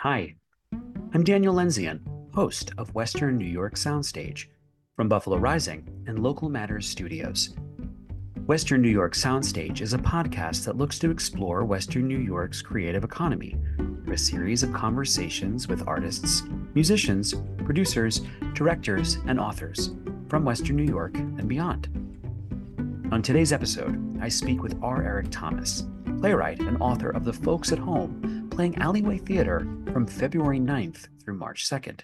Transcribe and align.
Hi, 0.00 0.34
I'm 1.14 1.24
Daniel 1.24 1.54
Lendzian, 1.54 2.00
host 2.34 2.70
of 2.76 2.94
Western 2.94 3.38
New 3.38 3.46
York 3.46 3.76
Soundstage 3.76 4.44
from 4.94 5.08
Buffalo 5.08 5.38
Rising 5.38 5.88
and 6.06 6.18
Local 6.18 6.50
Matters 6.50 6.86
Studios. 6.86 7.56
Western 8.44 8.82
New 8.82 8.90
York 8.90 9.14
Soundstage 9.14 9.80
is 9.80 9.94
a 9.94 9.98
podcast 9.98 10.66
that 10.66 10.76
looks 10.76 10.98
to 10.98 11.10
explore 11.10 11.64
Western 11.64 12.06
New 12.06 12.18
York's 12.18 12.60
creative 12.60 13.04
economy 13.04 13.56
through 14.04 14.12
a 14.12 14.18
series 14.18 14.62
of 14.62 14.70
conversations 14.74 15.66
with 15.66 15.88
artists, 15.88 16.42
musicians, 16.74 17.34
producers, 17.64 18.20
directors, 18.52 19.14
and 19.26 19.40
authors 19.40 19.94
from 20.28 20.44
Western 20.44 20.76
New 20.76 20.84
York 20.84 21.16
and 21.16 21.48
beyond. 21.48 21.88
On 23.12 23.22
today's 23.22 23.52
episode, 23.52 24.20
I 24.20 24.28
speak 24.28 24.62
with 24.62 24.78
R. 24.82 25.02
Eric 25.02 25.28
Thomas, 25.30 25.84
playwright 26.20 26.60
and 26.60 26.76
author 26.82 27.08
of 27.08 27.24
The 27.24 27.32
Folks 27.32 27.72
at 27.72 27.78
Home, 27.78 28.35
playing 28.56 28.78
Alleyway 28.78 29.18
Theater 29.18 29.68
from 29.92 30.06
February 30.06 30.58
9th 30.58 31.08
through 31.22 31.36
March 31.36 31.68
2nd. 31.68 32.00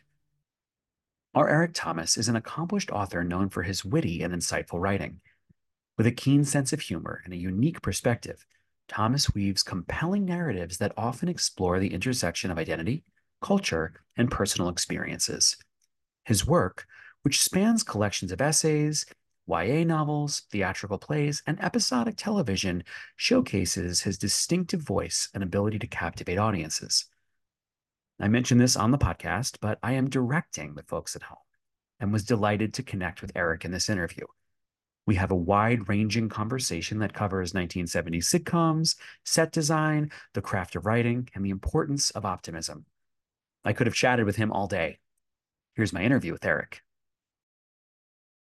R. 1.34 1.48
Eric 1.48 1.70
Thomas 1.72 2.18
is 2.18 2.28
an 2.28 2.36
accomplished 2.36 2.90
author 2.90 3.24
known 3.24 3.48
for 3.48 3.62
his 3.62 3.86
witty 3.86 4.22
and 4.22 4.34
insightful 4.34 4.78
writing. 4.78 5.22
With 5.96 6.06
a 6.06 6.12
keen 6.12 6.44
sense 6.44 6.74
of 6.74 6.82
humor 6.82 7.22
and 7.24 7.32
a 7.32 7.38
unique 7.38 7.80
perspective, 7.80 8.44
Thomas 8.86 9.32
weaves 9.32 9.62
compelling 9.62 10.26
narratives 10.26 10.76
that 10.76 10.92
often 10.94 11.30
explore 11.30 11.80
the 11.80 11.94
intersection 11.94 12.50
of 12.50 12.58
identity, 12.58 13.02
culture, 13.40 13.94
and 14.18 14.30
personal 14.30 14.68
experiences. 14.68 15.56
His 16.26 16.46
work, 16.46 16.84
which 17.22 17.40
spans 17.40 17.82
collections 17.82 18.30
of 18.30 18.42
essays, 18.42 19.06
YA 19.48 19.84
novels, 19.84 20.42
theatrical 20.50 20.98
plays, 20.98 21.42
and 21.46 21.62
episodic 21.62 22.16
television, 22.16 22.84
showcases 23.16 24.02
his 24.02 24.18
distinctive 24.18 24.80
voice 24.80 25.28
and 25.34 25.42
ability 25.42 25.78
to 25.78 25.86
captivate 25.86 26.38
audiences. 26.38 27.06
I 28.20 28.28
mentioned 28.28 28.60
this 28.60 28.76
on 28.76 28.92
the 28.92 28.98
podcast, 28.98 29.56
but 29.60 29.78
I 29.82 29.92
am 29.92 30.08
directing 30.08 30.74
the 30.74 30.84
folks 30.84 31.16
at 31.16 31.24
home 31.24 31.38
and 31.98 32.12
was 32.12 32.24
delighted 32.24 32.74
to 32.74 32.82
connect 32.82 33.20
with 33.20 33.32
Eric 33.34 33.64
in 33.64 33.72
this 33.72 33.88
interview. 33.88 34.26
We 35.06 35.16
have 35.16 35.32
a 35.32 35.36
wide 35.36 35.88
ranging 35.88 36.28
conversation 36.28 37.00
that 37.00 37.14
covers 37.14 37.52
1970s 37.52 38.24
sitcoms, 38.24 38.94
set 39.24 39.50
design, 39.50 40.12
the 40.34 40.42
craft 40.42 40.76
of 40.76 40.86
writing, 40.86 41.28
and 41.34 41.44
the 41.44 41.50
importance 41.50 42.10
of 42.10 42.24
optimism. 42.24 42.86
I 43.64 43.72
could 43.72 43.88
have 43.88 43.94
chatted 43.94 44.26
with 44.26 44.36
him 44.36 44.52
all 44.52 44.68
day. 44.68 44.98
Here's 45.74 45.92
my 45.92 46.02
interview 46.02 46.32
with 46.32 46.44
Eric. 46.44 46.82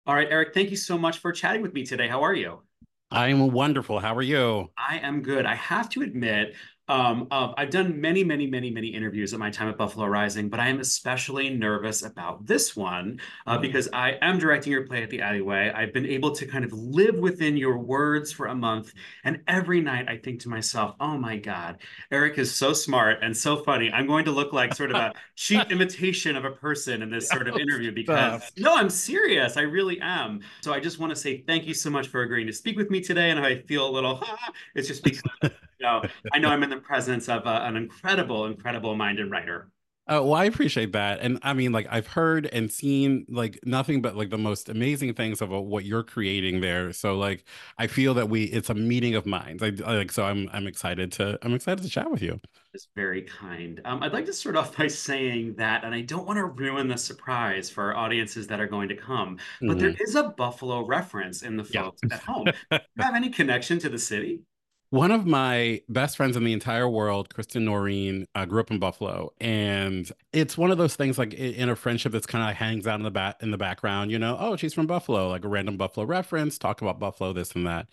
All 0.08 0.14
right, 0.14 0.28
Eric, 0.30 0.54
thank 0.54 0.70
you 0.70 0.78
so 0.78 1.00
much 1.00 1.18
for 1.18 1.32
chatting 1.32 1.64
with 1.64 1.74
me 1.74 1.84
today. 1.84 2.08
How 2.08 2.22
are 2.22 2.34
you? 2.36 2.62
I'm 3.10 3.52
wonderful. 3.52 4.00
How 4.00 4.16
are 4.16 4.22
you? 4.22 4.70
I 4.78 5.00
am 5.00 5.24
good. 5.24 5.48
I 5.48 5.56
have 5.56 5.90
to 5.90 6.04
admit, 6.04 6.54
um, 6.88 7.28
uh, 7.32 7.52
I've 7.58 7.72
done 7.72 8.00
many, 8.00 8.24
many, 8.24 8.46
many, 8.46 8.70
many 8.70 8.88
interviews 8.90 9.34
at 9.34 9.40
my 9.40 9.50
time 9.50 9.70
at 9.70 9.78
Buffalo 9.78 10.06
Rising, 10.06 10.50
but 10.50 10.60
I 10.60 10.68
am 10.68 10.80
especially 10.80 11.50
nervous 11.50 12.04
about 12.04 12.46
this 12.46 12.76
one 12.76 13.20
uh, 13.48 13.58
because 13.58 13.90
I 13.92 14.18
am 14.22 14.38
directing 14.38 14.72
your 14.72 14.86
play 14.86 15.02
at 15.02 15.10
the 15.10 15.22
Alleyway. 15.22 15.72
I've 15.76 15.94
been 15.94 16.06
able 16.06 16.32
to 16.32 16.46
kind 16.46 16.64
of 16.64 16.72
live 16.74 17.16
within 17.16 17.58
your 17.58 17.80
words 17.80 18.32
for 18.32 18.48
a 18.48 18.56
month, 18.56 18.94
and 19.24 19.42
every 19.48 19.82
night 19.82 20.08
I 20.08 20.18
think 20.18 20.42
to 20.42 20.50
myself, 20.50 20.96
"Oh 21.00 21.18
my 21.18 21.38
God, 21.38 21.78
Eric 22.12 22.38
is 22.38 22.54
so 22.54 22.74
smart 22.74 23.18
and 23.24 23.36
so 23.36 23.58
funny. 23.64 23.92
I'm 23.92 24.06
going 24.06 24.26
to 24.26 24.32
look 24.32 24.54
like 24.54 24.76
sort 24.76 24.92
of 24.92 24.98
a 24.98 25.14
cheap 25.36 25.72
imitation 25.72 26.36
of 26.36 26.46
a 26.46 26.52
person 26.52 27.02
in 27.02 27.10
this 27.10 27.30
sort 27.30 27.48
of 27.48 27.58
interview 27.58 27.92
because 27.92 28.52
no, 28.58 28.76
I'm 28.76 28.90
serious. 28.90 29.58
I 29.58 29.62
really 29.62 30.00
am. 30.02 30.42
So 30.62 30.72
I 30.72 30.80
just 30.80 31.00
want 31.00 31.10
to 31.12 31.16
say 31.16 31.44
thank 31.48 31.66
you 31.66 31.74
so 31.74 31.90
much 31.90 32.08
for 32.08 32.22
agreeing 32.22 32.48
to 32.48 32.54
speak 32.54 32.78
with 32.78 32.92
me 32.92 33.02
today, 33.02 33.32
and 33.32 33.40
I 33.40 33.62
feel 33.62 33.88
a 33.88 33.92
little, 33.92 34.24
it's 34.76 34.88
just 34.88 35.04
because 35.42 35.52
know, 35.80 36.04
I 36.34 36.40
know 36.40 36.50
I'm 36.50 36.64
in 36.64 36.70
the 36.70 36.78
presence 36.78 37.30
of 37.30 37.46
a, 37.46 37.66
an 37.66 37.76
incredible, 37.76 38.46
incredible 38.46 38.96
minded 38.96 39.30
writer. 39.32 39.70
Oh, 40.08 40.22
well, 40.24 40.36
I 40.36 40.46
appreciate 40.46 40.92
that. 40.92 41.22
And 41.22 41.40
I 41.42 41.54
mean, 41.54 41.72
like, 41.72 41.88
I've 41.90 42.06
heard 42.06 42.46
and 42.46 42.72
seen 42.72 43.26
like 43.28 43.60
nothing 43.66 44.04
but 44.04 44.16
like 44.16 44.30
the 44.30 44.38
most 44.38 44.70
amazing 44.70 45.16
things 45.16 45.42
about 45.42 45.66
what 45.66 45.84
you're 45.84 46.04
creating 46.04 46.62
there. 46.62 46.94
So, 46.94 47.16
like, 47.18 47.44
I 47.80 47.88
feel 47.88 48.14
that 48.14 48.30
we, 48.30 48.44
it's 48.44 48.70
a 48.70 48.76
meeting 48.76 49.16
of 49.16 49.26
minds. 49.26 49.64
I, 49.64 49.70
like, 49.70 50.12
so 50.12 50.24
I'm, 50.24 50.48
I'm 50.54 50.68
excited 50.68 51.12
to, 51.14 51.40
I'm 51.42 51.56
excited 51.56 51.84
to 51.84 51.90
chat 51.90 52.12
with 52.12 52.22
you. 52.22 52.40
It's 52.76 52.88
very 52.96 53.24
kind. 53.24 53.82
Um, 53.84 54.04
I'd 54.04 54.14
like 54.14 54.28
to 54.28 54.34
start 54.34 54.56
off 54.56 54.78
by 54.78 54.88
saying 54.88 55.56
that, 55.56 55.84
and 55.84 55.96
I 55.96 56.02
don't 56.02 56.28
want 56.28 56.38
to 56.38 56.46
ruin 56.46 56.88
the 56.88 56.98
surprise 56.98 57.72
for 57.72 57.86
our 57.86 57.96
audiences 57.96 58.46
that 58.46 58.60
are 58.60 58.68
going 58.68 58.90
to 58.90 58.96
come, 58.96 59.40
but 59.62 59.70
mm-hmm. 59.70 59.80
there 59.80 59.96
is 60.02 60.14
a 60.14 60.30
Buffalo 60.30 60.86
reference 60.86 61.42
in 61.42 61.58
the 61.58 61.64
folks 61.64 62.02
yeah. 62.08 62.14
at 62.14 62.22
home. 62.22 62.46
Do 62.72 62.80
you 62.96 63.04
have 63.04 63.16
any 63.16 63.30
connection 63.30 63.80
to 63.80 63.90
the 63.90 63.98
city? 63.98 64.42
One 64.92 65.12
of 65.12 65.26
my 65.26 65.82
best 65.90 66.16
friends 66.16 66.38
in 66.38 66.44
the 66.44 66.54
entire 66.54 66.88
world, 66.88 67.34
Kristen 67.34 67.66
Noreen, 67.66 68.28
uh, 68.36 68.46
grew 68.46 68.62
up 68.62 68.72
in 68.72 68.80
Buffalo, 68.80 69.34
and 69.42 70.10
it's 70.32 70.58
one 70.58 70.72
of 70.72 70.78
those 70.78 70.96
things 70.96 71.18
like 71.18 71.34
in 71.34 71.70
a 71.70 71.76
friendship 71.76 72.12
that's 72.14 72.28
kind 72.28 72.50
of 72.50 72.56
hangs 72.56 72.88
out 72.88 72.96
in 73.00 73.04
the 73.04 73.12
back 73.12 73.42
in 73.42 73.52
the 73.52 73.58
background. 73.58 74.12
You 74.12 74.20
know, 74.20 74.38
oh, 74.40 74.56
she's 74.56 74.74
from 74.74 74.88
Buffalo, 74.88 75.28
like 75.28 75.44
a 75.44 75.48
random 75.50 75.76
Buffalo 75.76 76.06
reference, 76.06 76.58
talk 76.58 76.82
about 76.82 77.00
Buffalo, 77.00 77.34
this 77.34 77.54
and 77.54 77.68
that. 77.68 77.88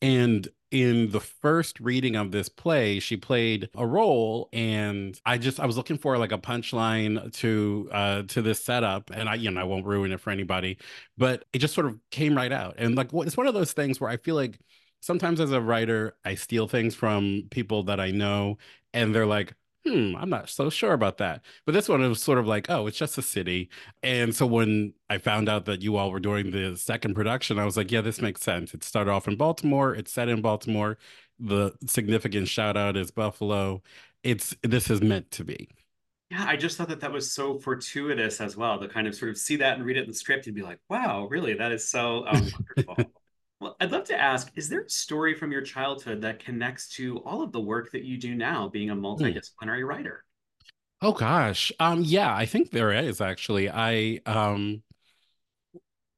And 0.00 0.48
in 0.70 1.10
the 1.10 1.20
first 1.20 1.80
reading 1.80 2.16
of 2.16 2.30
this 2.32 2.48
play, 2.48 2.98
she 2.98 3.16
played 3.16 3.68
a 3.76 3.86
role, 3.86 4.48
and 4.52 5.20
I 5.26 5.38
just 5.38 5.60
I 5.60 5.66
was 5.66 5.76
looking 5.76 5.98
for 5.98 6.18
like 6.18 6.32
a 6.32 6.38
punchline 6.38 7.32
to 7.34 7.88
uh 7.92 8.22
to 8.22 8.42
this 8.42 8.64
setup, 8.64 9.10
and 9.12 9.28
I 9.28 9.34
you 9.36 9.50
know 9.50 9.60
I 9.60 9.64
won't 9.64 9.86
ruin 9.86 10.12
it 10.12 10.20
for 10.20 10.30
anybody, 10.30 10.78
but 11.16 11.44
it 11.52 11.58
just 11.58 11.74
sort 11.74 11.86
of 11.86 11.98
came 12.10 12.34
right 12.36 12.52
out, 12.52 12.76
and 12.78 12.96
like 12.96 13.10
it's 13.12 13.36
one 13.36 13.46
of 13.46 13.54
those 13.54 13.72
things 13.72 14.00
where 14.00 14.10
I 14.10 14.16
feel 14.16 14.34
like 14.34 14.58
sometimes 15.00 15.40
as 15.40 15.52
a 15.52 15.60
writer, 15.60 16.16
I 16.24 16.34
steal 16.34 16.68
things 16.68 16.94
from 16.94 17.44
people 17.50 17.82
that 17.84 18.00
I 18.00 18.10
know, 18.10 18.58
and 18.92 19.14
they're 19.14 19.26
like, 19.26 19.54
hmm, 19.86 20.14
I'm 20.16 20.30
not 20.30 20.48
so 20.50 20.70
sure 20.70 20.92
about 20.92 21.18
that. 21.18 21.42
But 21.64 21.72
this 21.72 21.88
one 21.88 22.06
was 22.06 22.22
sort 22.22 22.38
of 22.38 22.46
like, 22.46 22.68
oh, 22.68 22.86
it's 22.86 22.98
just 22.98 23.18
a 23.18 23.22
city. 23.22 23.70
And 24.02 24.34
so 24.34 24.46
when 24.46 24.92
I 25.08 25.18
found 25.18 25.48
out 25.48 25.64
that 25.66 25.82
you 25.82 25.96
all 25.96 26.10
were 26.10 26.20
doing 26.20 26.50
the 26.50 26.76
second 26.76 27.14
production, 27.14 27.58
I 27.58 27.64
was 27.64 27.76
like, 27.76 27.90
yeah, 27.90 28.00
this 28.00 28.20
makes 28.20 28.42
sense. 28.42 28.74
It 28.74 28.84
started 28.84 29.10
off 29.10 29.28
in 29.28 29.36
Baltimore, 29.36 29.94
it's 29.94 30.12
set 30.12 30.28
in 30.28 30.42
Baltimore. 30.42 30.98
The 31.38 31.72
significant 31.86 32.48
shout 32.48 32.76
out 32.76 32.96
is 32.96 33.10
Buffalo. 33.12 33.82
It's 34.24 34.56
this 34.62 34.90
is 34.90 35.00
meant 35.00 35.30
to 35.32 35.44
be. 35.44 35.68
Yeah, 36.30 36.44
I 36.46 36.56
just 36.56 36.76
thought 36.76 36.88
that 36.88 37.00
that 37.00 37.12
was 37.12 37.32
so 37.32 37.58
fortuitous 37.58 38.40
as 38.40 38.56
well 38.56 38.78
to 38.80 38.88
kind 38.88 39.06
of 39.06 39.14
sort 39.14 39.30
of 39.30 39.38
see 39.38 39.56
that 39.56 39.76
and 39.78 39.86
read 39.86 39.96
it 39.96 40.02
in 40.02 40.08
the 40.08 40.14
script 40.14 40.46
and 40.46 40.54
be 40.54 40.62
like, 40.62 40.78
wow, 40.90 41.26
really, 41.30 41.54
that 41.54 41.72
is 41.72 41.88
so 41.88 42.26
um, 42.26 42.50
wonderful. 42.76 43.12
Well, 43.60 43.76
I'd 43.80 43.90
love 43.90 44.04
to 44.04 44.20
ask 44.20 44.50
Is 44.54 44.68
there 44.68 44.82
a 44.82 44.90
story 44.90 45.34
from 45.34 45.52
your 45.52 45.62
childhood 45.62 46.20
that 46.22 46.38
connects 46.38 46.88
to 46.96 47.18
all 47.18 47.42
of 47.42 47.52
the 47.52 47.60
work 47.60 47.90
that 47.92 48.04
you 48.04 48.16
do 48.16 48.34
now, 48.34 48.68
being 48.68 48.90
a 48.90 48.94
hmm. 48.94 49.04
multidisciplinary 49.04 49.86
writer? 49.86 50.24
Oh 51.00 51.12
gosh. 51.12 51.72
Um 51.78 52.02
yeah, 52.04 52.34
I 52.34 52.46
think 52.46 52.70
there 52.70 52.92
is 52.92 53.20
actually. 53.20 53.70
I 53.70 54.20
um 54.26 54.82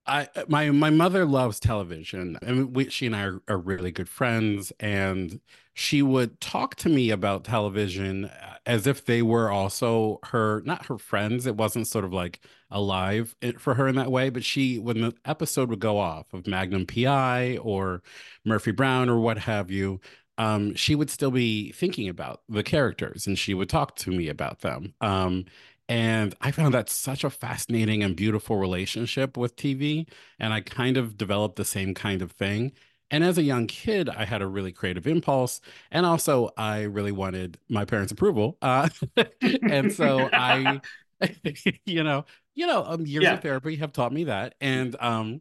I 0.07 0.29
my 0.49 0.71
my 0.71 0.91
mother 0.91 1.25
loves 1.25 1.61
television 1.61 2.39
and 2.43 2.75
we, 2.75 2.89
she 2.89 3.07
and 3.07 3.15
I 3.17 3.25
are, 3.25 3.43
are 3.49 3.59
really 3.59 3.91
good 3.93 4.09
friends 4.09 4.73
and 4.81 5.41
she 5.75 6.03
would 6.03 6.41
talk 6.41 6.75
to 6.77 6.89
me 6.89 7.11
about 7.11 7.45
television 7.45 8.25
uh, 8.27 8.57
as 8.67 8.87
if 8.87 9.05
they 9.05 9.23
were 9.23 9.51
also 9.51 10.19
her 10.25 10.63
not 10.65 10.87
her 10.87 10.99
friends 10.99 11.47
it 11.47 11.57
wasn't 11.57 11.87
sort 11.87 12.05
of 12.05 12.13
like 12.13 12.41
alive 12.71 13.37
for 13.59 13.75
her 13.75 13.87
in 13.89 13.97
that 13.97 14.11
way 14.11 14.31
but 14.31 14.45
she 14.45 14.79
when 14.79 15.01
the 15.03 15.15
episode 15.27 15.69
would 15.69 15.81
go 15.81 15.99
off 15.99 16.33
of 16.33 16.47
Magnum 16.47 16.87
PI 16.87 17.59
or 17.59 18.03
Murphy 18.45 18.73
Brown 18.73 19.09
or 19.09 19.21
what 19.21 19.39
have 19.39 19.71
you 19.71 20.01
um, 20.39 20.75
she 20.75 20.95
would 20.95 21.11
still 21.11 21.31
be 21.31 21.71
thinking 21.73 22.09
about 22.09 22.41
the 22.49 22.63
characters 22.63 23.27
and 23.27 23.39
she 23.39 23.53
would 23.53 23.69
talk 23.69 23.97
to 23.97 24.11
me 24.11 24.29
about 24.29 24.61
them 24.61 24.95
um, 25.03 25.45
and 25.91 26.37
I 26.41 26.53
found 26.53 26.73
that 26.75 26.89
such 26.89 27.25
a 27.25 27.31
fascinating 27.31 28.05
and 28.05 28.15
beautiful 28.15 28.59
relationship 28.59 29.37
with 29.37 29.57
TV. 29.57 30.09
And 30.39 30.55
I 30.55 30.61
kind 30.61 30.97
of 30.97 31.19
developed 31.19 31.57
the 31.57 31.65
same 31.65 31.95
kind 31.95 32.23
of 32.23 32.31
thing. 32.31 32.71
And 33.11 33.25
as 33.25 33.39
a 33.39 33.43
young 33.43 33.67
kid, 33.67 34.09
I 34.09 34.25
had 34.25 34.41
a 34.41 34.47
really 34.47 34.71
creative 34.71 35.09
impulse. 35.09 35.61
And 35.91 36.07
also, 36.07 36.51
I 36.57 36.83
really 36.83 37.11
wanted 37.11 37.59
my 37.69 37.85
parents' 37.85 38.13
approval. 38.13 38.57
Uh, 38.63 38.89
and 39.69 39.93
so 39.93 40.31
I, 40.33 40.81
you 41.85 42.05
know, 42.05 42.25
you 42.55 42.69
know, 42.69 42.85
um, 42.87 43.05
years 43.05 43.25
yeah. 43.25 43.33
of 43.33 43.43
therapy 43.43 43.75
have 43.75 43.93
taught 43.93 44.13
me 44.13 44.23
that. 44.25 44.55
And, 44.61 44.95
um, 45.01 45.41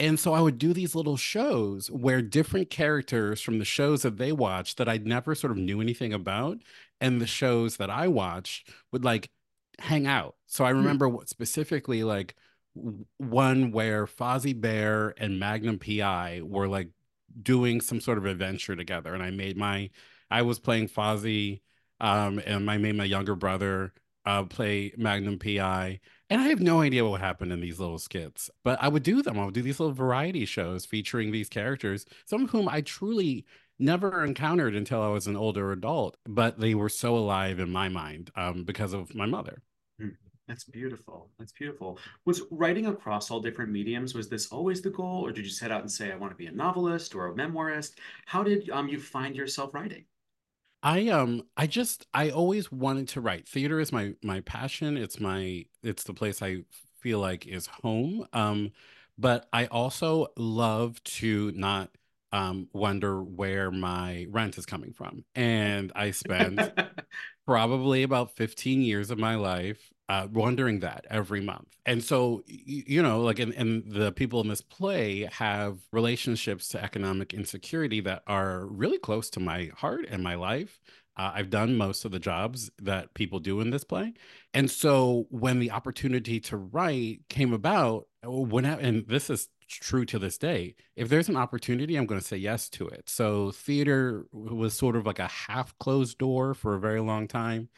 and 0.00 0.18
so 0.18 0.32
I 0.34 0.40
would 0.40 0.58
do 0.58 0.72
these 0.72 0.96
little 0.96 1.16
shows 1.16 1.88
where 1.88 2.20
different 2.20 2.68
characters 2.68 3.40
from 3.40 3.60
the 3.60 3.64
shows 3.64 4.02
that 4.02 4.16
they 4.16 4.32
watched 4.32 4.76
that 4.78 4.88
I 4.88 4.96
never 4.96 5.36
sort 5.36 5.52
of 5.52 5.56
knew 5.56 5.80
anything 5.80 6.12
about, 6.12 6.58
and 7.00 7.20
the 7.20 7.28
shows 7.28 7.76
that 7.76 7.90
I 7.90 8.08
watched 8.08 8.68
would 8.90 9.04
like 9.04 9.30
hang 9.78 10.06
out. 10.06 10.36
So 10.46 10.64
I 10.64 10.72
hmm. 10.72 10.78
remember 10.78 11.08
mm. 11.08 11.28
specifically 11.28 12.04
like 12.04 12.34
one 13.18 13.70
where 13.70 14.06
Fozzie 14.06 14.60
Bear 14.60 15.14
and 15.18 15.38
Magnum 15.38 15.78
PI 15.78 16.40
were 16.42 16.68
like 16.68 16.90
doing 17.40 17.80
some 17.80 18.00
sort 18.00 18.18
of 18.18 18.26
adventure 18.26 18.76
together, 18.76 19.14
and 19.14 19.22
I 19.22 19.30
made 19.30 19.56
my 19.56 19.90
I 20.30 20.42
was 20.42 20.58
playing 20.58 20.88
Fozzie, 20.88 21.60
um, 22.00 22.40
and 22.44 22.70
I 22.70 22.78
made 22.78 22.96
my 22.96 23.04
younger 23.04 23.34
brother 23.36 23.92
uh, 24.26 24.44
play 24.44 24.92
Magnum 24.96 25.38
PI. 25.38 26.00
And 26.30 26.40
I 26.40 26.48
have 26.48 26.60
no 26.60 26.80
idea 26.80 27.04
what 27.04 27.20
happened 27.20 27.52
in 27.52 27.60
these 27.60 27.78
little 27.78 27.98
skits, 27.98 28.50
but 28.64 28.82
I 28.82 28.88
would 28.88 29.02
do 29.02 29.22
them. 29.22 29.38
I 29.38 29.44
would 29.44 29.54
do 29.54 29.62
these 29.62 29.78
little 29.78 29.94
variety 29.94 30.46
shows 30.46 30.86
featuring 30.86 31.30
these 31.30 31.48
characters, 31.48 32.06
some 32.24 32.44
of 32.44 32.50
whom 32.50 32.68
I 32.68 32.80
truly 32.80 33.44
never 33.78 34.24
encountered 34.24 34.74
until 34.74 35.02
I 35.02 35.08
was 35.08 35.26
an 35.26 35.36
older 35.36 35.72
adult, 35.72 36.16
but 36.26 36.58
they 36.58 36.74
were 36.74 36.88
so 36.88 37.16
alive 37.16 37.58
in 37.58 37.70
my 37.70 37.88
mind 37.88 38.30
um, 38.36 38.64
because 38.64 38.92
of 38.92 39.14
my 39.14 39.26
mother. 39.26 39.62
Hmm. 40.00 40.10
That's 40.46 40.64
beautiful. 40.64 41.30
That's 41.38 41.52
beautiful. 41.52 41.98
Was 42.26 42.42
writing 42.50 42.86
across 42.86 43.30
all 43.30 43.40
different 43.40 43.72
mediums, 43.72 44.14
was 44.14 44.28
this 44.28 44.52
always 44.52 44.82
the 44.82 44.90
goal, 44.90 45.24
or 45.24 45.32
did 45.32 45.44
you 45.44 45.50
set 45.50 45.72
out 45.72 45.80
and 45.80 45.90
say, 45.90 46.12
I 46.12 46.16
want 46.16 46.32
to 46.32 46.36
be 46.36 46.46
a 46.46 46.52
novelist 46.52 47.14
or 47.14 47.28
a 47.28 47.34
memoirist? 47.34 47.92
How 48.26 48.42
did 48.42 48.68
um, 48.68 48.88
you 48.88 49.00
find 49.00 49.34
yourself 49.34 49.72
writing? 49.72 50.04
I 50.82 51.08
um 51.08 51.44
I 51.56 51.66
just 51.66 52.06
I 52.12 52.28
always 52.28 52.70
wanted 52.70 53.08
to 53.08 53.22
write. 53.22 53.48
Theater 53.48 53.80
is 53.80 53.90
my 53.90 54.14
my 54.22 54.40
passion. 54.40 54.98
It's 54.98 55.18
my 55.18 55.64
it's 55.82 56.04
the 56.04 56.12
place 56.12 56.42
I 56.42 56.64
feel 57.00 57.20
like 57.20 57.46
is 57.46 57.66
home. 57.66 58.26
Um 58.34 58.72
but 59.16 59.48
I 59.52 59.66
also 59.66 60.28
love 60.36 61.02
to 61.04 61.52
not 61.52 61.90
um 62.34 62.68
wonder 62.72 63.22
where 63.22 63.70
my 63.70 64.26
rent 64.28 64.58
is 64.58 64.66
coming 64.66 64.92
from. 64.92 65.24
And 65.36 65.92
I 65.94 66.10
spend 66.10 66.72
probably 67.46 68.02
about 68.02 68.36
15 68.36 68.82
years 68.82 69.10
of 69.10 69.18
my 69.18 69.36
life 69.36 69.92
uh, 70.08 70.26
wondering 70.32 70.80
that 70.80 71.06
every 71.08 71.40
month. 71.40 71.68
And 71.86 72.02
so, 72.02 72.42
you 72.46 73.02
know, 73.02 73.20
like, 73.20 73.38
and, 73.38 73.54
and 73.54 73.84
the 73.90 74.12
people 74.12 74.40
in 74.40 74.48
this 74.48 74.60
play 74.60 75.28
have 75.32 75.78
relationships 75.92 76.68
to 76.68 76.82
economic 76.82 77.32
insecurity 77.32 78.00
that 78.00 78.22
are 78.26 78.66
really 78.66 78.98
close 78.98 79.30
to 79.30 79.40
my 79.40 79.70
heart 79.76 80.06
and 80.10 80.22
my 80.22 80.34
life. 80.34 80.80
Uh, 81.16 81.30
I've 81.34 81.50
done 81.50 81.76
most 81.76 82.04
of 82.04 82.10
the 82.10 82.18
jobs 82.18 82.70
that 82.82 83.14
people 83.14 83.38
do 83.38 83.60
in 83.60 83.70
this 83.70 83.84
play. 83.84 84.14
And 84.52 84.68
so 84.70 85.26
when 85.30 85.60
the 85.60 85.70
opportunity 85.70 86.40
to 86.40 86.56
write 86.56 87.20
came 87.28 87.52
about, 87.52 88.08
when, 88.24 88.66
I, 88.66 88.80
and 88.80 89.06
this 89.06 89.30
is 89.30 89.48
true 89.74 90.04
to 90.06 90.18
this 90.18 90.38
day, 90.38 90.74
if 90.96 91.08
there's 91.08 91.28
an 91.28 91.36
opportunity, 91.36 91.96
I'm 91.96 92.06
going 92.06 92.20
to 92.20 92.26
say 92.26 92.36
yes 92.36 92.68
to 92.70 92.88
it. 92.88 93.08
So 93.08 93.50
theater 93.52 94.26
was 94.32 94.74
sort 94.74 94.96
of 94.96 95.06
like 95.06 95.18
a 95.18 95.28
half 95.28 95.76
closed 95.78 96.18
door 96.18 96.54
for 96.54 96.74
a 96.74 96.80
very 96.80 97.00
long 97.00 97.28
time. 97.28 97.68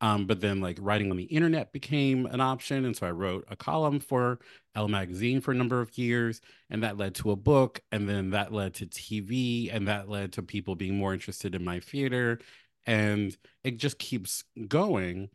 Um, 0.00 0.26
but 0.26 0.40
then 0.40 0.60
like 0.60 0.78
writing 0.80 1.12
on 1.12 1.16
the 1.16 1.24
internet 1.24 1.72
became 1.72 2.26
an 2.26 2.40
option. 2.40 2.84
And 2.84 2.96
so 2.96 3.06
I 3.06 3.12
wrote 3.12 3.44
a 3.48 3.56
column 3.56 4.00
for 4.00 4.40
Elle 4.74 4.88
magazine 4.88 5.40
for 5.40 5.52
a 5.52 5.54
number 5.54 5.80
of 5.80 5.96
years. 5.96 6.40
And 6.70 6.82
that 6.82 6.98
led 6.98 7.14
to 7.16 7.30
a 7.30 7.36
book. 7.36 7.80
And 7.92 8.08
then 8.08 8.30
that 8.30 8.52
led 8.52 8.74
to 8.74 8.86
TV. 8.86 9.72
And 9.72 9.86
that 9.86 10.08
led 10.08 10.32
to 10.32 10.42
people 10.42 10.74
being 10.74 10.96
more 10.96 11.14
interested 11.14 11.54
in 11.54 11.64
my 11.64 11.78
theater. 11.78 12.40
And 12.84 13.36
it 13.62 13.78
just 13.78 13.98
keeps 13.98 14.42
going. 14.66 15.28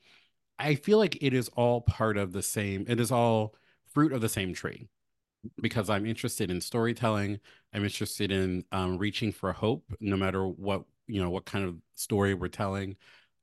I 0.60 0.76
feel 0.76 0.98
like 0.98 1.24
it 1.24 1.34
is 1.34 1.50
all 1.50 1.82
part 1.82 2.18
of 2.18 2.34
the 2.34 2.42
same, 2.44 2.86
it 2.90 3.00
is 3.00 3.12
all 3.12 3.56
fruit 3.94 4.12
of 4.12 4.22
the 4.22 4.30
same 4.30 4.54
tree 4.54 4.90
because 5.62 5.90
I'm 5.90 6.06
interested 6.06 6.52
in 6.52 6.62
storytelling. 6.62 7.40
I'm 7.74 7.84
interested 7.84 8.32
in 8.32 8.66
um, 8.72 8.98
reaching 8.98 9.32
for 9.32 9.54
hope, 9.54 9.86
no 10.00 10.18
matter 10.18 10.48
what, 10.48 10.84
you 11.08 11.22
know, 11.22 11.30
what 11.30 11.46
kind 11.46 11.66
of 11.66 11.76
story 11.96 12.34
we're 12.34 12.48
telling. 12.48 12.96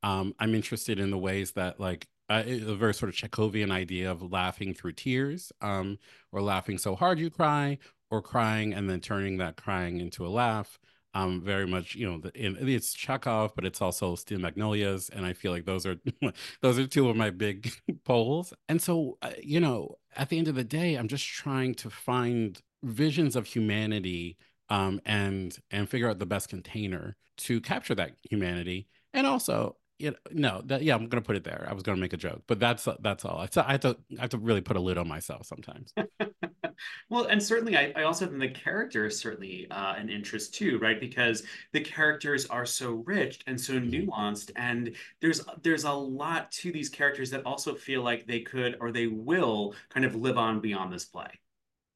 Um, 0.02 0.34
I'm 0.38 0.54
interested 0.54 0.98
in 0.98 1.10
the 1.10 1.18
ways 1.18 1.52
that 1.52 1.80
like 1.80 2.06
uh, 2.28 2.42
a 2.46 2.74
very 2.74 2.94
sort 2.94 3.08
of 3.10 3.16
Chekhovian 3.16 3.70
idea 3.70 4.10
of 4.10 4.22
laughing 4.32 4.74
through 4.74 4.92
tears, 4.92 5.52
um, 5.60 5.98
or 6.32 6.42
laughing 6.42 6.78
so 6.78 6.94
hard 6.94 7.18
you 7.18 7.30
cry, 7.30 7.78
or 8.10 8.22
crying 8.22 8.74
and 8.74 8.88
then 8.88 9.00
turning 9.00 9.38
that 9.38 9.56
crying 9.56 10.00
into 10.00 10.26
a 10.26 10.28
laugh. 10.28 10.78
Um, 11.16 11.40
very 11.42 11.66
much, 11.66 11.94
you 11.94 12.10
know, 12.10 12.18
the, 12.18 12.32
it's 12.34 12.92
Chekhov, 12.92 13.54
but 13.54 13.64
it's 13.64 13.80
also 13.80 14.16
Steel 14.16 14.40
Magnolias, 14.40 15.10
and 15.10 15.24
I 15.24 15.32
feel 15.32 15.52
like 15.52 15.64
those 15.64 15.86
are 15.86 15.96
those 16.60 16.78
are 16.78 16.86
two 16.88 17.08
of 17.08 17.16
my 17.16 17.30
big 17.30 17.72
poles. 18.04 18.52
And 18.68 18.82
so, 18.82 19.18
uh, 19.22 19.30
you 19.40 19.60
know, 19.60 19.96
at 20.16 20.28
the 20.28 20.38
end 20.38 20.48
of 20.48 20.56
the 20.56 20.64
day, 20.64 20.96
I'm 20.96 21.08
just 21.08 21.26
trying 21.26 21.74
to 21.76 21.90
find 21.90 22.60
visions 22.82 23.36
of 23.36 23.46
humanity 23.46 24.36
um, 24.68 25.00
and 25.06 25.56
and 25.70 25.88
figure 25.88 26.10
out 26.10 26.18
the 26.18 26.26
best 26.26 26.48
container 26.48 27.16
to 27.36 27.60
capture 27.60 27.94
that 27.94 28.12
humanity, 28.28 28.88
and 29.12 29.26
also 29.26 29.76
you 29.98 30.10
know, 30.10 30.16
no, 30.32 30.62
that, 30.66 30.82
yeah, 30.82 30.94
I'm 30.94 31.08
gonna 31.08 31.22
put 31.22 31.36
it 31.36 31.44
there. 31.44 31.66
I 31.68 31.72
was 31.72 31.82
gonna 31.82 32.00
make 32.00 32.12
a 32.12 32.16
joke, 32.16 32.42
but 32.46 32.58
that's 32.58 32.88
that's 33.00 33.24
all. 33.24 33.38
I 33.38 33.72
have 33.72 33.80
to 33.80 33.96
I 34.18 34.22
have 34.22 34.30
to 34.30 34.38
really 34.38 34.60
put 34.60 34.76
a 34.76 34.80
lid 34.80 34.98
on 34.98 35.06
myself 35.08 35.46
sometimes. 35.46 35.92
well, 37.10 37.24
and 37.24 37.42
certainly, 37.42 37.76
I, 37.76 37.92
I 37.96 38.02
also 38.02 38.26
think 38.26 38.40
the 38.40 38.48
character 38.48 39.06
is 39.06 39.18
certainly 39.18 39.66
uh, 39.70 39.94
an 39.94 40.08
interest 40.08 40.54
too, 40.54 40.78
right? 40.78 40.98
Because 40.98 41.42
the 41.72 41.80
characters 41.80 42.46
are 42.46 42.66
so 42.66 43.02
rich 43.06 43.40
and 43.46 43.60
so 43.60 43.74
mm-hmm. 43.74 44.10
nuanced, 44.10 44.50
and 44.56 44.94
there's 45.20 45.42
there's 45.62 45.84
a 45.84 45.92
lot 45.92 46.50
to 46.52 46.72
these 46.72 46.88
characters 46.88 47.30
that 47.30 47.44
also 47.44 47.74
feel 47.74 48.02
like 48.02 48.26
they 48.26 48.40
could 48.40 48.76
or 48.80 48.92
they 48.92 49.06
will 49.06 49.74
kind 49.88 50.06
of 50.06 50.14
live 50.14 50.38
on 50.38 50.60
beyond 50.60 50.92
this 50.92 51.04
play. 51.04 51.28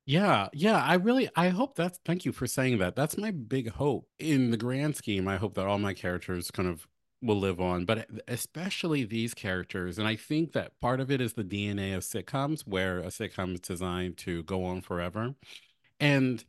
Yeah, 0.06 0.48
yeah, 0.54 0.82
I 0.82 0.94
really 0.94 1.28
I 1.36 1.48
hope 1.48 1.74
that's 1.76 1.98
thank 2.04 2.24
you 2.24 2.32
for 2.32 2.46
saying 2.46 2.78
that. 2.78 2.96
That's 2.96 3.18
my 3.18 3.30
big 3.30 3.70
hope. 3.70 4.08
In 4.18 4.50
the 4.50 4.56
grand 4.56 4.96
scheme, 4.96 5.28
I 5.28 5.36
hope 5.36 5.54
that 5.54 5.66
all 5.66 5.78
my 5.78 5.92
characters 5.92 6.50
kind 6.50 6.68
of 6.68 6.86
will 7.20 7.38
live 7.38 7.60
on, 7.60 7.84
but 7.84 8.08
especially 8.28 9.04
these 9.04 9.34
characters. 9.34 9.98
And 9.98 10.06
I 10.06 10.16
think 10.16 10.52
that 10.52 10.78
part 10.80 11.00
of 11.00 11.10
it 11.10 11.20
is 11.20 11.32
the 11.32 11.44
DNA 11.44 11.96
of 11.96 12.02
sitcoms, 12.02 12.66
where 12.66 13.00
a 13.00 13.06
sitcom 13.06 13.54
is 13.54 13.60
designed 13.60 14.16
to 14.18 14.42
go 14.44 14.64
on 14.64 14.80
forever. 14.80 15.34
And 15.98 16.44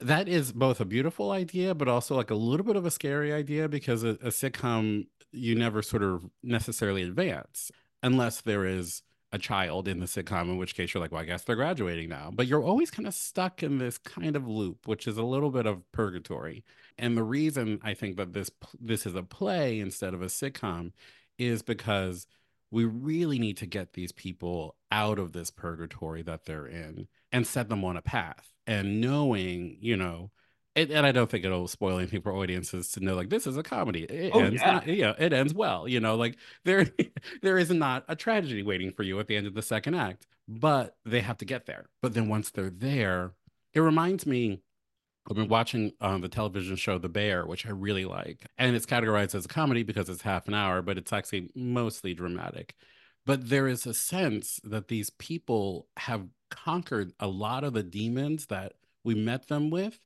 that 0.00 0.28
is 0.28 0.52
both 0.52 0.80
a 0.80 0.84
beautiful 0.84 1.30
idea, 1.30 1.74
but 1.74 1.88
also 1.88 2.16
like 2.16 2.30
a 2.30 2.34
little 2.34 2.66
bit 2.66 2.76
of 2.76 2.86
a 2.86 2.90
scary 2.90 3.32
idea 3.32 3.68
because 3.68 4.02
a, 4.02 4.10
a 4.10 4.30
sitcom, 4.30 5.06
you 5.30 5.54
never 5.54 5.82
sort 5.82 6.02
of 6.02 6.28
necessarily 6.42 7.02
advance 7.02 7.70
unless 8.02 8.40
there 8.40 8.64
is 8.64 9.02
a 9.32 9.38
child 9.38 9.86
in 9.86 10.00
the 10.00 10.06
sitcom, 10.06 10.42
in 10.42 10.56
which 10.56 10.74
case 10.74 10.92
you're 10.92 11.00
like, 11.00 11.12
well, 11.12 11.22
I 11.22 11.24
guess 11.24 11.44
they're 11.44 11.56
graduating 11.56 12.08
now. 12.08 12.30
But 12.32 12.46
you're 12.46 12.62
always 12.62 12.90
kind 12.90 13.06
of 13.06 13.14
stuck 13.14 13.62
in 13.62 13.78
this 13.78 13.96
kind 13.98 14.34
of 14.34 14.48
loop, 14.48 14.88
which 14.88 15.06
is 15.06 15.16
a 15.16 15.22
little 15.22 15.50
bit 15.50 15.66
of 15.66 15.90
purgatory. 15.92 16.64
And 16.98 17.16
the 17.16 17.22
reason 17.22 17.80
I 17.82 17.94
think 17.94 18.16
that 18.16 18.32
this 18.32 18.50
this 18.78 19.06
is 19.06 19.14
a 19.14 19.22
play 19.22 19.78
instead 19.78 20.14
of 20.14 20.22
a 20.22 20.26
sitcom 20.26 20.92
is 21.38 21.62
because 21.62 22.26
we 22.70 22.84
really 22.84 23.38
need 23.38 23.56
to 23.58 23.66
get 23.66 23.94
these 23.94 24.12
people 24.12 24.76
out 24.92 25.18
of 25.18 25.32
this 25.32 25.50
purgatory 25.50 26.22
that 26.22 26.44
they're 26.44 26.66
in 26.66 27.08
and 27.32 27.46
set 27.46 27.68
them 27.68 27.84
on 27.84 27.96
a 27.96 28.02
path. 28.02 28.52
And 28.66 29.00
knowing, 29.00 29.76
you 29.80 29.96
know, 29.96 30.30
it, 30.74 30.90
and 30.90 31.04
I 31.04 31.12
don't 31.12 31.28
think 31.30 31.44
it'll 31.44 31.68
spoil 31.68 31.98
anything 31.98 32.22
for 32.22 32.32
audiences 32.32 32.92
to 32.92 33.00
know 33.00 33.14
like 33.14 33.28
this 33.28 33.46
is 33.46 33.56
a 33.56 33.62
comedy. 33.62 34.04
It 34.04 34.30
oh, 34.34 34.40
ends, 34.40 34.60
yeah. 34.60 34.72
Not, 34.72 34.86
yeah, 34.86 35.14
it 35.18 35.32
ends 35.32 35.52
well. 35.52 35.88
You 35.88 36.00
know, 36.00 36.14
like 36.16 36.36
there, 36.64 36.86
there 37.42 37.58
is 37.58 37.70
not 37.70 38.04
a 38.08 38.14
tragedy 38.14 38.62
waiting 38.62 38.92
for 38.92 39.02
you 39.02 39.18
at 39.18 39.26
the 39.26 39.36
end 39.36 39.46
of 39.46 39.54
the 39.54 39.62
second 39.62 39.94
act, 39.94 40.26
but 40.48 40.96
they 41.04 41.20
have 41.20 41.38
to 41.38 41.44
get 41.44 41.66
there. 41.66 41.86
But 42.02 42.14
then 42.14 42.28
once 42.28 42.50
they're 42.50 42.70
there, 42.70 43.32
it 43.74 43.80
reminds 43.80 44.26
me. 44.26 44.62
I've 45.28 45.36
been 45.36 45.48
watching 45.48 45.92
um, 46.00 46.22
the 46.22 46.28
television 46.28 46.76
show 46.76 46.98
The 46.98 47.08
Bear, 47.08 47.46
which 47.46 47.66
I 47.66 47.70
really 47.70 48.06
like, 48.06 48.46
and 48.56 48.74
it's 48.74 48.86
categorized 48.86 49.34
as 49.34 49.44
a 49.44 49.48
comedy 49.48 49.82
because 49.82 50.08
it's 50.08 50.22
half 50.22 50.48
an 50.48 50.54
hour, 50.54 50.82
but 50.82 50.96
it's 50.96 51.12
actually 51.12 51.50
mostly 51.54 52.14
dramatic. 52.14 52.74
But 53.26 53.48
there 53.48 53.68
is 53.68 53.86
a 53.86 53.94
sense 53.94 54.60
that 54.64 54.88
these 54.88 55.10
people 55.10 55.86
have 55.98 56.26
conquered 56.50 57.12
a 57.20 57.28
lot 57.28 57.64
of 57.64 57.74
the 57.74 57.82
demons 57.82 58.46
that 58.46 58.72
we 59.04 59.14
met 59.14 59.48
them 59.48 59.70
with 59.70 60.00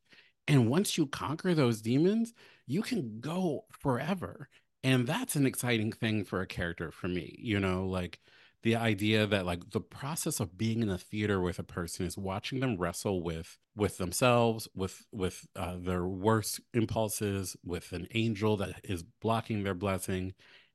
and 0.46 0.68
once 0.68 0.98
you 0.98 1.06
conquer 1.06 1.54
those 1.54 1.80
demons, 1.80 2.34
you 2.66 2.82
can 2.82 3.20
go 3.20 3.64
forever. 3.70 4.48
And 4.82 5.06
that's 5.06 5.36
an 5.36 5.46
exciting 5.46 5.92
thing 5.92 6.24
for 6.24 6.40
a 6.40 6.46
character 6.46 6.90
for 6.90 7.08
me, 7.08 7.36
you 7.38 7.58
know, 7.58 7.86
like 7.86 8.20
the 8.62 8.76
idea 8.76 9.26
that 9.26 9.46
like 9.46 9.70
the 9.70 9.80
process 9.80 10.40
of 10.40 10.58
being 10.58 10.82
in 10.82 10.90
a 10.90 10.98
theater 10.98 11.40
with 11.40 11.58
a 11.58 11.62
person 11.62 12.06
is 12.06 12.18
watching 12.18 12.60
them 12.60 12.76
wrestle 12.76 13.22
with 13.22 13.58
with 13.76 13.98
themselves 13.98 14.68
with 14.74 15.04
with 15.12 15.46
uh, 15.54 15.76
their 15.78 16.06
worst 16.06 16.60
impulses 16.72 17.56
with 17.64 17.92
an 17.92 18.08
angel 18.14 18.56
that 18.56 18.80
is 18.82 19.02
blocking 19.02 19.64
their 19.64 19.74
blessing 19.74 20.32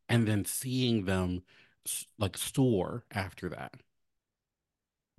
and 0.07 0.27
then 0.27 0.45
seeing 0.45 1.05
them 1.05 1.41
like 2.19 2.37
soar 2.37 3.05
after 3.11 3.49
that 3.49 3.81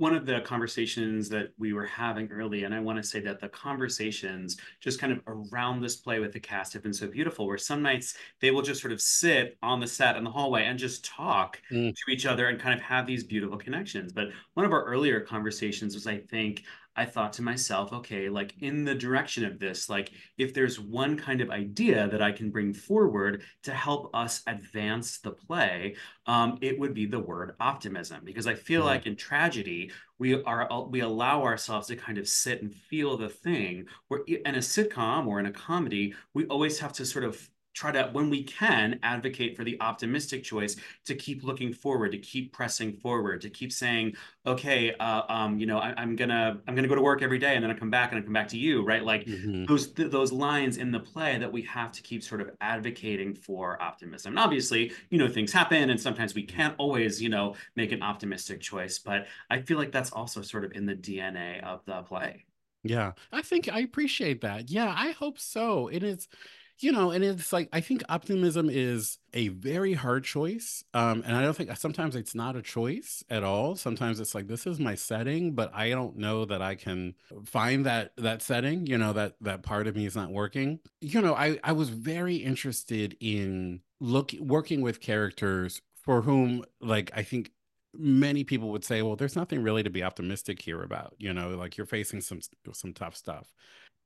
one 0.00 0.14
of 0.14 0.24
the 0.24 0.40
conversations 0.40 1.28
that 1.28 1.52
we 1.58 1.74
were 1.74 1.84
having 1.84 2.26
early, 2.32 2.64
and 2.64 2.74
I 2.74 2.80
want 2.80 2.96
to 2.96 3.02
say 3.02 3.20
that 3.20 3.38
the 3.38 3.50
conversations 3.50 4.56
just 4.80 4.98
kind 4.98 5.12
of 5.12 5.20
around 5.26 5.82
this 5.82 5.96
play 5.96 6.20
with 6.20 6.32
the 6.32 6.40
cast 6.40 6.72
have 6.72 6.82
been 6.82 6.94
so 6.94 7.06
beautiful, 7.06 7.46
where 7.46 7.58
some 7.58 7.82
nights 7.82 8.14
they 8.40 8.50
will 8.50 8.62
just 8.62 8.80
sort 8.80 8.94
of 8.94 9.00
sit 9.02 9.58
on 9.62 9.78
the 9.78 9.86
set 9.86 10.16
in 10.16 10.24
the 10.24 10.30
hallway 10.30 10.64
and 10.64 10.78
just 10.78 11.04
talk 11.04 11.60
mm. 11.70 11.94
to 11.94 12.10
each 12.10 12.24
other 12.24 12.48
and 12.48 12.58
kind 12.58 12.72
of 12.72 12.80
have 12.80 13.06
these 13.06 13.24
beautiful 13.24 13.58
connections. 13.58 14.10
But 14.10 14.28
one 14.54 14.64
of 14.64 14.72
our 14.72 14.84
earlier 14.84 15.20
conversations 15.20 15.94
was, 15.94 16.06
I 16.06 16.16
think, 16.16 16.64
I 16.96 17.04
thought 17.04 17.32
to 17.34 17.42
myself, 17.42 17.92
okay, 17.92 18.28
like 18.28 18.54
in 18.60 18.84
the 18.84 18.94
direction 18.94 19.44
of 19.44 19.58
this, 19.58 19.88
like 19.88 20.10
if 20.38 20.54
there's 20.54 20.80
one 20.80 21.16
kind 21.16 21.40
of 21.40 21.50
idea 21.50 22.08
that 22.08 22.22
I 22.22 22.32
can 22.32 22.50
bring 22.50 22.72
forward 22.72 23.42
to 23.64 23.72
help 23.72 24.10
us 24.14 24.42
advance 24.46 25.18
the 25.18 25.32
play, 25.32 25.96
um, 26.26 26.58
it 26.60 26.78
would 26.78 26.94
be 26.94 27.06
the 27.06 27.18
word 27.18 27.54
optimism. 27.60 28.20
Because 28.24 28.46
I 28.46 28.54
feel 28.54 28.84
like 28.84 29.06
in 29.06 29.16
tragedy, 29.16 29.90
we 30.18 30.42
are 30.44 30.68
we 30.88 31.00
allow 31.00 31.42
ourselves 31.42 31.88
to 31.88 31.96
kind 31.96 32.18
of 32.18 32.28
sit 32.28 32.62
and 32.62 32.72
feel 32.72 33.16
the 33.16 33.28
thing. 33.28 33.86
Where 34.08 34.20
in 34.26 34.54
a 34.54 34.58
sitcom 34.58 35.26
or 35.26 35.40
in 35.40 35.46
a 35.46 35.52
comedy, 35.52 36.14
we 36.34 36.44
always 36.46 36.78
have 36.80 36.92
to 36.94 37.06
sort 37.06 37.24
of 37.24 37.49
try 37.74 37.92
to 37.92 38.08
when 38.12 38.28
we 38.28 38.42
can 38.42 38.98
advocate 39.02 39.56
for 39.56 39.64
the 39.64 39.76
optimistic 39.80 40.42
choice 40.42 40.76
to 41.04 41.14
keep 41.14 41.44
looking 41.44 41.72
forward 41.72 42.12
to 42.12 42.18
keep 42.18 42.52
pressing 42.52 42.92
forward 42.96 43.40
to 43.40 43.48
keep 43.48 43.72
saying 43.72 44.12
okay 44.46 44.92
uh, 44.94 45.22
um, 45.28 45.58
you 45.58 45.66
know 45.66 45.78
I, 45.78 46.02
am 46.02 46.16
gonna 46.16 46.60
i'm 46.66 46.74
gonna 46.74 46.88
go 46.88 46.94
to 46.94 47.02
work 47.02 47.22
every 47.22 47.38
day 47.38 47.54
and 47.54 47.62
then 47.62 47.70
i 47.70 47.74
come 47.74 47.90
back 47.90 48.12
and 48.12 48.20
i 48.20 48.22
come 48.22 48.32
back 48.32 48.48
to 48.48 48.58
you 48.58 48.84
right 48.84 49.04
like 49.04 49.26
mm-hmm. 49.26 49.66
those 49.66 49.92
th- 49.92 50.10
those 50.10 50.32
lines 50.32 50.78
in 50.78 50.90
the 50.90 51.00
play 51.00 51.38
that 51.38 51.50
we 51.50 51.62
have 51.62 51.92
to 51.92 52.02
keep 52.02 52.22
sort 52.22 52.40
of 52.40 52.50
advocating 52.60 53.34
for 53.34 53.80
optimism 53.80 54.32
and 54.32 54.38
obviously 54.38 54.92
you 55.10 55.18
know 55.18 55.28
things 55.28 55.52
happen 55.52 55.90
and 55.90 56.00
sometimes 56.00 56.34
we 56.34 56.42
can't 56.42 56.74
always 56.78 57.22
you 57.22 57.28
know 57.28 57.54
make 57.76 57.92
an 57.92 58.02
optimistic 58.02 58.60
choice 58.60 58.98
but 58.98 59.26
i 59.48 59.60
feel 59.60 59.78
like 59.78 59.92
that's 59.92 60.10
also 60.10 60.42
sort 60.42 60.64
of 60.64 60.72
in 60.72 60.86
the 60.86 60.94
dna 60.94 61.62
of 61.62 61.84
the 61.84 62.02
play 62.02 62.44
yeah, 62.82 63.12
I 63.30 63.42
think 63.42 63.68
I 63.68 63.80
appreciate 63.80 64.40
that. 64.40 64.70
Yeah, 64.70 64.94
I 64.96 65.10
hope 65.10 65.38
so. 65.38 65.88
It 65.88 66.02
is 66.02 66.28
you 66.82 66.92
know, 66.92 67.10
and 67.10 67.24
it's 67.24 67.52
like 67.52 67.68
I 67.72 67.80
think 67.80 68.02
optimism 68.08 68.68
is 68.70 69.18
a 69.34 69.48
very 69.48 69.94
hard 69.94 70.24
choice. 70.24 70.82
Um, 70.94 71.22
and 71.26 71.36
I 71.36 71.42
don't 71.42 71.54
think 71.54 71.76
sometimes 71.76 72.16
it's 72.16 72.34
not 72.34 72.56
a 72.56 72.62
choice 72.62 73.22
at 73.30 73.44
all. 73.44 73.76
Sometimes 73.76 74.20
it's 74.20 74.34
like 74.34 74.48
this 74.48 74.66
is 74.66 74.80
my 74.80 74.94
setting, 74.94 75.54
but 75.54 75.70
I 75.74 75.90
don't 75.90 76.16
know 76.16 76.44
that 76.44 76.62
I 76.62 76.74
can 76.74 77.14
find 77.44 77.86
that 77.86 78.12
that 78.16 78.42
setting, 78.42 78.86
you 78.86 78.98
know, 78.98 79.12
that 79.12 79.34
that 79.40 79.62
part 79.62 79.86
of 79.86 79.96
me 79.96 80.06
is 80.06 80.16
not 80.16 80.30
working. 80.30 80.80
You 81.00 81.20
know, 81.20 81.34
I 81.34 81.58
I 81.62 81.72
was 81.72 81.90
very 81.90 82.36
interested 82.36 83.16
in 83.20 83.80
look 84.00 84.32
working 84.40 84.80
with 84.80 85.00
characters 85.00 85.82
for 86.02 86.22
whom 86.22 86.64
like 86.80 87.10
I 87.14 87.22
think 87.22 87.52
many 87.92 88.44
people 88.44 88.70
would 88.70 88.84
say 88.84 89.02
well 89.02 89.16
there's 89.16 89.34
nothing 89.34 89.62
really 89.62 89.82
to 89.82 89.90
be 89.90 90.02
optimistic 90.02 90.62
here 90.62 90.82
about 90.82 91.12
you 91.18 91.32
know 91.32 91.50
like 91.50 91.76
you're 91.76 91.86
facing 91.86 92.20
some 92.20 92.40
some 92.72 92.92
tough 92.92 93.16
stuff 93.16 93.52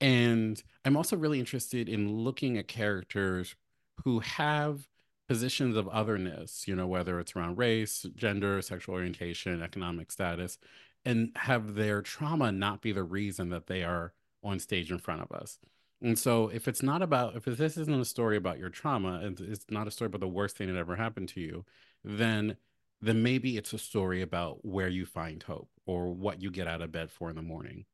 and 0.04 0.62
I'm 0.84 0.98
also 0.98 1.16
really 1.16 1.40
interested 1.40 1.88
in 1.88 2.12
looking 2.18 2.58
at 2.58 2.68
characters 2.68 3.56
who 4.04 4.20
have 4.20 4.86
positions 5.28 5.76
of 5.76 5.88
otherness, 5.88 6.68
you 6.68 6.76
know, 6.76 6.86
whether 6.86 7.18
it's 7.20 7.34
around 7.34 7.56
race, 7.56 8.04
gender, 8.14 8.60
sexual 8.60 8.96
orientation, 8.96 9.62
economic 9.62 10.12
status, 10.12 10.58
and 11.06 11.30
have 11.36 11.74
their 11.74 12.02
trauma 12.02 12.52
not 12.52 12.82
be 12.82 12.92
the 12.92 13.02
reason 13.02 13.48
that 13.48 13.66
they 13.66 13.82
are 13.82 14.12
on 14.42 14.58
stage 14.58 14.92
in 14.92 14.98
front 14.98 15.22
of 15.22 15.32
us. 15.32 15.58
And 16.02 16.18
so 16.18 16.48
if 16.48 16.68
it's 16.68 16.82
not 16.82 17.00
about, 17.00 17.34
if 17.36 17.44
this 17.46 17.78
isn't 17.78 18.00
a 18.00 18.04
story 18.04 18.36
about 18.36 18.58
your 18.58 18.68
trauma, 18.68 19.20
and 19.24 19.40
it's 19.40 19.64
not 19.70 19.88
a 19.88 19.90
story 19.90 20.08
about 20.08 20.20
the 20.20 20.28
worst 20.28 20.58
thing 20.58 20.68
that 20.70 20.78
ever 20.78 20.96
happened 20.96 21.30
to 21.30 21.40
you, 21.40 21.64
then 22.04 22.58
then 23.00 23.22
maybe 23.22 23.56
it's 23.56 23.72
a 23.72 23.78
story 23.78 24.20
about 24.20 24.64
where 24.66 24.88
you 24.88 25.06
find 25.06 25.42
hope 25.42 25.70
or 25.86 26.12
what 26.12 26.42
you 26.42 26.50
get 26.50 26.68
out 26.68 26.82
of 26.82 26.92
bed 26.92 27.10
for 27.10 27.30
in 27.30 27.36
the 27.36 27.42
morning. 27.42 27.86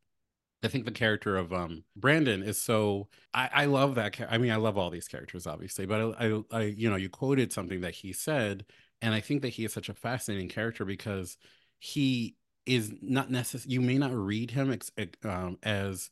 I 0.63 0.69
think 0.69 0.85
the 0.85 0.91
character 0.91 1.37
of 1.37 1.53
um, 1.53 1.85
Brandon 1.97 2.43
is 2.43 2.61
so. 2.61 3.09
I, 3.33 3.49
I 3.53 3.65
love 3.65 3.95
that. 3.95 4.21
I 4.29 4.39
mean, 4.39 4.51
I 4.51 4.57
love 4.57 4.77
all 4.77 4.91
these 4.91 5.09
characters, 5.09 5.47
obviously, 5.47 5.87
but 5.87 6.15
I, 6.19 6.27
I, 6.27 6.43
I, 6.51 6.63
you 6.63 6.91
know, 6.91 6.97
you 6.97 7.09
quoted 7.09 7.53
something 7.53 7.81
that 7.81 7.95
he 7.95 8.13
said, 8.13 8.67
and 9.01 9.15
I 9.15 9.21
think 9.21 9.43
that 9.43 9.51
he 9.51 9.65
is 9.65 9.73
such 9.73 9.89
a 9.89 9.95
fascinating 9.95 10.49
character 10.49 10.85
because 10.85 11.39
he 11.79 12.37
is 12.67 12.93
not 13.01 13.31
necessary. 13.31 13.73
You 13.73 13.81
may 13.81 13.97
not 13.97 14.13
read 14.13 14.51
him 14.51 14.71
ex- 14.73 14.93
um, 15.25 15.59
as 15.63 16.11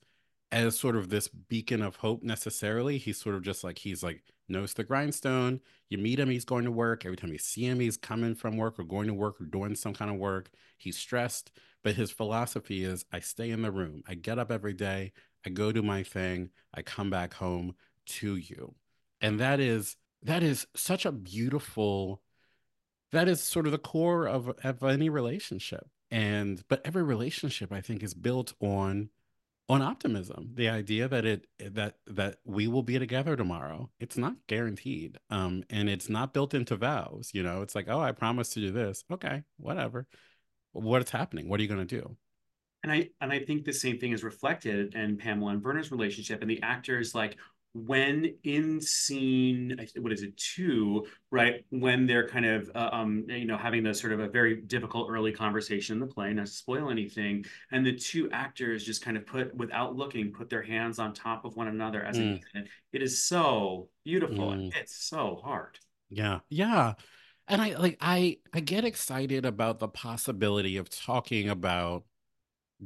as 0.51 0.79
sort 0.79 0.97
of 0.97 1.09
this 1.09 1.29
beacon 1.29 1.83
of 1.83 1.97
hope 1.97 2.23
necessarily. 2.23 2.99
He's 2.99 3.21
sort 3.21 3.35
of 3.35 3.43
just 3.43 3.65
like 3.65 3.79
he's 3.79 4.03
like 4.03 4.23
knows 4.49 4.75
the 4.75 4.85
grindstone. 4.85 5.61
You 5.91 5.99
meet 5.99 6.19
him, 6.19 6.31
he's 6.31 6.45
going 6.45 6.65
to 6.65 6.71
work. 6.71 7.05
Every 7.05 7.17
time 7.17 7.33
you 7.33 7.39
see 7.39 7.65
him, 7.65 7.81
he's 7.81 7.97
coming 7.97 8.35
from 8.35 8.57
work 8.57 8.79
or 8.79 8.85
going 8.85 9.07
to 9.09 9.15
work 9.15 9.41
or 9.41 9.45
doing 9.45 9.75
some 9.75 9.95
kind 9.95 10.11
of 10.11 10.17
work. 10.17 10.51
He's 10.77 10.97
stressed. 10.97 11.51
But 11.85 11.95
his 11.95 12.11
philosophy 12.11 12.83
is 12.83 13.05
I 13.13 13.21
stay 13.21 13.51
in 13.51 13.63
the 13.63 13.71
room. 13.71 14.03
I 14.07 14.15
get 14.15 14.39
up 14.39 14.51
every 14.51 14.73
day. 14.73 15.13
I 15.47 15.51
go 15.51 15.71
do 15.71 15.83
my 15.83 16.03
thing. 16.03 16.51
I 16.75 16.83
come 16.83 17.11
back 17.11 17.35
home 17.35 17.75
to 18.07 18.37
you. 18.37 18.75
And 19.21 19.39
that 19.41 19.61
is 19.61 19.97
that 20.23 20.43
is 20.43 20.67
such 20.75 21.07
a 21.07 21.13
beautiful 21.13 22.23
that 23.13 23.29
is 23.29 23.43
sort 23.43 23.67
of 23.67 23.73
the 23.73 23.79
core 23.79 24.27
of, 24.27 24.53
of 24.63 24.83
any 24.83 25.09
relationship. 25.09 25.89
And 26.11 26.63
but 26.69 26.81
every 26.85 27.03
relationship 27.03 27.73
I 27.73 27.81
think 27.81 28.03
is 28.03 28.15
built 28.15 28.55
on 28.61 29.11
on 29.69 29.83
optimism 29.83 30.51
the 30.55 30.69
idea 30.69 31.09
that 31.09 31.25
it 31.25 31.47
that 31.59 31.97
that 32.07 32.37
we 32.45 32.67
will 32.67 32.83
be 32.83 32.99
together 32.99 33.37
tomorrow 33.37 33.91
it's 34.01 34.17
not 34.17 34.35
guaranteed 34.47 35.19
um 35.31 35.63
and 35.69 35.91
it's 35.91 36.09
not 36.09 36.33
built 36.33 36.55
into 36.55 36.77
vows 36.77 37.31
you 37.35 37.43
know? 37.43 37.63
It's 37.63 37.75
like 37.75 37.87
oh 37.89 38.01
i 38.01 38.13
promise 38.13 38.51
to 38.51 38.61
do 38.61 38.71
this. 38.71 39.05
Okay 39.11 39.43
whatever. 39.59 40.07
What's 40.73 41.11
happening? 41.11 41.49
What 41.49 41.59
are 41.61 41.63
you 41.63 41.69
going 41.69 41.87
to 41.87 42.01
do? 42.01 42.17
And 42.83 42.93
i 42.93 43.09
and 43.21 43.33
i 43.33 43.41
think 43.41 43.65
the 43.65 43.73
same 43.73 43.99
thing 43.99 44.13
is 44.13 44.23
reflected 44.23 44.95
in 44.95 45.17
pamela 45.17 45.53
and 45.53 45.63
Vernon's 45.63 45.91
relationship 45.91 46.41
and 46.41 46.51
the 46.51 46.63
actors 46.63 47.15
like 47.15 47.37
when 47.75 48.35
in 48.45 48.81
scene 48.81 49.79
what 49.99 50.13
is 50.13 50.23
it 50.23 50.37
two 50.37 51.07
right 51.31 51.65
when 51.71 52.07
they're 52.07 52.27
kind 52.27 52.47
of 52.47 52.71
uh, 52.75 52.89
um 52.93 53.25
you 53.29 53.45
know 53.45 53.59
having 53.59 53.83
the 53.83 53.93
sort 53.93 54.13
of 54.13 54.21
a 54.21 54.29
very 54.29 54.63
difficult 54.63 55.09
early 55.11 55.33
conversation 55.33 55.95
in 55.95 56.01
the 56.01 56.07
play 56.07 56.33
not 56.33 56.47
to 56.47 56.53
spoil 56.53 56.91
anything 56.91 57.45
and 57.71 57.85
the 57.85 57.95
two 57.95 58.29
actors 58.33 58.85
just 58.85 59.05
kind 59.05 59.17
of 59.17 59.27
put 59.27 59.55
without 59.55 59.95
looking 59.95 60.33
put 60.33 60.49
their 60.49 60.63
hands 60.63 60.99
on 60.99 61.13
top 61.13 61.45
of 61.45 61.57
one 61.57 61.69
another 61.69 62.03
as 62.03 62.19
mm. 62.19 62.41
a 62.57 62.65
it 62.93 63.03
is 63.03 63.23
so 63.23 63.89
beautiful 64.05 64.53
mm. 64.53 64.75
it's 64.75 64.97
so 64.97 65.39
hard 65.45 65.79
yeah 66.09 66.39
yeah 66.49 66.95
and 67.49 67.61
i 67.61 67.77
like 67.77 67.99
i 68.01 68.39
i 68.55 68.61
get 68.61 68.85
excited 68.85 69.45
about 69.45 69.79
the 69.79 69.89
possibility 69.89 70.79
of 70.79 70.89
talking 70.89 71.51
about 71.51 72.05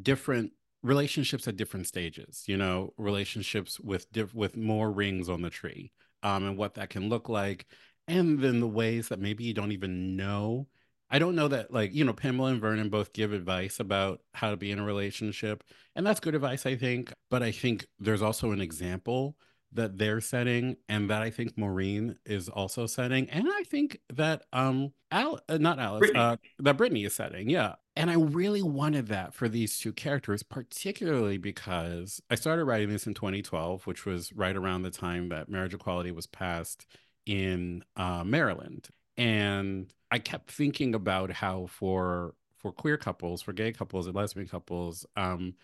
different 0.01 0.53
relationships 0.83 1.47
at 1.47 1.57
different 1.57 1.87
stages 1.87 2.45
you 2.47 2.57
know 2.57 2.93
relationships 2.97 3.79
with 3.79 4.11
diff- 4.13 4.35
with 4.35 4.57
more 4.57 4.91
rings 4.91 5.29
on 5.29 5.43
the 5.43 5.51
tree 5.51 5.93
um 6.23 6.45
and 6.45 6.57
what 6.57 6.75
that 6.75 6.91
can 6.91 7.09
look 7.09 7.29
like 7.29 7.67
and 8.09 8.41
then 8.41 8.61
the 8.61 8.69
ways 8.69 9.09
that 9.09 9.21
maybe 9.21 9.45
you 9.45 9.55
don't 9.55 9.73
even 9.73 10.17
know. 10.17 10.67
I 11.11 11.19
don't 11.19 11.37
know 11.37 11.49
that 11.49 11.71
like 11.71 11.95
you 11.95 12.05
know 12.05 12.15
pamela 12.15 12.51
and 12.53 12.61
vernon 12.61 12.89
both 12.89 13.13
give 13.13 13.35
advice 13.35 13.81
about 13.81 14.21
how 14.33 14.51
to 14.51 14.57
be 14.57 14.71
in 14.71 14.79
a 14.79 14.85
relationship 14.85 15.63
and 15.95 16.07
that's 16.07 16.21
good 16.21 16.35
advice 16.35 16.65
i 16.65 16.75
think 16.75 17.13
but 17.31 17.43
i 17.43 17.53
think 17.53 17.85
there's 17.99 18.23
also 18.23 18.51
an 18.51 18.63
example 18.63 19.37
that 19.75 19.99
they're 19.99 20.21
setting 20.21 20.77
and 20.89 21.09
that 21.11 21.23
I 21.23 21.31
think 21.31 21.57
Maureen 21.57 22.17
is 22.27 22.49
also 22.49 22.87
setting. 22.87 23.29
And 23.31 23.49
I 23.51 23.63
think 23.65 24.01
that 24.13 24.45
um 24.53 24.93
Al 25.11 25.41
uh, 25.49 25.59
not 25.59 25.79
Alice, 25.79 26.01
Brittany. 26.01 26.19
uh 26.19 26.37
that 26.61 26.77
Brittany 26.77 27.05
is 27.05 27.15
setting. 27.15 27.49
Yeah. 27.49 27.75
And 27.95 28.11
I 28.11 28.15
really 28.15 28.63
wanted 28.63 29.09
that 29.09 29.35
for 29.35 29.49
these 29.49 29.79
two 29.79 29.93
characters, 29.93 30.43
particularly 30.43 31.37
because 31.37 32.23
I 32.31 32.37
started 32.37 32.65
writing 32.65 32.89
this 32.89 33.07
in 33.07 33.13
2012, 33.15 33.87
which 33.87 34.07
was 34.07 34.33
right 34.33 34.57
around 34.57 34.83
the 34.83 34.91
time 34.91 35.29
that 35.29 35.51
marriage 35.51 35.75
equality 35.75 36.11
was 36.11 36.27
passed 36.27 36.87
in 37.27 37.85
uh, 37.97 38.25
Maryland. 38.25 38.89
And 39.19 39.93
I 40.11 40.19
kept 40.19 40.51
thinking 40.51 40.95
about 40.95 41.33
how 41.33 41.67
for 41.67 42.35
for 42.59 42.73
queer 42.73 42.97
couples, 42.97 43.43
for 43.43 43.53
gay 43.53 43.73
couples 43.73 44.07
and 44.07 44.15
lesbian 44.17 44.49
couples, 44.49 45.05
um, 45.17 45.55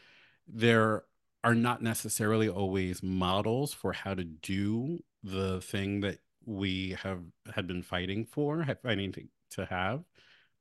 there 0.46 1.04
are 1.44 1.54
not 1.54 1.82
necessarily 1.82 2.48
always 2.48 3.02
models 3.02 3.72
for 3.72 3.92
how 3.92 4.14
to 4.14 4.24
do 4.24 4.98
the 5.22 5.60
thing 5.60 6.00
that 6.00 6.18
we 6.44 6.96
have 7.02 7.20
had 7.54 7.66
been 7.66 7.82
fighting 7.82 8.24
for, 8.24 8.64
fighting 8.82 9.12
to, 9.12 9.24
to 9.50 9.64
have. 9.66 10.02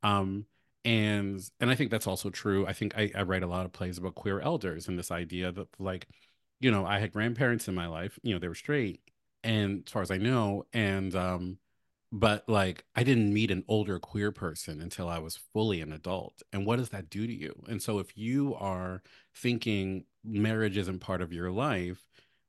Um, 0.03 0.45
and 0.85 1.41
and 1.59 1.69
I 1.69 1.75
think 1.75 1.91
that's 1.91 2.07
also 2.07 2.29
true. 2.29 2.65
I 2.67 2.73
think 2.73 2.97
I, 2.97 3.11
I 3.15 3.23
write 3.23 3.43
a 3.43 3.47
lot 3.47 3.65
of 3.65 3.73
plays 3.73 3.97
about 3.97 4.15
queer 4.15 4.39
elders 4.39 4.87
and 4.87 4.97
this 4.97 5.11
idea 5.11 5.51
that 5.51 5.67
like, 5.79 6.07
you 6.59 6.71
know, 6.71 6.85
I 6.85 6.99
had 6.99 7.11
grandparents 7.13 7.67
in 7.67 7.75
my 7.75 7.87
life, 7.87 8.17
you 8.23 8.33
know, 8.33 8.39
they 8.39 8.47
were 8.47 8.55
straight, 8.55 9.01
and 9.43 9.83
as 9.85 9.91
far 9.91 10.01
as 10.01 10.11
I 10.11 10.17
know, 10.17 10.65
and 10.73 11.13
um, 11.15 11.57
but 12.11 12.47
like 12.47 12.85
I 12.95 13.03
didn't 13.03 13.33
meet 13.33 13.51
an 13.51 13.63
older 13.67 13.99
queer 13.99 14.31
person 14.31 14.81
until 14.81 15.09
I 15.09 15.19
was 15.19 15.39
fully 15.53 15.81
an 15.81 15.91
adult. 15.91 16.41
And 16.53 16.65
what 16.65 16.77
does 16.77 16.89
that 16.89 17.09
do 17.09 17.27
to 17.27 17.33
you? 17.33 17.53
And 17.67 17.81
so 17.81 17.99
if 17.99 18.17
you 18.17 18.55
are 18.55 19.03
thinking 19.35 20.05
marriage 20.27 20.77
isn't 20.77 20.99
part 20.99 21.21
of 21.21 21.33
your 21.33 21.51
life, 21.51 22.03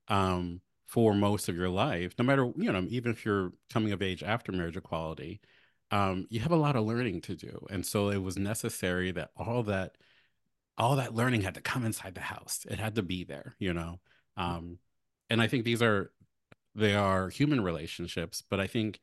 um, 0.08 0.61
for 0.87 1.14
most 1.14 1.49
of 1.49 1.56
your 1.56 1.68
life, 1.68 2.14
no 2.18 2.25
matter, 2.25 2.50
you 2.56 2.73
know, 2.73 2.87
even 2.88 3.12
if 3.12 3.25
you're 3.25 3.52
coming 3.70 3.92
of 3.92 4.02
age 4.02 4.23
after 4.23 4.52
marriage 4.52 4.76
equality, 4.76 5.40
um, 5.90 6.26
you 6.30 6.40
have 6.40 6.52
a 6.52 6.56
lot 6.56 6.76
of 6.76 6.87
learning 6.87 7.20
to 7.23 7.37
do. 7.37 7.66
And 7.70 7.85
so 7.85 8.11
it 8.11 8.23
was 8.23 8.38
necessary 8.38 9.11
that 9.12 9.30
all 9.37 9.62
that 9.64 9.97
all 10.78 10.97
that 10.97 11.14
learning 11.14 11.42
had 11.42 11.54
to 11.54 11.61
come 11.61 11.85
inside 11.85 12.14
the 12.14 12.20
house. 12.20 12.64
It 12.70 12.78
had 12.78 12.94
to 12.94 13.02
be 13.02 13.25
there, 13.25 13.56
you 13.58 13.75
know. 13.75 14.00
Um, 14.37 14.78
and 15.28 15.42
I 15.42 15.49
think 15.49 15.64
these 15.64 15.82
are 15.82 16.11
they 16.75 16.94
are 16.94 17.28
human 17.28 17.62
relationships, 17.62 18.42
but 18.49 18.61
I 18.61 18.66
think 18.66 19.00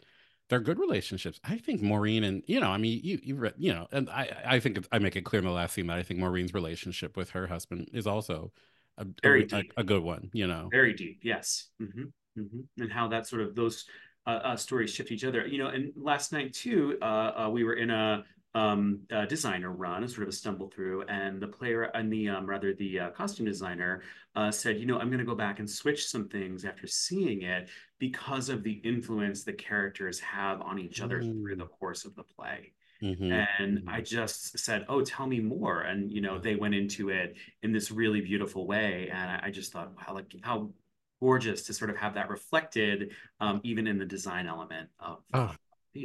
they're 0.50 0.60
good 0.60 0.80
relationships. 0.80 1.40
I 1.44 1.58
think 1.58 1.82
Maureen 1.82 2.24
and 2.24 2.44
you 2.48 2.60
know, 2.60 2.70
I 2.70 2.78
mean, 2.78 3.02
you 3.04 3.20
you 3.24 3.36
read, 3.36 3.54
you 3.58 3.74
know, 3.74 3.88
and 3.92 4.10
I 4.10 4.30
I 4.46 4.60
think 4.60 4.86
I 4.92 5.00
make 5.00 5.16
it 5.16 5.26
clear 5.26 5.40
in 5.40 5.46
the 5.46 5.52
last 5.52 5.74
scene 5.74 5.88
that 5.88 5.98
I 5.98 6.04
think 6.04 6.20
Maureen's 6.20 6.54
relationship 6.54 7.18
with 7.18 7.32
her 7.32 7.48
husband 7.48 7.90
is 7.94 8.08
also 8.08 8.52
a 8.98 9.06
very 9.24 9.48
a, 9.52 9.64
a, 9.78 9.84
good 9.84 10.04
one. 10.04 10.30
You 10.34 10.48
know, 10.48 10.70
very 10.72 10.94
deep. 10.94 11.22
Yes, 11.24 11.70
mm-hmm. 11.82 12.06
Mm-hmm. 12.40 12.82
and 12.84 12.92
how 12.92 13.08
that 13.10 13.28
sort 13.28 13.42
of 13.42 13.56
those 13.56 13.86
uh, 14.28 14.40
uh, 14.44 14.56
stories 14.56 14.92
shift 14.92 15.12
each 15.12 15.24
other. 15.24 15.46
You 15.48 15.58
know, 15.58 15.68
and 15.68 15.92
last 15.96 16.32
night 16.32 16.54
too, 16.54 16.98
uh, 17.02 17.46
uh 17.46 17.50
we 17.52 17.64
were 17.64 17.76
in 17.76 17.90
a 17.90 18.24
um, 18.56 19.02
uh, 19.12 19.26
designer 19.26 19.72
run, 19.72 20.04
a 20.04 20.08
sort 20.08 20.24
of 20.24 20.30
a 20.30 20.32
stumble 20.32 20.70
through, 20.70 21.04
and 21.04 21.42
the 21.42 21.48
player 21.48 21.84
and 21.84 22.12
the 22.12 22.30
um, 22.30 22.46
rather 22.46 22.74
the 22.74 23.00
uh, 23.00 23.10
costume 23.10 23.46
designer 23.46 24.02
uh, 24.36 24.50
said, 24.50 24.80
you 24.80 24.86
know, 24.86 24.98
I'm 24.98 25.08
going 25.08 25.20
to 25.20 25.26
go 25.26 25.36
back 25.36 25.60
and 25.60 25.70
switch 25.70 26.08
some 26.08 26.30
things 26.30 26.64
after 26.64 26.88
seeing 26.88 27.42
it 27.42 27.70
because 28.00 28.50
of 28.50 28.64
the 28.64 28.74
influence 28.74 29.44
the 29.44 29.54
characters 29.54 30.20
have 30.20 30.62
on 30.62 30.80
each 30.80 31.02
other 31.02 31.22
mm. 31.22 31.42
through 31.42 31.56
the 31.56 31.66
course 31.66 32.06
of 32.06 32.16
the 32.16 32.24
play. 32.24 32.74
Mm-hmm. 33.02 33.32
And 33.32 33.84
I 33.88 34.02
just 34.02 34.58
said, 34.58 34.86
"Oh, 34.88 35.02
tell 35.02 35.28
me 35.28 35.40
more." 35.40 35.82
And 35.82 36.12
you 36.12 36.22
know, 36.22 36.40
they 36.40 36.56
went 36.56 36.76
into 36.76 37.10
it 37.10 37.36
in 37.62 37.72
this 37.72 37.92
really 37.92 38.22
beautiful 38.22 38.68
way, 38.68 39.10
and 39.12 39.42
I, 39.44 39.52
just 39.52 39.74
thought, 39.74 39.92
wow, 39.96 40.14
like 40.14 40.34
how 40.44 40.72
gorgeous 41.20 41.64
to 41.64 41.74
sort 41.74 41.90
of 41.90 41.98
have 41.98 42.14
that 42.14 42.30
reflected, 42.30 43.12
um, 43.42 43.60
even 43.64 43.86
in 43.86 43.98
the 43.98 44.06
design 44.06 44.48
element 44.48 44.90
of. 45.00 45.20
Oh, 45.34 45.54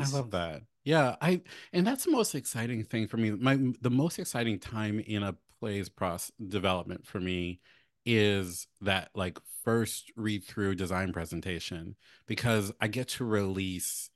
I 0.01 0.11
love 0.11 0.33
that. 0.33 0.63
Yeah, 0.85 1.17
I 1.21 1.43
and 1.73 1.87
that's 1.87 2.05
the 2.05 2.11
most 2.11 2.35
exciting 2.35 2.83
thing 2.85 3.07
for 3.07 3.19
me. 3.19 3.31
My 3.31 3.59
the 3.81 3.91
most 3.91 4.19
exciting 4.19 4.59
time 4.59 4.99
in 4.99 5.23
a 5.23 5.37
play's 5.61 5.89
process 5.89 6.33
development 6.49 7.07
for 7.07 7.21
me 7.21 7.61
is 8.05 8.67
that 8.81 9.11
like 9.15 9.39
first 9.65 10.11
read 10.17 10.45
through 10.45 10.75
design 10.75 11.13
presentation 11.13 11.97
because 12.27 12.73
I 12.81 12.89
get 12.89 13.09
to 13.09 13.25
release 13.25 14.11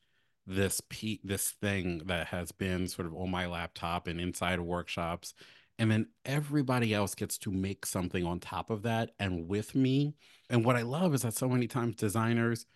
this 0.46 0.80
pe- 0.88 1.20
this 1.24 1.52
thing 1.62 2.02
that 2.06 2.28
has 2.28 2.52
been 2.52 2.88
sort 2.88 3.06
of 3.06 3.14
on 3.14 3.30
my 3.30 3.46
laptop 3.46 4.06
and 4.06 4.20
inside 4.20 4.60
workshops 4.60 5.34
and 5.78 5.90
then 5.90 6.06
everybody 6.24 6.94
else 6.94 7.14
gets 7.14 7.36
to 7.38 7.50
make 7.50 7.84
something 7.84 8.24
on 8.24 8.38
top 8.38 8.70
of 8.70 8.82
that 8.82 9.10
and 9.18 9.48
with 9.48 9.74
me. 9.74 10.14
And 10.50 10.64
what 10.64 10.76
i 10.76 10.82
love 10.82 11.14
is 11.14 11.22
that 11.22 11.34
so 11.34 11.48
many 11.48 11.66
times 11.66 11.96
designers 11.96 12.66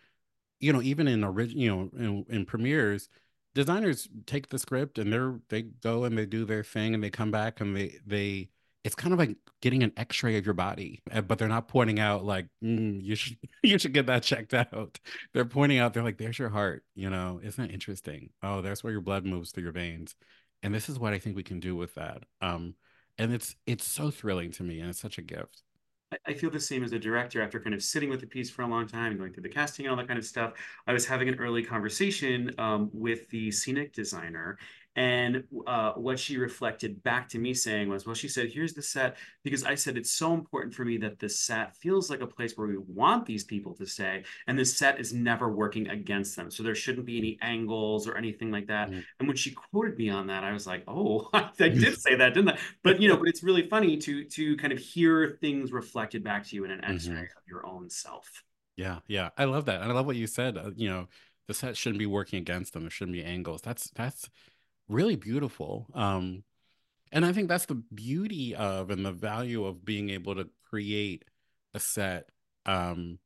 you 0.60 0.72
know 0.72 0.82
even 0.82 1.08
in 1.08 1.24
original 1.24 1.62
you 1.62 1.70
know 1.70 1.90
in, 1.98 2.26
in 2.28 2.46
premieres 2.46 3.08
designers 3.54 4.08
take 4.26 4.48
the 4.48 4.58
script 4.58 4.98
and 4.98 5.12
they're 5.12 5.40
they 5.48 5.62
go 5.62 6.04
and 6.04 6.16
they 6.16 6.26
do 6.26 6.44
their 6.44 6.64
thing 6.64 6.94
and 6.94 7.02
they 7.02 7.10
come 7.10 7.30
back 7.30 7.60
and 7.60 7.76
they 7.76 7.98
they 8.06 8.48
it's 8.84 8.94
kind 8.94 9.12
of 9.12 9.18
like 9.18 9.36
getting 9.60 9.82
an 9.82 9.92
x-ray 9.96 10.38
of 10.38 10.44
your 10.46 10.54
body 10.54 11.02
eh, 11.10 11.20
but 11.20 11.38
they're 11.38 11.48
not 11.48 11.68
pointing 11.68 11.98
out 11.98 12.24
like 12.24 12.46
mm, 12.62 13.02
you 13.02 13.14
should 13.14 13.36
you 13.62 13.78
should 13.78 13.92
get 13.92 14.06
that 14.06 14.22
checked 14.22 14.54
out. 14.54 14.98
They're 15.32 15.44
pointing 15.44 15.78
out 15.78 15.94
they're 15.94 16.02
like 16.02 16.18
there's 16.18 16.38
your 16.38 16.50
heart 16.50 16.84
you 16.94 17.10
know 17.10 17.40
isn't 17.42 17.66
that 17.66 17.72
interesting? 17.72 18.30
Oh 18.42 18.62
there's 18.62 18.82
where 18.84 18.92
your 18.92 19.02
blood 19.02 19.24
moves 19.24 19.50
through 19.50 19.64
your 19.64 19.72
veins. 19.72 20.14
And 20.62 20.74
this 20.74 20.88
is 20.88 20.98
what 20.98 21.12
i 21.12 21.18
think 21.18 21.36
we 21.36 21.42
can 21.44 21.60
do 21.60 21.76
with 21.76 21.94
that 21.94 22.24
um 22.40 22.74
and 23.18 23.32
it's 23.32 23.56
it's 23.66 23.84
so 23.86 24.10
thrilling 24.10 24.50
to 24.52 24.62
me 24.62 24.80
and 24.80 24.90
it's 24.90 25.00
such 25.00 25.18
a 25.18 25.22
gift. 25.22 25.62
I 26.26 26.32
feel 26.32 26.50
the 26.50 26.60
same 26.60 26.82
as 26.82 26.92
a 26.92 26.98
director 26.98 27.42
after 27.42 27.60
kind 27.60 27.74
of 27.74 27.82
sitting 27.82 28.08
with 28.08 28.20
the 28.20 28.26
piece 28.26 28.48
for 28.50 28.62
a 28.62 28.66
long 28.66 28.86
time, 28.86 29.10
and 29.10 29.18
going 29.18 29.32
through 29.32 29.42
the 29.42 29.48
casting 29.50 29.84
and 29.84 29.90
all 29.90 29.96
that 29.98 30.08
kind 30.08 30.18
of 30.18 30.24
stuff. 30.24 30.54
I 30.86 30.92
was 30.94 31.04
having 31.04 31.28
an 31.28 31.34
early 31.34 31.62
conversation 31.62 32.54
um, 32.56 32.88
with 32.94 33.28
the 33.28 33.50
scenic 33.50 33.92
designer, 33.92 34.58
and 34.98 35.44
uh, 35.68 35.92
what 35.92 36.18
she 36.18 36.38
reflected 36.38 37.04
back 37.04 37.28
to 37.28 37.38
me 37.38 37.54
saying 37.54 37.88
was, 37.88 38.04
well, 38.04 38.16
she 38.16 38.26
said, 38.26 38.50
here's 38.50 38.74
the 38.74 38.82
set, 38.82 39.16
because 39.44 39.62
I 39.62 39.76
said, 39.76 39.96
it's 39.96 40.10
so 40.10 40.34
important 40.34 40.74
for 40.74 40.84
me 40.84 40.96
that 40.96 41.20
the 41.20 41.28
set 41.28 41.76
feels 41.76 42.10
like 42.10 42.20
a 42.20 42.26
place 42.26 42.54
where 42.56 42.66
we 42.66 42.78
want 42.78 43.24
these 43.24 43.44
people 43.44 43.74
to 43.74 43.86
stay. 43.86 44.24
And 44.48 44.58
the 44.58 44.64
set 44.64 44.98
is 44.98 45.12
never 45.12 45.52
working 45.52 45.88
against 45.88 46.34
them. 46.34 46.50
So 46.50 46.64
there 46.64 46.74
shouldn't 46.74 47.06
be 47.06 47.16
any 47.16 47.38
angles 47.42 48.08
or 48.08 48.16
anything 48.16 48.50
like 48.50 48.66
that. 48.66 48.90
Mm. 48.90 49.04
And 49.20 49.28
when 49.28 49.36
she 49.36 49.52
quoted 49.52 49.96
me 49.96 50.10
on 50.10 50.26
that, 50.26 50.42
I 50.42 50.52
was 50.52 50.66
like, 50.66 50.82
oh, 50.88 51.30
I 51.32 51.48
did 51.56 52.00
say 52.00 52.16
that, 52.16 52.34
didn't 52.34 52.50
I? 52.50 52.58
But, 52.82 53.00
you 53.00 53.08
know, 53.08 53.18
but 53.18 53.28
it's 53.28 53.44
really 53.44 53.68
funny 53.68 53.98
to, 53.98 54.24
to 54.24 54.56
kind 54.56 54.72
of 54.72 54.80
hear 54.80 55.38
things 55.40 55.70
reflected 55.70 56.24
back 56.24 56.44
to 56.48 56.56
you 56.56 56.64
in 56.64 56.72
an 56.72 56.84
x-ray 56.84 57.14
mm-hmm. 57.14 57.22
of 57.22 57.44
your 57.46 57.64
own 57.64 57.88
self. 57.88 58.42
Yeah. 58.76 58.98
Yeah. 59.06 59.30
I 59.38 59.44
love 59.44 59.66
that. 59.66 59.80
And 59.80 59.92
I 59.92 59.94
love 59.94 60.06
what 60.06 60.16
you 60.16 60.26
said, 60.26 60.58
uh, 60.58 60.72
you 60.74 60.88
know, 60.88 61.06
the 61.46 61.54
set 61.54 61.76
shouldn't 61.76 62.00
be 62.00 62.06
working 62.06 62.40
against 62.40 62.72
them. 62.72 62.82
There 62.82 62.90
shouldn't 62.90 63.14
be 63.14 63.22
angles. 63.22 63.62
That's, 63.62 63.90
that's, 63.90 64.28
really 64.88 65.16
beautiful. 65.16 65.86
Um, 65.94 66.44
and 67.12 67.24
I 67.24 67.32
think 67.32 67.48
that's 67.48 67.66
the 67.66 67.82
beauty 67.94 68.54
of 68.54 68.90
and 68.90 69.04
the 69.04 69.12
value 69.12 69.64
of 69.64 69.84
being 69.84 70.10
able 70.10 70.34
to 70.34 70.48
create 70.68 71.24
a 71.74 71.80
set 71.80 72.28
um, 72.66 73.18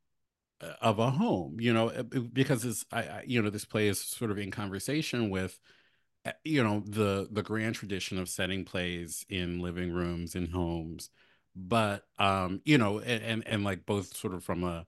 of 0.81 0.99
a 0.99 1.11
home, 1.11 1.59
you 1.59 1.73
know, 1.73 1.91
because 2.31 2.63
it's, 2.63 2.85
I, 2.91 3.01
I, 3.01 3.23
you 3.27 3.41
know, 3.41 3.49
this 3.49 3.65
play 3.65 3.87
is 3.87 3.99
sort 3.99 4.31
of 4.31 4.37
in 4.37 4.51
conversation 4.51 5.29
with, 5.29 5.59
you 6.45 6.63
know, 6.63 6.81
the 6.85 7.27
the 7.29 7.43
grand 7.43 7.75
tradition 7.75 8.17
of 8.17 8.29
setting 8.29 8.63
plays 8.63 9.25
in 9.27 9.59
living 9.59 9.91
rooms 9.91 10.35
in 10.35 10.51
homes, 10.51 11.09
but 11.53 12.05
um, 12.17 12.61
you 12.63 12.77
know, 12.77 12.99
and, 12.99 13.23
and 13.23 13.47
and 13.47 13.63
like 13.65 13.85
both 13.85 14.15
sort 14.15 14.33
of 14.33 14.43
from 14.43 14.63
a 14.63 14.85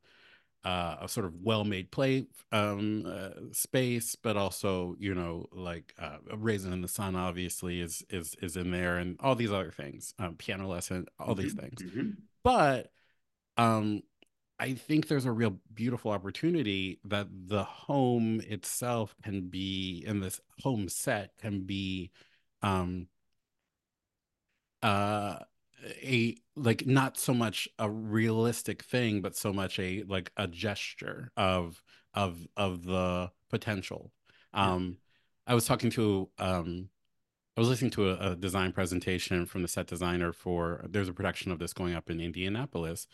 uh, 0.66 0.98
a 1.02 1.08
sort 1.08 1.28
of 1.28 1.36
well-made 1.44 1.92
play 1.92 2.26
um, 2.52 3.06
uh, 3.06 3.30
space, 3.52 4.16
but 4.16 4.36
also 4.36 4.96
you 5.00 5.14
know 5.14 5.46
like 5.52 5.94
uh, 6.00 6.18
Raisin 6.36 6.74
in 6.74 6.82
the 6.82 6.88
Sun 6.88 7.16
obviously 7.16 7.80
is 7.80 8.04
is 8.10 8.36
is 8.42 8.58
in 8.58 8.72
there, 8.72 8.98
and 8.98 9.16
all 9.20 9.36
these 9.36 9.52
other 9.52 9.72
things, 9.72 10.16
um, 10.18 10.36
piano 10.36 10.68
lesson, 10.68 11.06
all 11.20 11.30
mm-hmm. 11.30 11.42
these 11.42 11.54
things. 11.54 11.82
Mm-hmm. 11.84 12.10
But 12.44 12.92
um, 13.58 14.02
I 14.60 14.74
think 14.74 15.08
there's 15.08 15.26
a 15.26 15.32
real 15.32 15.60
beautiful 15.72 16.12
opportunity 16.12 17.00
that 17.06 17.28
the 17.32 17.64
home 17.64 18.42
itself 18.42 19.16
can 19.24 19.50
be, 19.50 20.04
and 20.08 20.22
this 20.24 20.42
home 20.64 20.90
set 20.90 21.38
can 21.38 21.62
be, 21.62 22.12
um, 22.64 23.08
uh 24.82 25.40
a 25.86 26.36
like 26.56 26.86
not 26.86 27.18
so 27.18 27.34
much 27.34 27.68
a 27.80 27.90
realistic 27.90 28.84
thing 28.84 29.22
but 29.22 29.36
so 29.36 29.54
much 29.54 29.80
a 29.80 30.04
like 30.08 30.32
a 30.38 30.48
gesture 30.48 31.32
of 31.38 31.82
of 32.14 32.48
of 32.58 32.86
the 32.86 33.32
potential. 33.50 34.12
Um 34.54 34.98
i 35.48 35.54
was 35.54 35.66
talking 35.66 35.90
to 35.92 36.30
um 36.40 36.90
i 37.56 37.60
was 37.60 37.70
listening 37.70 37.92
to 37.92 38.10
a, 38.10 38.32
a, 38.32 38.36
design 38.36 38.72
presentation 38.72 39.46
from 39.46 39.62
the 39.62 39.68
set 39.68 39.88
designer 39.88 40.34
for 40.34 40.84
there's 40.90 41.10
a 41.10 41.14
production 41.14 41.52
of 41.52 41.60
this 41.60 41.74
going 41.74 41.94
up 41.94 42.10
in 42.10 42.20
indianapolis 42.20 43.08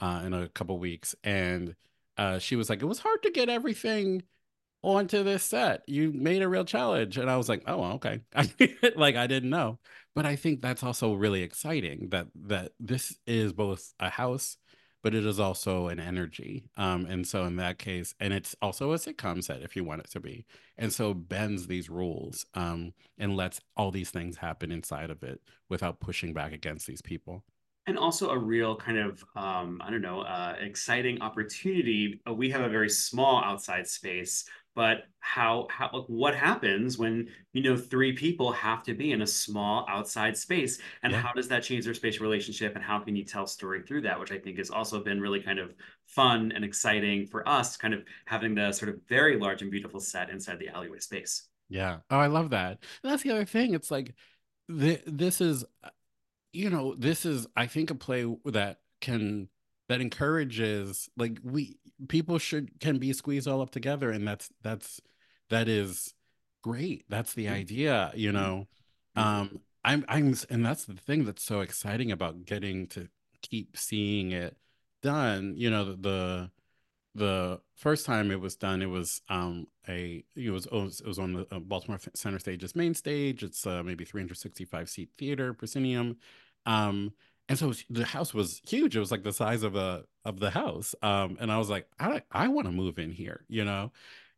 uh 0.00 0.22
in 0.24 0.34
a 0.34 0.48
couple 0.48 0.78
weeks 0.78 1.14
and 1.24 1.74
uh 2.16 2.38
she 2.38 2.56
was 2.56 2.68
like 2.68 2.82
it 2.82 2.86
was 2.86 2.98
hard 2.98 3.22
to 3.22 3.30
get 3.30 3.48
everything 3.48 4.22
onto 4.82 5.22
this 5.22 5.42
set. 5.42 5.82
You 5.86 6.12
made 6.12 6.42
a 6.42 6.48
real 6.48 6.64
challenge. 6.64 7.16
And 7.18 7.30
I 7.30 7.36
was 7.36 7.48
like, 7.48 7.62
oh, 7.66 7.92
okay. 7.94 8.20
like 8.96 9.16
I 9.16 9.26
didn't 9.26 9.50
know. 9.50 9.78
But 10.14 10.26
I 10.26 10.36
think 10.36 10.62
that's 10.62 10.82
also 10.82 11.14
really 11.14 11.42
exciting 11.42 12.08
that 12.10 12.26
that 12.46 12.72
this 12.80 13.16
is 13.26 13.52
both 13.52 13.92
a 14.00 14.10
house, 14.10 14.56
but 15.02 15.14
it 15.14 15.24
is 15.24 15.38
also 15.38 15.88
an 15.88 16.00
energy. 16.00 16.64
Um, 16.76 17.06
and 17.06 17.26
so 17.26 17.44
in 17.44 17.56
that 17.56 17.78
case, 17.78 18.14
and 18.18 18.32
it's 18.32 18.56
also 18.60 18.92
a 18.92 18.96
sitcom 18.96 19.42
set 19.44 19.62
if 19.62 19.76
you 19.76 19.84
want 19.84 20.00
it 20.00 20.10
to 20.10 20.20
be. 20.20 20.44
And 20.76 20.92
so 20.92 21.14
bends 21.14 21.66
these 21.66 21.88
rules 21.88 22.46
um, 22.54 22.92
and 23.16 23.36
lets 23.36 23.60
all 23.76 23.90
these 23.90 24.10
things 24.10 24.36
happen 24.36 24.72
inside 24.72 25.10
of 25.10 25.22
it 25.22 25.40
without 25.68 26.00
pushing 26.00 26.32
back 26.32 26.52
against 26.52 26.86
these 26.86 27.02
people 27.02 27.44
and 27.88 27.98
also 27.98 28.28
a 28.28 28.38
real 28.38 28.76
kind 28.76 28.98
of 28.98 29.24
um, 29.34 29.80
i 29.82 29.90
don't 29.90 30.02
know 30.02 30.20
uh, 30.20 30.54
exciting 30.60 31.20
opportunity 31.22 32.20
we 32.34 32.50
have 32.50 32.60
a 32.60 32.68
very 32.68 32.90
small 32.90 33.42
outside 33.42 33.86
space 33.86 34.44
but 34.78 35.08
how 35.18 35.66
how 35.72 36.04
what 36.06 36.36
happens 36.36 36.96
when 36.96 37.26
you 37.52 37.64
know 37.64 37.76
three 37.76 38.12
people 38.12 38.52
have 38.52 38.84
to 38.84 38.94
be 38.94 39.10
in 39.10 39.22
a 39.22 39.26
small 39.26 39.84
outside 39.88 40.36
space? 40.36 40.78
And 41.02 41.12
yeah. 41.12 41.20
how 41.20 41.32
does 41.32 41.48
that 41.48 41.64
change 41.64 41.84
their 41.84 41.94
spatial 41.94 42.22
relationship? 42.22 42.76
And 42.76 42.84
how 42.84 43.00
can 43.00 43.16
you 43.16 43.24
tell 43.24 43.48
story 43.48 43.82
through 43.82 44.02
that? 44.02 44.20
Which 44.20 44.30
i 44.30 44.38
think 44.38 44.56
has 44.58 44.70
also 44.70 45.02
been 45.02 45.20
really 45.20 45.40
kind 45.40 45.58
of 45.58 45.74
fun 46.06 46.52
and 46.54 46.64
exciting 46.64 47.26
for 47.26 47.46
us 47.48 47.76
kind 47.76 47.92
of 47.92 48.04
having 48.24 48.54
the 48.54 48.70
sort 48.70 48.90
of 48.90 49.00
very 49.08 49.36
large 49.36 49.62
and 49.62 49.70
beautiful 49.72 49.98
set 49.98 50.30
inside 50.30 50.60
the 50.60 50.68
alleyway 50.68 51.00
space. 51.00 51.48
Yeah. 51.68 51.96
Oh 52.08 52.18
i 52.18 52.28
love 52.28 52.50
that. 52.50 52.78
And 53.02 53.10
that's 53.10 53.24
the 53.24 53.32
other 53.32 53.44
thing. 53.44 53.74
It's 53.74 53.90
like 53.90 54.14
the, 54.68 55.02
this 55.08 55.40
is 55.40 55.64
uh, 55.82 55.88
you 56.52 56.70
know 56.70 56.94
this 56.96 57.26
is 57.26 57.48
i 57.56 57.66
think 57.66 57.90
a 57.90 57.96
play 57.96 58.24
that 58.44 58.78
can 59.00 59.48
that 59.88 60.00
encourages 60.00 61.08
like 61.16 61.38
we 61.42 61.78
people 62.08 62.38
should 62.38 62.78
can 62.80 62.98
be 62.98 63.12
squeezed 63.12 63.48
all 63.48 63.60
up 63.60 63.70
together 63.70 64.10
and 64.10 64.26
that's 64.26 64.50
that's 64.62 65.00
that 65.50 65.68
is 65.68 66.14
great. 66.62 67.04
That's 67.08 67.34
the 67.34 67.48
idea 67.48 68.12
you 68.14 68.32
know? 68.32 68.66
Um 69.16 69.60
i'm 69.84 70.04
i'm 70.08 70.34
and 70.50 70.66
that's 70.66 70.86
the 70.86 70.94
thing 70.94 71.24
that's 71.24 71.44
so 71.44 71.60
exciting 71.60 72.10
about 72.10 72.44
getting 72.44 72.88
to 72.88 73.08
keep 73.42 73.76
seeing 73.76 74.32
it 74.32 74.56
done 75.04 75.54
you 75.56 75.70
know 75.70 75.84
the, 75.84 75.96
the 75.96 76.50
the 77.18 77.60
first 77.74 78.06
time 78.06 78.30
it 78.30 78.40
was 78.40 78.56
done, 78.56 78.80
it 78.80 78.86
was 78.86 79.20
um 79.28 79.66
a 79.88 80.24
it 80.36 80.50
was 80.50 80.66
oh, 80.72 80.86
it 80.86 81.06
was 81.06 81.18
on 81.18 81.32
the 81.32 81.46
uh, 81.50 81.58
Baltimore 81.58 81.98
Center 82.14 82.38
Stage's 82.38 82.76
main 82.76 82.94
stage. 82.94 83.42
It's 83.42 83.66
uh, 83.66 83.82
maybe 83.82 84.04
365 84.04 84.88
seat 84.88 85.10
theater, 85.18 85.52
proscenium, 85.52 86.16
um, 86.64 87.12
and 87.48 87.58
so 87.58 87.72
the 87.90 88.04
house 88.04 88.34
was 88.34 88.60
huge. 88.68 88.96
It 88.96 89.00
was 89.00 89.10
like 89.10 89.22
the 89.22 89.32
size 89.32 89.62
of 89.62 89.74
a 89.76 90.04
of 90.24 90.38
the 90.40 90.50
house. 90.50 90.94
Um 91.02 91.36
and 91.40 91.50
i 91.52 91.58
was 91.58 91.70
like 91.70 91.86
i 91.98 92.22
i 92.32 92.48
want 92.48 92.66
to 92.66 92.72
move 92.72 92.98
in 92.98 93.10
here 93.10 93.44
you 93.48 93.64
know? 93.64 93.92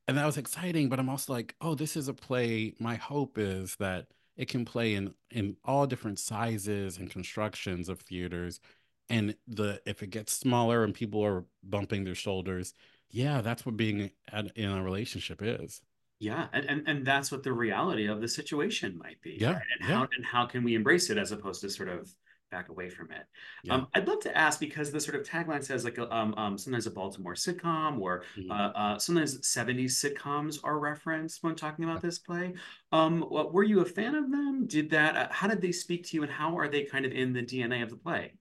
And 0.08 0.16
that 0.18 0.26
was 0.26 0.36
exciting 0.38 0.88
but 0.88 0.98
i'm 0.98 1.08
also 1.08 1.32
like 1.32 1.54
oh 1.60 1.74
this 1.74 1.96
is 1.96 2.08
a 2.08 2.14
play. 2.14 2.74
My 2.78 2.96
hope 2.96 3.38
is 3.38 3.76
that 3.76 4.08
it 4.36 4.48
can 4.48 4.64
play 4.64 4.94
in 4.94 5.14
in 5.30 5.56
all 5.64 5.86
different 5.86 6.18
sizes 6.18 6.98
and 6.98 7.10
constructions 7.10 7.88
of 7.88 8.00
theaters. 8.00 8.60
And 9.08 9.36
the 9.48 9.80
if 9.86 10.02
it 10.02 10.10
gets 10.10 10.32
smaller 10.32 10.84
and 10.84 10.94
people 10.94 11.24
are 11.24 11.44
bumping 11.64 12.04
their 12.04 12.14
shoulders 12.14 12.74
yeah 13.10 13.40
that's 13.40 13.66
what 13.66 13.76
being 13.76 14.10
at, 14.32 14.56
in 14.56 14.70
a 14.70 14.82
relationship 14.82 15.40
is. 15.42 15.80
Yeah, 16.18 16.48
and, 16.52 16.66
and 16.66 16.88
and 16.88 17.06
that's 17.06 17.32
what 17.32 17.42
the 17.42 17.52
reality 17.52 18.06
of 18.06 18.20
the 18.20 18.28
situation 18.28 18.98
might 18.98 19.20
be, 19.22 19.38
Yeah, 19.40 19.54
right? 19.54 19.62
And 19.80 19.88
yeah, 19.88 19.96
how 19.96 20.02
and 20.14 20.24
how 20.24 20.46
can 20.46 20.62
we 20.64 20.74
embrace 20.74 21.08
it 21.10 21.16
as 21.18 21.32
opposed 21.32 21.62
to 21.62 21.70
sort 21.70 21.88
of 21.88 22.14
back 22.50 22.68
away 22.68 22.88
from 22.90 23.10
it? 23.10 23.26
yeah. 23.62 23.74
Um, 23.74 23.86
I'd 23.94 24.08
love 24.08 24.20
to 24.20 24.36
ask 24.36 24.60
because 24.60 24.90
the 24.90 25.00
sort 25.00 25.16
of 25.16 25.26
tagline 25.26 25.64
says 25.64 25.84
like 25.84 25.98
um, 25.98 26.34
um, 26.36 26.58
sometimes 26.58 26.86
a 26.86 26.90
Baltimore 26.90 27.34
sitcom 27.34 28.00
or 28.00 28.24
uh, 28.48 28.52
Mhm. 28.52 28.70
uh, 28.74 28.98
sometimes 28.98 29.46
70s 29.46 30.02
sitcoms 30.02 30.58
are 30.64 30.78
referenced 30.78 31.42
when 31.42 31.54
talking 31.54 31.84
about 31.84 32.02
this 32.02 32.18
play. 32.18 32.54
Um, 32.92 33.22
what, 33.22 33.52
were 33.52 33.64
you 33.64 33.80
a 33.80 33.84
fan 33.84 34.14
of 34.14 34.30
them? 34.30 34.66
Did 34.66 34.90
that? 34.90 35.16
Uh, 35.16 35.28
how 35.30 35.48
did 35.48 35.60
they 35.60 35.72
speak 35.72 36.06
to 36.08 36.16
you, 36.16 36.22
and 36.22 36.32
how 36.32 36.58
are 36.58 36.68
they 36.68 36.84
kind 36.84 37.04
of 37.06 37.12
in 37.12 37.32
the 37.32 37.42
DNA 37.42 37.82
of 37.82 37.90
the 37.90 37.96
play? 37.96 38.34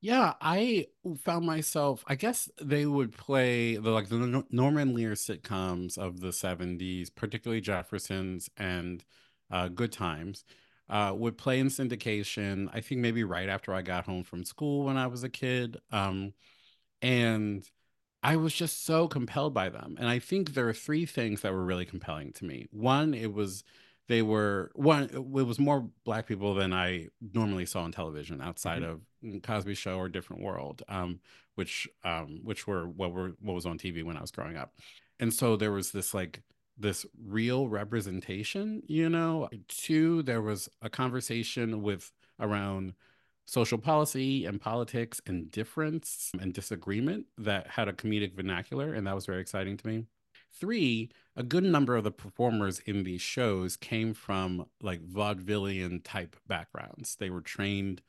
Yeah, 0.00 0.34
I 0.40 0.88
found 1.22 1.46
myself, 1.46 2.02
I 2.08 2.16
guess 2.16 2.48
they 2.60 2.86
would 2.86 3.12
play 3.12 3.76
the 3.76 3.90
like 3.90 4.08
the 4.08 4.44
Norman 4.50 4.94
Lear 4.94 5.12
sitcoms 5.12 5.96
of 5.96 6.20
the 6.20 6.32
70s, 6.32 7.08
particularly 7.08 7.60
Jeffersons 7.60 8.50
and 8.56 9.04
uh, 9.50 9.68
Good 9.68 9.92
Times, 9.92 10.44
uh, 10.88 11.12
would 11.16 11.38
play 11.38 11.58
in 11.58 11.68
syndication, 11.68 12.68
I 12.72 12.80
think 12.80 13.00
maybe 13.00 13.24
right 13.24 13.48
after 13.48 13.72
I 13.72 13.82
got 13.82 14.04
home 14.06 14.24
from 14.24 14.44
school 14.44 14.84
when 14.84 14.96
I 14.96 15.06
was 15.06 15.22
a 15.24 15.28
kid. 15.28 15.78
Um, 15.90 16.34
and 17.00 17.68
I 18.22 18.36
was 18.36 18.54
just 18.54 18.84
so 18.84 19.08
compelled 19.08 19.54
by 19.54 19.68
them. 19.68 19.96
And 19.98 20.08
I 20.08 20.18
think 20.18 20.54
there 20.54 20.68
are 20.68 20.72
three 20.74 21.06
things 21.06 21.40
that 21.40 21.52
were 21.52 21.64
really 21.64 21.84
compelling 21.84 22.32
to 22.34 22.44
me. 22.44 22.68
One, 22.70 23.14
it 23.14 23.32
was 23.32 23.64
they 24.08 24.22
were 24.22 24.70
one, 24.74 25.04
it 25.04 25.18
was 25.30 25.58
more 25.58 25.88
black 26.04 26.26
people 26.26 26.54
than 26.54 26.72
I 26.72 27.08
normally 27.32 27.66
saw 27.66 27.82
on 27.82 27.92
television 27.92 28.40
outside 28.40 28.82
Mhm. 28.82 29.00
of 29.34 29.42
Cosby 29.42 29.74
Show 29.74 29.96
or 29.96 30.08
Different 30.08 30.42
World, 30.42 30.82
um, 30.88 31.20
which 31.54 31.88
um, 32.04 32.40
which 32.42 32.66
were 32.66 32.88
what 32.88 33.12
were 33.12 33.30
what 33.40 33.54
was 33.54 33.66
on 33.66 33.78
TV 33.78 34.02
when 34.02 34.16
I 34.16 34.20
was 34.20 34.30
growing 34.30 34.56
up. 34.56 34.74
And 35.18 35.32
so 35.32 35.56
there 35.56 35.72
was 35.72 35.92
this 35.92 36.12
like 36.14 36.42
this 36.82 37.06
real 37.26 37.68
representation, 37.68 38.82
you 38.86 39.08
know. 39.08 39.48
Two, 39.68 40.22
there 40.22 40.42
was 40.42 40.68
a 40.82 40.90
conversation 40.90 41.82
with 41.82 42.12
around 42.38 42.94
social 43.46 43.78
policy 43.78 44.44
and 44.44 44.60
politics 44.60 45.20
and 45.26 45.50
difference 45.50 46.30
and 46.40 46.52
disagreement 46.52 47.26
that 47.38 47.66
had 47.66 47.88
a 47.88 47.92
comedic 47.92 48.34
vernacular, 48.34 48.92
and 48.94 49.06
that 49.06 49.14
was 49.14 49.26
very 49.26 49.40
exciting 49.40 49.76
to 49.78 49.86
me. 49.86 50.06
Three, 50.54 51.10
a 51.36 51.42
good 51.42 51.64
number 51.64 51.96
of 51.96 52.04
the 52.04 52.10
performers 52.10 52.80
in 52.80 53.04
these 53.04 53.22
shows 53.22 53.76
came 53.76 54.12
from 54.12 54.66
like 54.82 55.00
vaudevillian 55.08 56.02
type 56.04 56.36
backgrounds. 56.46 57.16
They 57.16 57.30
were 57.30 57.40
trained 57.40 58.02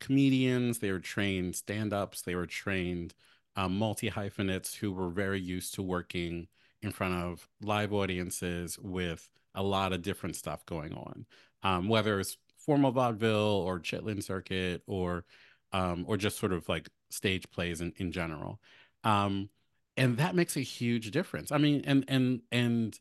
comedians, 0.00 0.80
they 0.80 0.90
were 0.90 0.98
trained 0.98 1.56
stand 1.56 1.92
ups, 1.92 2.22
they 2.22 2.34
were 2.34 2.46
trained 2.46 3.14
um, 3.56 3.78
multi 3.78 4.08
hyphenates 4.08 4.74
who 4.74 4.92
were 4.92 5.10
very 5.10 5.40
used 5.40 5.74
to 5.74 5.82
working 5.82 6.48
in 6.84 6.92
front 6.92 7.14
of 7.14 7.48
live 7.62 7.92
audiences 7.92 8.78
with 8.78 9.28
a 9.54 9.62
lot 9.62 9.92
of 9.92 10.02
different 10.02 10.36
stuff 10.36 10.64
going 10.66 10.94
on, 10.94 11.26
um, 11.62 11.88
whether 11.88 12.20
it's 12.20 12.36
formal 12.58 12.92
vaudeville 12.92 13.62
or 13.66 13.80
Chitlin 13.80 14.22
Circuit 14.22 14.82
or 14.86 15.24
um, 15.72 16.04
or 16.06 16.16
just 16.16 16.38
sort 16.38 16.52
of 16.52 16.68
like 16.68 16.88
stage 17.10 17.50
plays 17.50 17.80
in, 17.80 17.92
in 17.96 18.12
general. 18.12 18.60
Um, 19.02 19.48
and 19.96 20.16
that 20.18 20.34
makes 20.34 20.56
a 20.56 20.60
huge 20.60 21.10
difference. 21.10 21.52
I 21.52 21.58
mean, 21.58 21.82
and 21.84 22.04
and 22.08 22.42
and 22.50 22.98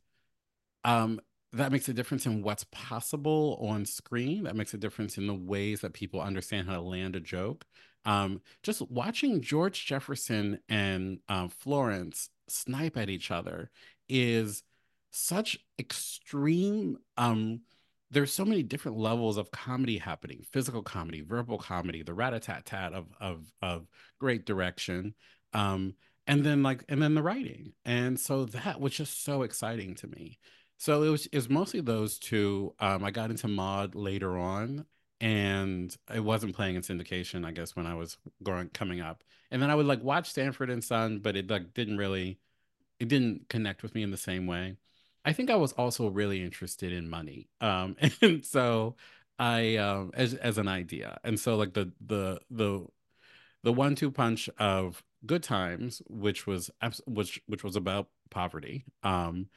um, 0.83 1.19
that 1.53 1.71
makes 1.71 1.87
a 1.87 1.93
difference 1.93 2.25
in 2.25 2.41
what's 2.41 2.65
possible 2.71 3.59
on 3.67 3.85
screen. 3.85 4.43
That 4.43 4.55
makes 4.55 4.73
a 4.73 4.77
difference 4.77 5.17
in 5.17 5.27
the 5.27 5.33
ways 5.33 5.81
that 5.81 5.93
people 5.93 6.21
understand 6.21 6.67
how 6.67 6.75
to 6.75 6.81
land 6.81 7.15
a 7.15 7.19
joke. 7.19 7.65
Um, 8.05 8.41
just 8.63 8.81
watching 8.89 9.41
George 9.41 9.85
Jefferson 9.85 10.59
and 10.67 11.19
um, 11.29 11.49
Florence 11.49 12.29
snipe 12.47 12.97
at 12.97 13.09
each 13.09 13.31
other 13.31 13.71
is 14.09 14.63
such 15.11 15.57
extreme. 15.79 16.97
Um, 17.17 17.61
there's 18.11 18.33
so 18.33 18.45
many 18.45 18.63
different 18.63 18.97
levels 18.97 19.37
of 19.37 19.51
comedy 19.51 19.97
happening: 19.97 20.43
physical 20.51 20.83
comedy, 20.83 21.21
verbal 21.21 21.57
comedy, 21.57 22.03
the 22.03 22.13
rat-a-tat-tat 22.13 22.93
of 22.93 23.07
of 23.19 23.51
of 23.61 23.87
great 24.19 24.45
direction, 24.45 25.15
um, 25.53 25.95
and 26.27 26.43
then 26.43 26.63
like 26.63 26.83
and 26.89 27.01
then 27.01 27.15
the 27.15 27.23
writing. 27.23 27.73
And 27.85 28.19
so 28.19 28.45
that 28.45 28.79
was 28.79 28.93
just 28.93 29.23
so 29.23 29.43
exciting 29.43 29.95
to 29.95 30.07
me. 30.07 30.39
So 30.77 31.03
it 31.03 31.09
was 31.09 31.27
was 31.33 31.49
mostly 31.49 31.81
those 31.81 32.19
two. 32.19 32.75
Um, 32.79 33.03
I 33.03 33.11
got 33.11 33.29
into 33.29 33.47
mod 33.47 33.95
later 33.95 34.37
on, 34.37 34.85
and 35.23 35.95
it 36.13 36.19
wasn't 36.19 36.53
playing 36.53 36.75
in 36.75 36.81
syndication, 36.81 37.45
I 37.45 37.51
guess, 37.51 37.77
when 37.77 37.87
I 37.87 37.95
was 37.95 38.17
growing 38.43 38.67
coming 38.69 38.99
up. 38.99 39.23
And 39.51 39.61
then 39.61 39.69
I 39.69 39.75
would 39.75 39.85
like 39.85 40.03
watch 40.03 40.33
Sanford 40.33 40.69
and 40.69 40.83
Son, 40.83 41.19
but 41.19 41.37
it 41.37 41.49
like 41.49 41.73
didn't 41.73 41.97
really 41.97 42.39
it 42.99 43.07
didn't 43.07 43.47
connect 43.47 43.83
with 43.83 43.95
me 43.95 44.03
in 44.03 44.11
the 44.11 44.17
same 44.17 44.47
way. 44.47 44.75
I 45.23 45.31
think 45.31 45.49
I 45.49 45.55
was 45.55 45.71
also 45.73 46.09
really 46.09 46.43
interested 46.43 46.91
in 46.91 47.09
money. 47.09 47.47
Um, 47.61 47.95
and 48.21 48.45
so 48.45 48.97
I 49.39 49.77
um 49.77 50.11
as 50.13 50.33
as 50.33 50.57
an 50.57 50.67
idea. 50.67 51.17
And 51.23 51.39
so 51.39 51.55
like 51.55 51.73
the 51.73 51.93
the 52.05 52.41
the 52.51 52.85
the 53.63 53.71
one-two 53.71 54.11
punch 54.11 54.49
of 54.59 55.03
Good 55.25 55.43
Times, 55.43 56.01
which 56.09 56.45
was 56.45 56.69
which 57.07 57.41
which 57.47 57.63
was 57.63 57.77
about 57.77 58.09
poverty, 58.29 58.83
um, 59.03 59.47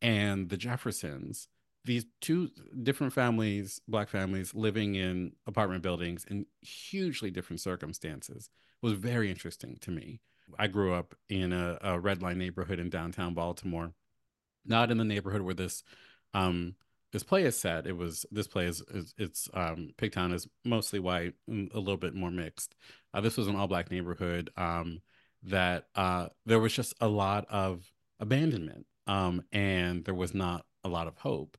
and 0.00 0.48
the 0.48 0.56
Jeffersons. 0.56 1.48
These 1.86 2.06
two 2.20 2.50
different 2.82 3.12
families, 3.12 3.80
black 3.86 4.08
families, 4.08 4.52
living 4.54 4.96
in 4.96 5.32
apartment 5.46 5.84
buildings 5.84 6.24
in 6.28 6.46
hugely 6.60 7.30
different 7.30 7.60
circumstances, 7.60 8.50
was 8.82 8.94
very 8.94 9.30
interesting 9.30 9.78
to 9.82 9.92
me. 9.92 10.20
I 10.58 10.66
grew 10.66 10.92
up 10.94 11.14
in 11.28 11.52
a, 11.52 11.78
a 11.80 12.00
red 12.00 12.22
line 12.22 12.38
neighborhood 12.38 12.80
in 12.80 12.90
downtown 12.90 13.34
Baltimore, 13.34 13.92
not 14.64 14.90
in 14.90 14.98
the 14.98 15.04
neighborhood 15.04 15.42
where 15.42 15.54
this 15.54 15.84
um 16.34 16.74
this 17.12 17.22
play 17.22 17.44
is 17.44 17.56
set. 17.56 17.86
It 17.86 17.96
was 17.96 18.26
this 18.32 18.48
play 18.48 18.66
is, 18.66 18.82
is 18.92 19.14
it's 19.16 19.48
um 19.54 19.90
Pigtown 19.96 20.34
is 20.34 20.48
mostly 20.64 20.98
white, 20.98 21.34
and 21.46 21.70
a 21.72 21.78
little 21.78 21.96
bit 21.96 22.14
more 22.14 22.32
mixed. 22.32 22.74
Uh, 23.14 23.20
this 23.20 23.36
was 23.36 23.46
an 23.46 23.54
all 23.54 23.68
black 23.68 23.92
neighborhood 23.92 24.50
um 24.56 25.02
that 25.44 25.86
uh 25.94 26.26
there 26.46 26.58
was 26.58 26.72
just 26.72 26.94
a 27.00 27.06
lot 27.06 27.46
of 27.48 27.88
abandonment 28.18 28.86
um 29.06 29.42
and 29.52 30.04
there 30.04 30.14
was 30.14 30.34
not 30.34 30.66
a 30.82 30.88
lot 30.88 31.06
of 31.06 31.16
hope. 31.18 31.56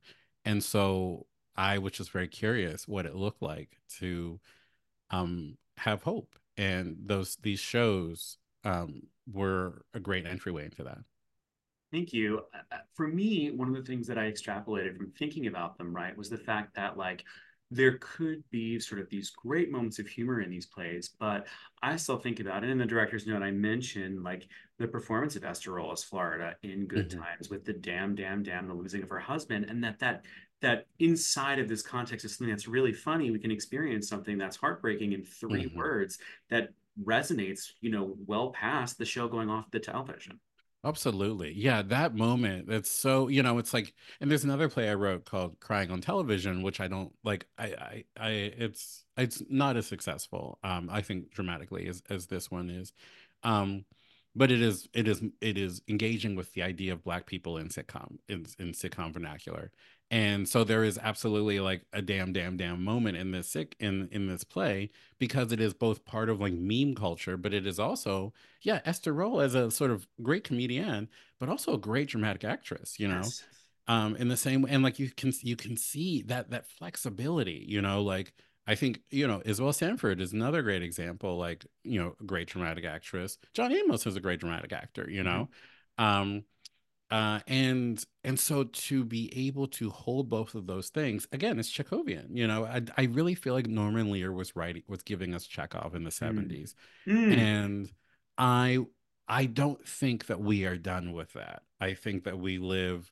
And 0.48 0.64
so 0.64 1.28
I 1.56 1.78
was 1.78 1.94
just 1.94 2.12
very 2.12 2.28
curious 2.30 2.88
what 2.88 3.06
it 3.06 3.16
looked 3.16 3.42
like 3.42 3.78
to 4.00 4.40
um 5.12 5.58
have 5.78 6.04
hope. 6.04 6.36
And 6.58 6.98
those 7.06 7.38
these 7.42 7.60
shows 7.60 8.38
um 8.64 9.04
were 9.32 9.84
a 9.94 10.00
great 10.00 10.26
entryway 10.26 10.66
into 10.66 10.84
that. 10.84 11.00
Thank 11.92 12.14
you. 12.14 12.42
Uh, 12.54 12.76
uh, 12.76 12.78
For 12.96 13.08
me, 13.08 13.52
one 13.52 13.70
of 13.70 13.76
the 13.76 13.84
things 13.84 14.08
that 14.08 14.18
I 14.18 14.32
extrapolated 14.32 14.98
from 14.98 15.12
thinking 15.12 15.48
about 15.48 15.78
them, 15.78 15.96
right, 15.96 16.18
was 16.18 16.30
the 16.30 16.38
fact 16.38 16.76
that 16.76 16.98
like 16.98 17.24
there 17.70 17.98
could 18.00 18.44
be 18.50 18.80
sort 18.80 19.02
of 19.02 19.10
these 19.10 19.30
great 19.30 19.70
moments 19.72 20.00
of 20.00 20.08
humor 20.08 20.40
in 20.42 20.50
these 20.50 20.66
plays, 20.66 21.10
but 21.20 21.48
I 21.82 21.98
still 21.98 22.18
think 22.18 22.40
about 22.40 22.64
it. 22.64 22.70
In 22.70 22.78
the 22.78 22.86
director's 22.86 23.28
note, 23.28 23.44
I 23.44 23.52
mentioned 23.52 24.24
like 24.24 24.48
the 24.78 24.88
performance 24.88 25.36
of 25.36 25.44
Esther 25.44 25.74
Rolle's, 25.74 26.04
Florida, 26.04 26.56
in 26.64 26.88
Good 26.88 27.10
Mhm. 27.10 27.10
Times 27.10 27.50
with 27.50 27.66
the 27.66 27.74
damn, 27.74 28.16
damn, 28.16 28.42
damn, 28.44 28.68
the 28.68 28.74
losing 28.74 29.04
of 29.04 29.10
her 29.10 29.20
husband, 29.20 29.66
and 29.66 29.84
that 29.84 30.00
that 30.00 30.26
that 30.62 30.88
inside 31.00 31.60
of 31.60 31.68
this 31.68 31.82
context 31.84 32.26
of 32.26 32.32
something 32.32 32.50
that's 32.52 32.68
really 32.68 32.94
funny, 32.94 33.32
we 33.32 33.40
can 33.40 33.52
experience 33.52 34.08
something 34.08 34.38
that's 34.38 34.56
heartbreaking 34.58 35.12
in 35.14 35.24
three 35.24 35.68
Mhm. 35.68 35.76
words 35.76 36.18
that 36.50 36.70
resonates, 37.00 37.74
you 37.82 37.92
know, 37.92 38.16
well 38.26 38.52
past 38.54 38.98
the 38.98 39.06
show 39.06 39.28
going 39.28 39.50
off 39.50 39.70
the 39.72 39.80
television. 39.80 40.40
Absolutely. 40.84 41.52
Yeah, 41.54 41.82
that 41.84 42.16
moment, 42.16 42.68
that's 42.68 42.90
so, 42.90 43.28
you 43.28 43.44
know, 43.44 43.58
it's 43.58 43.74
like, 43.74 43.94
and 44.22 44.32
there's 44.32 44.44
another 44.46 44.70
play 44.70 44.90
I 44.90 44.94
wrote 44.94 45.26
called 45.26 45.60
Crying 45.60 45.92
on 45.92 46.00
Television, 46.02 46.62
which 46.62 46.80
I 46.80 46.88
don't 46.88 47.12
like 47.24 47.46
I 47.58 47.66
I, 47.66 48.04
I 48.20 48.30
it's 48.30 49.04
it's 49.18 49.44
not 49.50 49.76
as 49.76 49.88
successful, 49.88 50.60
um, 50.63 50.88
I 50.90 51.02
think 51.02 51.32
dramatically 51.32 51.88
as 51.88 52.02
as 52.10 52.28
this 52.28 52.50
one 52.50 52.70
is. 52.70 52.94
Um, 53.44 53.86
but 54.36 54.52
it 54.52 54.62
is 54.62 54.88
it 54.94 55.08
is 55.08 55.22
it 55.42 55.58
is 55.58 55.82
engaging 55.90 56.36
with 56.36 56.54
the 56.54 56.63
idea 56.63 56.94
of 56.94 57.04
black 57.04 57.26
people 57.26 57.58
in 57.58 57.68
sitcom 57.70 58.18
in 58.30 58.46
in 58.60 58.72
sitcom 58.72 59.12
vernacular. 59.13 59.72
And 60.10 60.48
so 60.48 60.63
there 60.63 60.84
is 60.86 60.98
absolutely 60.98 61.60
like 61.60 61.86
a 61.91 62.02
damn 62.02 62.32
damn 62.32 62.56
damn 62.56 62.84
moment 62.84 63.17
in 63.17 63.32
this 63.32 63.50
sick 63.50 63.76
in 63.80 64.08
in 64.12 64.28
this 64.28 64.43
play 64.46 64.89
because 65.20 65.52
it 65.52 65.60
is 65.60 65.74
both 65.74 66.06
part 66.06 66.30
of 66.30 66.39
like 66.39 66.54
meme 66.54 66.96
culture, 66.96 67.36
but 67.38 67.54
it 67.54 67.67
is 67.67 67.80
also 67.80 68.34
yeah, 68.62 68.80
Esther 68.86 69.13
Rolle 69.13 69.41
as 69.41 69.54
a 69.56 69.70
sort 69.72 69.91
of 69.91 70.08
great 70.22 70.43
comedian, 70.46 71.10
but 71.39 71.50
also 71.50 71.74
a 71.74 71.78
great 71.78 72.08
dramatic 72.10 72.43
actress, 72.46 73.00
you 73.00 73.08
know. 73.08 73.15
Yes. 73.17 73.43
Um, 73.89 74.17
in 74.17 74.28
the 74.28 74.36
same 74.38 74.62
way, 74.63 74.72
and 74.72 74.84
like 74.84 75.00
you 75.00 75.10
can 75.12 75.32
you 75.41 75.56
can 75.56 75.78
see 75.78 76.22
that 76.24 76.50
that 76.52 76.67
flexibility, 76.67 77.63
you 77.67 77.82
know, 77.82 78.02
like 78.04 78.34
I 78.67 78.76
think, 78.76 79.02
you 79.10 79.26
know, 79.28 79.41
Isabel 79.46 79.72
Sanford 79.72 80.20
is 80.20 80.34
another 80.34 80.62
great 80.62 80.84
example, 80.84 81.38
like, 81.38 81.65
you 81.84 82.02
know, 82.02 82.15
a 82.20 82.24
great 82.26 82.50
dramatic 82.50 82.84
actress. 82.84 83.38
John 83.54 83.72
Amos 83.72 84.06
is 84.06 84.17
a 84.17 84.20
great 84.20 84.41
dramatic 84.41 84.74
actor, 84.74 85.10
you 85.10 85.24
Mhm. 85.24 85.24
know. 85.24 85.50
Um, 85.98 86.43
uh, 87.10 87.39
and 87.48 88.04
and 88.24 88.39
so 88.39 88.65
to 88.65 89.04
be 89.06 89.48
able 89.48 89.67
to 89.67 89.89
hold 89.89 90.30
both 90.30 90.56
of 90.56 90.67
those 90.67 90.89
things, 90.89 91.28
again, 91.32 91.60
it's 91.60 91.72
Chekhovian, 91.72 92.36
you 92.36 92.48
know. 92.48 92.65
I 92.65 92.82
I 92.98 93.04
really 93.06 93.36
feel 93.36 93.54
like 93.54 93.67
Norman 93.67 94.12
Lear 94.12 94.32
was 94.32 94.56
writing 94.56 94.84
was 94.88 95.04
giving 95.04 95.34
us 95.34 95.46
Chekhov 95.48 95.96
in 95.96 96.04
the 96.04 96.10
Mm. 96.10 96.12
70s 96.12 96.76
Mm. 97.08 97.34
and 97.34 97.91
I 98.38 98.80
I 99.28 99.46
don't 99.46 99.86
think 99.88 100.28
that 100.28 100.39
we 100.41 100.65
are 100.65 100.78
done 100.78 101.13
with 101.13 101.34
that. 101.34 101.63
I 101.80 101.93
think 101.93 102.24
that 102.26 102.39
we 102.39 102.58
live 102.58 103.12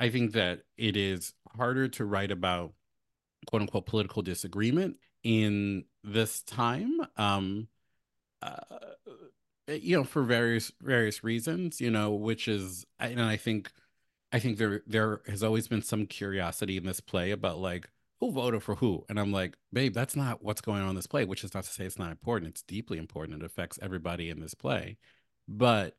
I 0.00 0.10
think 0.10 0.32
that 0.32 0.62
it 0.76 0.96
is 0.96 1.34
harder 1.56 1.88
to 1.88 2.04
write 2.04 2.30
about 2.30 2.72
quote 3.46 3.62
unquote 3.62 3.86
political 3.86 4.22
disagreement 4.22 4.96
in 5.24 5.84
this 6.04 6.42
time. 6.42 7.00
Um, 7.16 7.68
uh, 8.42 8.56
you 9.68 9.96
know, 9.96 10.04
for 10.04 10.22
various 10.22 10.72
various 10.80 11.22
reasons, 11.22 11.80
you 11.80 11.90
know, 11.90 12.10
which 12.12 12.48
is, 12.48 12.86
and 12.98 13.20
I 13.20 13.36
think, 13.36 13.70
I 14.32 14.38
think 14.38 14.58
there 14.58 14.82
there 14.86 15.20
has 15.26 15.42
always 15.42 15.68
been 15.68 15.82
some 15.82 16.06
curiosity 16.06 16.76
in 16.76 16.84
this 16.84 17.00
play 17.00 17.30
about 17.30 17.58
like 17.58 17.88
who 18.20 18.32
voted 18.32 18.62
for 18.62 18.76
who, 18.76 19.04
and 19.08 19.18
I'm 19.20 19.32
like, 19.32 19.56
babe, 19.72 19.94
that's 19.94 20.16
not 20.16 20.42
what's 20.42 20.60
going 20.60 20.82
on 20.82 20.90
in 20.90 20.96
this 20.96 21.06
play. 21.06 21.24
Which 21.24 21.44
is 21.44 21.54
not 21.54 21.64
to 21.64 21.70
say 21.70 21.84
it's 21.84 21.98
not 21.98 22.10
important. 22.10 22.50
It's 22.50 22.62
deeply 22.62 22.98
important. 22.98 23.42
It 23.42 23.46
affects 23.46 23.78
everybody 23.80 24.30
in 24.30 24.40
this 24.40 24.54
play, 24.54 24.96
but 25.46 25.96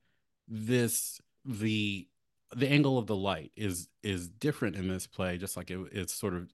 this 0.47 1.21
the 1.45 2.07
the 2.55 2.67
angle 2.67 2.97
of 2.97 3.07
the 3.07 3.15
light 3.15 3.51
is 3.55 3.87
is 4.03 4.27
different 4.27 4.75
in 4.75 4.87
this 4.87 5.07
play, 5.07 5.37
just 5.37 5.55
like 5.55 5.71
it, 5.71 5.79
it's 5.91 6.13
sort 6.13 6.33
of 6.33 6.51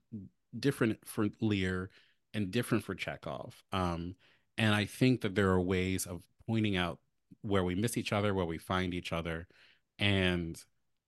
different 0.58 0.98
for 1.06 1.28
Lear 1.40 1.90
and 2.34 2.50
different 2.50 2.84
for 2.84 2.94
Chekhov. 2.94 3.62
Um, 3.72 4.16
and 4.58 4.74
I 4.74 4.84
think 4.84 5.22
that 5.22 5.34
there 5.34 5.50
are 5.50 5.60
ways 5.60 6.06
of 6.06 6.22
pointing 6.46 6.76
out 6.76 6.98
where 7.42 7.64
we 7.64 7.74
miss 7.74 7.96
each 7.96 8.12
other, 8.12 8.34
where 8.34 8.46
we 8.46 8.58
find 8.58 8.94
each 8.94 9.12
other, 9.12 9.46
and 9.98 10.62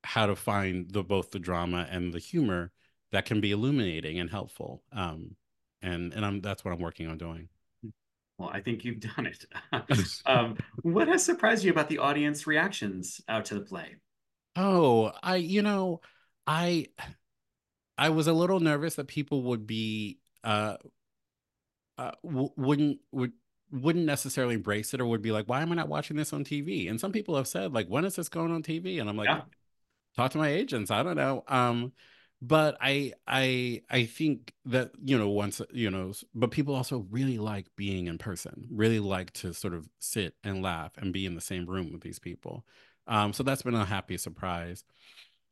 how 0.04 0.26
to 0.26 0.36
find 0.36 0.90
the 0.90 1.02
both 1.02 1.30
the 1.30 1.38
drama 1.38 1.86
and 1.90 2.12
the 2.12 2.18
humor 2.18 2.72
that 3.12 3.24
can 3.24 3.40
be 3.40 3.52
illuminating 3.52 4.18
and 4.18 4.30
helpful. 4.30 4.82
Um, 4.92 5.36
and 5.82 6.12
and 6.12 6.24
I'm 6.24 6.40
that's 6.40 6.64
what 6.64 6.72
I'm 6.72 6.80
working 6.80 7.08
on 7.08 7.18
doing. 7.18 7.48
Well, 8.38 8.50
I 8.52 8.60
think 8.60 8.84
you've 8.84 9.00
done 9.00 9.26
it. 9.26 9.46
um, 10.26 10.56
what 10.82 11.08
has 11.08 11.24
surprised 11.24 11.64
you 11.64 11.72
about 11.72 11.88
the 11.88 11.98
audience 11.98 12.46
reactions 12.46 13.20
out 13.28 13.46
to 13.46 13.54
the 13.54 13.60
play? 13.60 13.96
Oh, 14.56 15.12
I 15.22 15.36
you 15.36 15.62
know, 15.62 16.00
I 16.46 16.86
I 17.96 18.10
was 18.10 18.26
a 18.26 18.32
little 18.32 18.60
nervous 18.60 18.94
that 18.94 19.08
people 19.08 19.42
would 19.42 19.66
be 19.66 20.18
uh, 20.44 20.76
uh 21.98 22.12
w- 22.24 22.52
wouldn't 22.56 22.98
would 23.12 23.32
wouldn't 23.70 24.06
necessarily 24.06 24.54
embrace 24.54 24.94
it 24.94 25.00
or 25.00 25.06
would 25.06 25.22
be 25.22 25.32
like, 25.32 25.46
why 25.46 25.62
am 25.62 25.72
I 25.72 25.74
not 25.74 25.88
watching 25.88 26.16
this 26.16 26.32
on 26.32 26.44
TV? 26.44 26.88
And 26.88 27.00
some 27.00 27.12
people 27.12 27.36
have 27.36 27.48
said, 27.48 27.72
like, 27.72 27.88
when 27.88 28.04
is 28.04 28.16
this 28.16 28.28
going 28.28 28.52
on 28.52 28.62
TV? 28.62 29.00
And 29.00 29.08
I'm 29.08 29.16
like, 29.16 29.28
yeah. 29.28 29.42
talk 30.16 30.30
to 30.32 30.38
my 30.38 30.48
agents. 30.48 30.90
I 30.90 31.02
don't 31.02 31.16
know. 31.16 31.44
Um, 31.48 31.92
but 32.40 32.76
I 32.80 33.14
I 33.26 33.82
I 33.90 34.04
think 34.04 34.52
that 34.66 34.92
you 35.04 35.18
know 35.18 35.28
once 35.28 35.60
you 35.72 35.90
know, 35.90 36.12
but 36.34 36.52
people 36.52 36.74
also 36.74 37.04
really 37.10 37.38
like 37.38 37.66
being 37.76 38.06
in 38.06 38.16
person, 38.18 38.68
really 38.70 39.00
like 39.00 39.32
to 39.34 39.52
sort 39.52 39.74
of 39.74 39.88
sit 39.98 40.34
and 40.44 40.62
laugh 40.62 40.92
and 40.98 41.12
be 41.12 41.26
in 41.26 41.34
the 41.34 41.40
same 41.40 41.66
room 41.66 41.92
with 41.92 42.02
these 42.02 42.20
people. 42.20 42.64
Um, 43.08 43.32
so 43.32 43.42
that's 43.42 43.62
been 43.62 43.74
a 43.74 43.84
happy 43.84 44.18
surprise. 44.18 44.84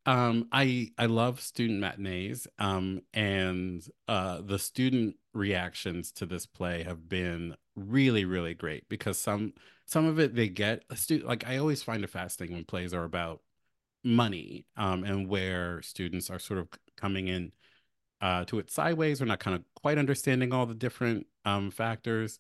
Um, 0.05 0.46
I 0.52 0.92
I 0.96 1.07
love 1.07 1.40
student 1.40 1.81
matinees, 1.81 2.46
um, 2.61 3.00
and 3.12 3.85
uh, 4.07 4.40
the 4.42 4.59
student 4.59 5.16
reactions 5.35 6.12
to 6.12 6.26
this 6.26 6.46
play 6.46 6.85
have 6.85 7.09
been 7.09 7.57
really 7.76 8.24
really 8.24 8.54
great 8.54 8.88
because 8.88 9.18
some 9.18 9.52
some 9.84 10.06
of 10.06 10.18
it 10.18 10.34
they 10.34 10.48
get 10.48 10.82
a 10.90 10.96
student 10.96 11.28
like 11.28 11.46
I 11.46 11.58
always 11.58 11.82
find 11.82 12.02
it 12.02 12.10
fascinating 12.10 12.56
when 12.56 12.64
plays 12.64 12.94
are 12.94 13.04
about 13.04 13.40
money 14.02 14.66
um, 14.76 15.04
and 15.04 15.28
where 15.28 15.82
students 15.82 16.30
are 16.30 16.38
sort 16.38 16.60
of 16.60 16.68
coming 16.96 17.28
in 17.28 17.52
uh, 18.20 18.44
to 18.46 18.58
it 18.58 18.70
sideways 18.70 19.20
or 19.20 19.26
not 19.26 19.40
kind 19.40 19.56
of 19.56 19.62
quite 19.74 19.98
understanding 19.98 20.52
all 20.52 20.66
the 20.66 20.74
different 20.74 21.26
um, 21.44 21.70
factors. 21.70 22.38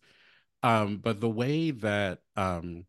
Um, 0.62 0.98
but 0.98 1.20
the 1.20 1.28
way 1.28 1.70
that 1.70 2.20
um, 2.36 2.86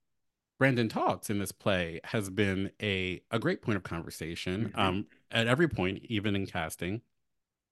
Brandon 0.57 0.87
talks 0.89 1.29
in 1.29 1.39
this 1.39 1.51
play 1.51 1.99
has 2.03 2.29
been 2.29 2.71
a 2.81 3.21
a 3.29 3.39
great 3.39 3.61
point 3.61 3.75
of 3.75 3.83
conversation 3.83 4.69
mm-hmm. 4.69 4.79
um, 4.79 5.05
at 5.31 5.47
every 5.47 5.67
point, 5.67 6.05
even 6.05 6.35
in 6.35 6.45
casting, 6.45 7.01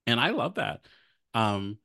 and 0.05 0.19
I 0.19 0.31
love 0.31 0.55
that. 0.55 0.85
Um, 1.33 1.77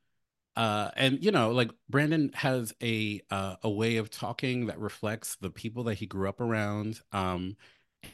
uh, 0.57 0.91
and 0.97 1.25
you 1.25 1.31
know, 1.31 1.51
like 1.51 1.71
Brandon 1.89 2.31
has 2.35 2.75
a 2.83 3.21
uh, 3.31 3.57
a 3.63 3.71
way 3.71 3.97
of 3.97 4.11
talking 4.11 4.67
that 4.67 4.79
reflects 4.79 5.37
the 5.37 5.51
people 5.51 5.85
that 5.85 5.95
he 5.95 6.07
grew 6.07 6.29
up 6.29 6.41
around, 6.41 7.01
um, 7.13 7.57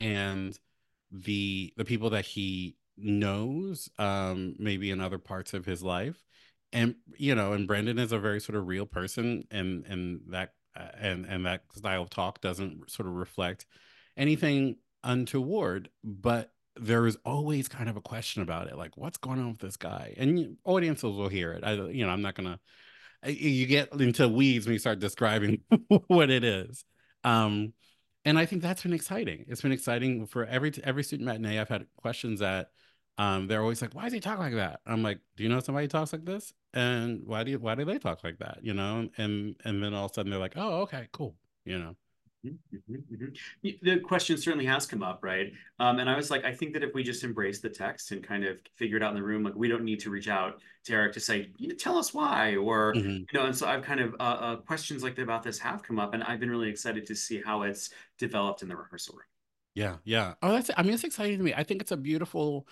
and 0.01 0.59
the 1.11 1.73
the 1.77 1.85
people 1.85 2.11
that 2.11 2.27
he 2.27 2.77
knows, 2.97 3.89
um, 3.99 4.55
maybe 4.59 4.91
in 4.91 5.01
other 5.01 5.19
parts 5.19 5.55
of 5.55 5.65
his 5.65 5.83
life, 5.83 6.25
and 6.73 6.97
you 7.17 7.35
know, 7.35 7.53
and 7.53 7.67
Brandon 7.67 7.99
is 7.99 8.13
a 8.13 8.19
very 8.19 8.41
sort 8.41 8.57
of 8.57 8.67
real 8.67 8.87
person, 8.87 9.45
and 9.51 9.85
and 9.87 10.21
that 10.29 10.53
and 10.99 11.25
and 11.27 11.47
that 11.47 11.63
style 11.75 12.03
of 12.03 12.11
talk 12.11 12.41
doesn't 12.41 12.91
sort 12.91 13.09
of 13.09 13.15
reflect 13.15 13.67
anything 14.17 14.77
untoward. 15.03 15.89
But 16.05 16.53
there 16.79 17.07
is 17.07 17.17
always 17.25 17.69
kind 17.69 17.89
of 17.89 17.97
a 17.97 18.01
question 18.01 18.43
about 18.43 18.69
it 18.69 18.77
like 18.77 18.97
what's 18.97 19.19
going 19.19 19.39
on 19.39 19.51
with 19.51 19.61
this 19.61 19.77
guy 19.77 20.15
and 20.17 20.57
audiences 20.65 21.05
will 21.05 21.29
hear 21.29 21.53
it 21.53 21.65
i 21.65 21.73
you 21.73 22.05
know 22.05 22.13
i'm 22.13 22.23
not 22.23 22.35
gonna 22.35 22.59
you 23.27 23.67
get 23.67 23.93
into 23.95 24.29
weeds 24.29 24.67
when 24.67 24.73
you 24.73 24.79
start 24.79 24.99
describing 24.99 25.61
what 26.09 26.31
it 26.31 26.45
is 26.45 26.85
um 27.25 27.73
and 28.25 28.39
i 28.39 28.47
think 28.47 28.63
that's 28.63 28.83
been 28.83 28.93
exciting 28.93 29.45
it's 29.49 29.63
been 29.63 29.73
exciting 29.73 30.27
for 30.27 30.45
every 30.45 30.73
every 30.85 31.03
student 31.03 31.27
matinee 31.27 31.59
i've 31.59 31.69
had 31.69 31.87
questions 31.97 32.41
that 32.41 32.69
um, 33.19 33.47
they're 33.47 33.63
always 33.63 33.81
like, 33.81 33.95
"Why 33.95 34.05
does 34.05 34.13
he 34.13 34.21
talk 34.21 34.39
like 34.39 34.55
that?" 34.55 34.81
I'm 34.87 35.03
like, 35.03 35.21
"Do 35.37 35.43
you 35.43 35.49
know 35.49 35.61
somebody 35.61 35.89
talks 35.89 36.13
like 36.13 36.25
this?" 36.25 36.53
And 36.75 37.23
why 37.27 37.45
do 37.45 37.53
you, 37.53 37.59
why 37.59 37.75
do 37.75 37.85
they 37.85 37.99
talk 37.99 38.23
like 38.23 38.39
that? 38.41 38.59
You 38.63 38.75
know, 38.75 39.09
and 39.17 39.57
and 39.65 39.83
then 39.83 39.95
all 39.95 40.07
of 40.07 40.11
a 40.11 40.15
sudden 40.15 40.31
they're 40.31 40.41
like, 40.41 40.57
"Oh, 40.57 40.83
okay, 40.83 41.09
cool," 41.13 41.35
you 41.65 41.79
know. 41.79 41.97
Mm-hmm, 42.47 42.95
mm-hmm. 43.15 43.69
The 43.83 44.01
question 44.01 44.37
certainly 44.37 44.67
has 44.67 44.87
come 44.87 45.03
up, 45.03 45.21
right? 45.23 45.53
Um, 45.79 45.99
and 45.99 46.09
I 46.09 46.17
was 46.17 46.31
like, 46.31 46.45
I 46.45 46.53
think 46.53 46.73
that 46.75 46.83
if 46.83 46.95
we 46.95 47.03
just 47.03 47.25
embrace 47.25 47.61
the 47.61 47.69
text 47.69 48.13
and 48.13 48.23
kind 48.23 48.45
of 48.45 48.59
figure 48.75 48.97
it 48.97 49.03
out 49.03 49.11
in 49.11 49.17
the 49.17 49.23
room, 49.23 49.43
like 49.43 49.55
we 49.55 49.69
don't 49.69 49.85
need 49.85 50.01
to 50.01 50.11
reach 50.11 50.29
out 50.29 50.61
to 50.85 50.93
Eric 50.93 51.13
to 51.15 51.21
say, 51.21 51.51
you 51.59 51.69
know, 51.69 51.75
tell 51.75 51.99
us 51.99 52.15
why, 52.15 52.57
or 52.57 52.95
mm-hmm. 52.95 53.09
you 53.09 53.27
know. 53.33 53.47
And 53.47 53.57
so 53.57 53.67
I've 53.67 53.83
kind 53.83 54.01
of 54.01 54.15
uh, 54.21 54.23
uh, 54.23 54.57
questions 54.57 55.03
like 55.03 55.17
that 55.17 55.23
about 55.23 55.43
this 55.43 55.59
have 55.59 55.83
come 55.83 55.99
up, 55.99 56.15
and 56.15 56.23
I've 56.23 56.41
been 56.41 56.51
really 56.51 56.69
excited 56.69 57.07
to 57.07 57.15
see 57.15 57.43
how 57.45 57.63
it's 57.63 57.91
developed 58.19 58.63
in 58.63 58.69
the 58.69 58.77
rehearsal 58.77 59.15
room. 59.15 59.25
Yeah, 59.75 59.97
yeah. 60.05 60.35
Oh, 60.43 60.53
that's. 60.53 60.71
I 60.77 60.83
mean, 60.83 60.95
it's 60.95 61.05
exciting 61.05 61.39
to 61.39 61.45
me. 61.45 61.55
I 61.55 61.65
think 61.65 61.83
it's 61.83 61.93
a 61.93 61.97
beautiful 61.97 62.67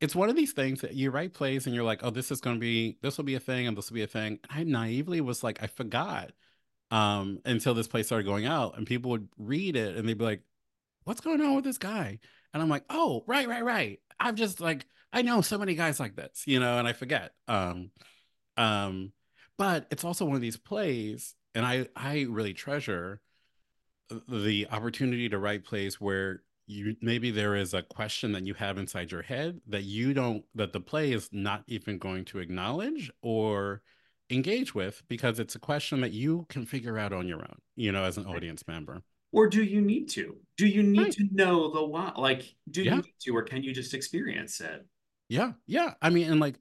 it's 0.00 0.14
one 0.14 0.28
of 0.28 0.36
these 0.36 0.52
things 0.52 0.80
that 0.80 0.94
you 0.94 1.10
write 1.10 1.32
plays 1.32 1.66
and 1.66 1.74
you're 1.74 1.84
like, 1.84 2.00
oh, 2.02 2.10
this 2.10 2.30
is 2.30 2.40
going 2.40 2.56
to 2.56 2.60
be, 2.60 2.98
this 3.00 3.16
will 3.16 3.24
be 3.24 3.36
a 3.36 3.40
thing 3.40 3.66
and 3.66 3.76
this 3.76 3.90
will 3.90 3.94
be 3.94 4.02
a 4.02 4.06
thing. 4.08 4.38
And 4.50 4.50
I 4.50 4.64
naively 4.64 5.20
was 5.20 5.42
like, 5.42 5.62
I 5.62 5.66
forgot 5.66 6.32
um, 6.94 7.40
until 7.44 7.74
this 7.74 7.88
play 7.88 8.04
started 8.04 8.22
going 8.22 8.46
out 8.46 8.78
and 8.78 8.86
people 8.86 9.10
would 9.10 9.26
read 9.36 9.74
it 9.74 9.96
and 9.96 10.08
they'd 10.08 10.16
be 10.16 10.24
like, 10.24 10.42
what's 11.02 11.20
going 11.20 11.40
on 11.40 11.56
with 11.56 11.64
this 11.64 11.76
guy? 11.76 12.20
And 12.52 12.62
I'm 12.62 12.68
like, 12.68 12.84
oh, 12.88 13.24
right, 13.26 13.48
right, 13.48 13.64
right. 13.64 13.98
I'm 14.20 14.36
just 14.36 14.60
like, 14.60 14.86
I 15.12 15.22
know 15.22 15.40
so 15.40 15.58
many 15.58 15.74
guys 15.74 15.98
like 15.98 16.14
this, 16.14 16.44
you 16.46 16.60
know, 16.60 16.78
and 16.78 16.86
I 16.86 16.92
forget. 16.92 17.32
Um, 17.48 17.90
um, 18.56 19.10
but 19.58 19.88
it's 19.90 20.04
also 20.04 20.24
one 20.24 20.36
of 20.36 20.40
these 20.40 20.56
plays, 20.56 21.34
and 21.52 21.66
I 21.66 21.88
I 21.96 22.26
really 22.28 22.54
treasure 22.54 23.20
the 24.28 24.68
opportunity 24.70 25.28
to 25.28 25.38
write 25.38 25.64
plays 25.64 26.00
where 26.00 26.42
you 26.66 26.94
maybe 27.00 27.32
there 27.32 27.56
is 27.56 27.74
a 27.74 27.82
question 27.82 28.32
that 28.32 28.46
you 28.46 28.54
have 28.54 28.78
inside 28.78 29.10
your 29.10 29.22
head 29.22 29.60
that 29.66 29.82
you 29.82 30.14
don't 30.14 30.44
that 30.54 30.72
the 30.72 30.80
play 30.80 31.12
is 31.12 31.28
not 31.32 31.64
even 31.66 31.98
going 31.98 32.24
to 32.26 32.38
acknowledge 32.38 33.10
or 33.20 33.82
engage 34.34 34.74
with 34.74 35.02
because 35.08 35.38
it's 35.38 35.54
a 35.54 35.58
question 35.58 36.00
that 36.00 36.12
you 36.12 36.46
can 36.48 36.66
figure 36.66 36.98
out 36.98 37.12
on 37.12 37.26
your 37.26 37.38
own 37.38 37.58
you 37.76 37.92
know 37.92 38.04
as 38.04 38.16
an 38.16 38.26
audience 38.26 38.66
member 38.66 39.02
or 39.32 39.48
do 39.48 39.62
you 39.62 39.80
need 39.80 40.08
to 40.08 40.36
do 40.56 40.66
you 40.66 40.82
need 40.82 41.00
right. 41.00 41.12
to 41.12 41.28
know 41.32 41.70
the 41.72 41.84
why 41.84 42.12
like 42.16 42.54
do 42.70 42.82
yeah. 42.82 42.96
you 42.96 43.02
need 43.02 43.14
to 43.20 43.36
or 43.36 43.42
can 43.42 43.62
you 43.62 43.72
just 43.72 43.94
experience 43.94 44.60
it 44.60 44.86
yeah 45.28 45.52
yeah 45.66 45.94
i 46.02 46.10
mean 46.10 46.30
and 46.30 46.40
like 46.40 46.56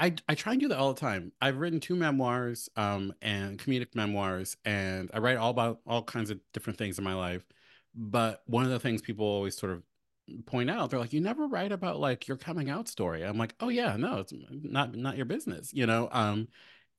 I, 0.00 0.14
I 0.26 0.34
try 0.34 0.52
and 0.52 0.60
do 0.62 0.68
that 0.68 0.78
all 0.78 0.94
the 0.94 1.00
time. 1.00 1.30
I've 1.42 1.58
written 1.58 1.78
two 1.78 1.94
memoirs 1.94 2.70
um, 2.74 3.12
and 3.20 3.58
comedic 3.58 3.94
memoirs, 3.94 4.56
and 4.64 5.10
I 5.12 5.18
write 5.18 5.36
all 5.36 5.50
about 5.50 5.80
all 5.86 6.02
kinds 6.02 6.30
of 6.30 6.40
different 6.54 6.78
things 6.78 6.96
in 6.96 7.04
my 7.04 7.12
life. 7.12 7.44
But 7.94 8.42
one 8.46 8.64
of 8.64 8.70
the 8.70 8.80
things 8.80 9.02
people 9.02 9.26
always 9.26 9.58
sort 9.58 9.72
of 9.72 9.82
point 10.46 10.70
out, 10.70 10.88
they're 10.88 10.98
like, 10.98 11.12
you 11.12 11.20
never 11.20 11.46
write 11.46 11.70
about 11.70 12.00
like 12.00 12.28
your 12.28 12.38
coming 12.38 12.70
out 12.70 12.88
story. 12.88 13.22
I'm 13.22 13.36
like, 13.36 13.54
oh 13.60 13.68
yeah, 13.68 13.96
no, 13.96 14.20
it's 14.20 14.32
not 14.50 14.94
not 14.94 15.16
your 15.18 15.26
business, 15.26 15.70
you 15.74 15.86
know. 15.86 16.08
Um, 16.12 16.48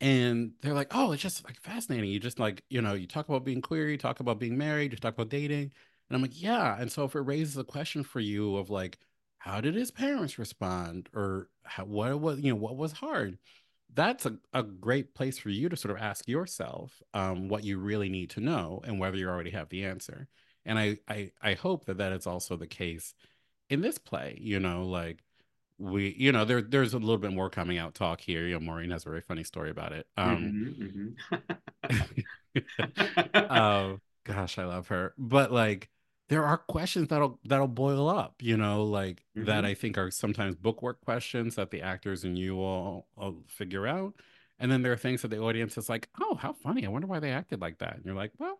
and 0.01 0.53
they're 0.61 0.73
like, 0.73 0.89
oh, 0.91 1.13
it's 1.13 1.23
just 1.23 1.45
like 1.45 1.61
fascinating. 1.61 2.09
You 2.11 2.19
just 2.19 2.39
like, 2.39 2.63
you 2.69 2.81
know, 2.81 2.93
you 2.93 3.07
talk 3.07 3.29
about 3.29 3.45
being 3.45 3.61
queer, 3.61 3.89
you 3.89 3.97
talk 3.97 4.19
about 4.19 4.39
being 4.39 4.57
married, 4.57 4.91
you 4.93 4.97
talk 4.99 5.13
about 5.13 5.29
dating, 5.29 5.71
and 6.09 6.15
I'm 6.15 6.21
like, 6.21 6.41
yeah. 6.41 6.77
And 6.79 6.91
so 6.91 7.05
if 7.05 7.15
it 7.15 7.21
raises 7.21 7.57
a 7.57 7.63
question 7.63 8.03
for 8.03 8.19
you 8.19 8.57
of 8.57 8.69
like, 8.69 8.99
how 9.39 9.61
did 9.61 9.75
his 9.75 9.91
parents 9.91 10.39
respond, 10.39 11.09
or 11.15 11.49
how, 11.63 11.85
what 11.85 12.19
was 12.19 12.39
you 12.41 12.51
know 12.51 12.57
what 12.59 12.77
was 12.77 12.93
hard, 12.93 13.37
that's 13.93 14.25
a, 14.25 14.37
a 14.53 14.63
great 14.63 15.13
place 15.13 15.37
for 15.37 15.49
you 15.49 15.69
to 15.69 15.77
sort 15.77 15.95
of 15.95 16.01
ask 16.01 16.27
yourself 16.27 17.01
um, 17.13 17.49
what 17.49 17.63
you 17.63 17.77
really 17.77 18.09
need 18.09 18.29
to 18.31 18.39
know 18.39 18.81
and 18.85 18.99
whether 18.99 19.17
you 19.17 19.27
already 19.29 19.51
have 19.51 19.69
the 19.69 19.85
answer 19.85 20.27
and 20.65 20.77
I, 20.79 20.97
I 21.07 21.31
i 21.41 21.53
hope 21.53 21.85
that 21.85 21.97
that 21.97 22.13
is 22.13 22.27
also 22.27 22.55
the 22.55 22.67
case 22.67 23.13
in 23.69 23.81
this 23.81 23.97
play 23.97 24.37
you 24.39 24.59
know 24.59 24.85
like 24.85 25.23
we 25.81 26.15
you 26.17 26.31
know 26.31 26.45
there 26.45 26.61
there's 26.61 26.93
a 26.93 26.99
little 26.99 27.17
bit 27.17 27.33
more 27.33 27.49
coming 27.49 27.77
out 27.77 27.95
talk 27.95 28.21
here 28.21 28.45
you 28.45 28.53
know 28.53 28.59
maureen 28.59 28.91
has 28.91 29.05
a 29.05 29.09
very 29.09 29.21
funny 29.21 29.43
story 29.43 29.69
about 29.69 29.91
it 29.91 30.05
um 30.17 31.15
mm-hmm, 31.35 31.87
mm-hmm. 31.87 33.35
uh, 33.35 33.95
gosh 34.23 34.57
i 34.57 34.65
love 34.65 34.87
her 34.87 35.13
but 35.17 35.51
like 35.51 35.89
there 36.31 36.45
are 36.45 36.57
questions 36.57 37.09
that'll 37.09 37.41
that'll 37.43 37.67
boil 37.67 38.07
up, 38.07 38.35
you 38.39 38.55
know, 38.55 38.85
like 38.85 39.21
Mm-hmm. 39.37 39.47
that 39.47 39.65
I 39.65 39.73
think 39.73 39.97
are 39.97 40.11
sometimes 40.11 40.55
bookwork 40.55 41.01
questions 41.01 41.55
that 41.55 41.71
the 41.71 41.81
actors 41.81 42.23
and 42.25 42.37
you 42.37 42.59
all, 42.59 43.07
all 43.17 43.43
figure 43.47 43.87
out. 43.87 44.13
And 44.59 44.71
then 44.71 44.81
there 44.81 44.91
are 44.91 44.97
things 44.97 45.21
that 45.21 45.29
the 45.29 45.39
audience 45.39 45.77
is 45.77 45.89
like, 45.89 46.09
oh, 46.21 46.35
how 46.35 46.53
funny. 46.53 46.85
I 46.85 46.89
wonder 46.89 47.07
why 47.07 47.19
they 47.19 47.31
acted 47.31 47.61
like 47.61 47.79
that. 47.79 47.95
And 47.95 48.05
you're 48.05 48.15
like, 48.15 48.31
well, 48.37 48.59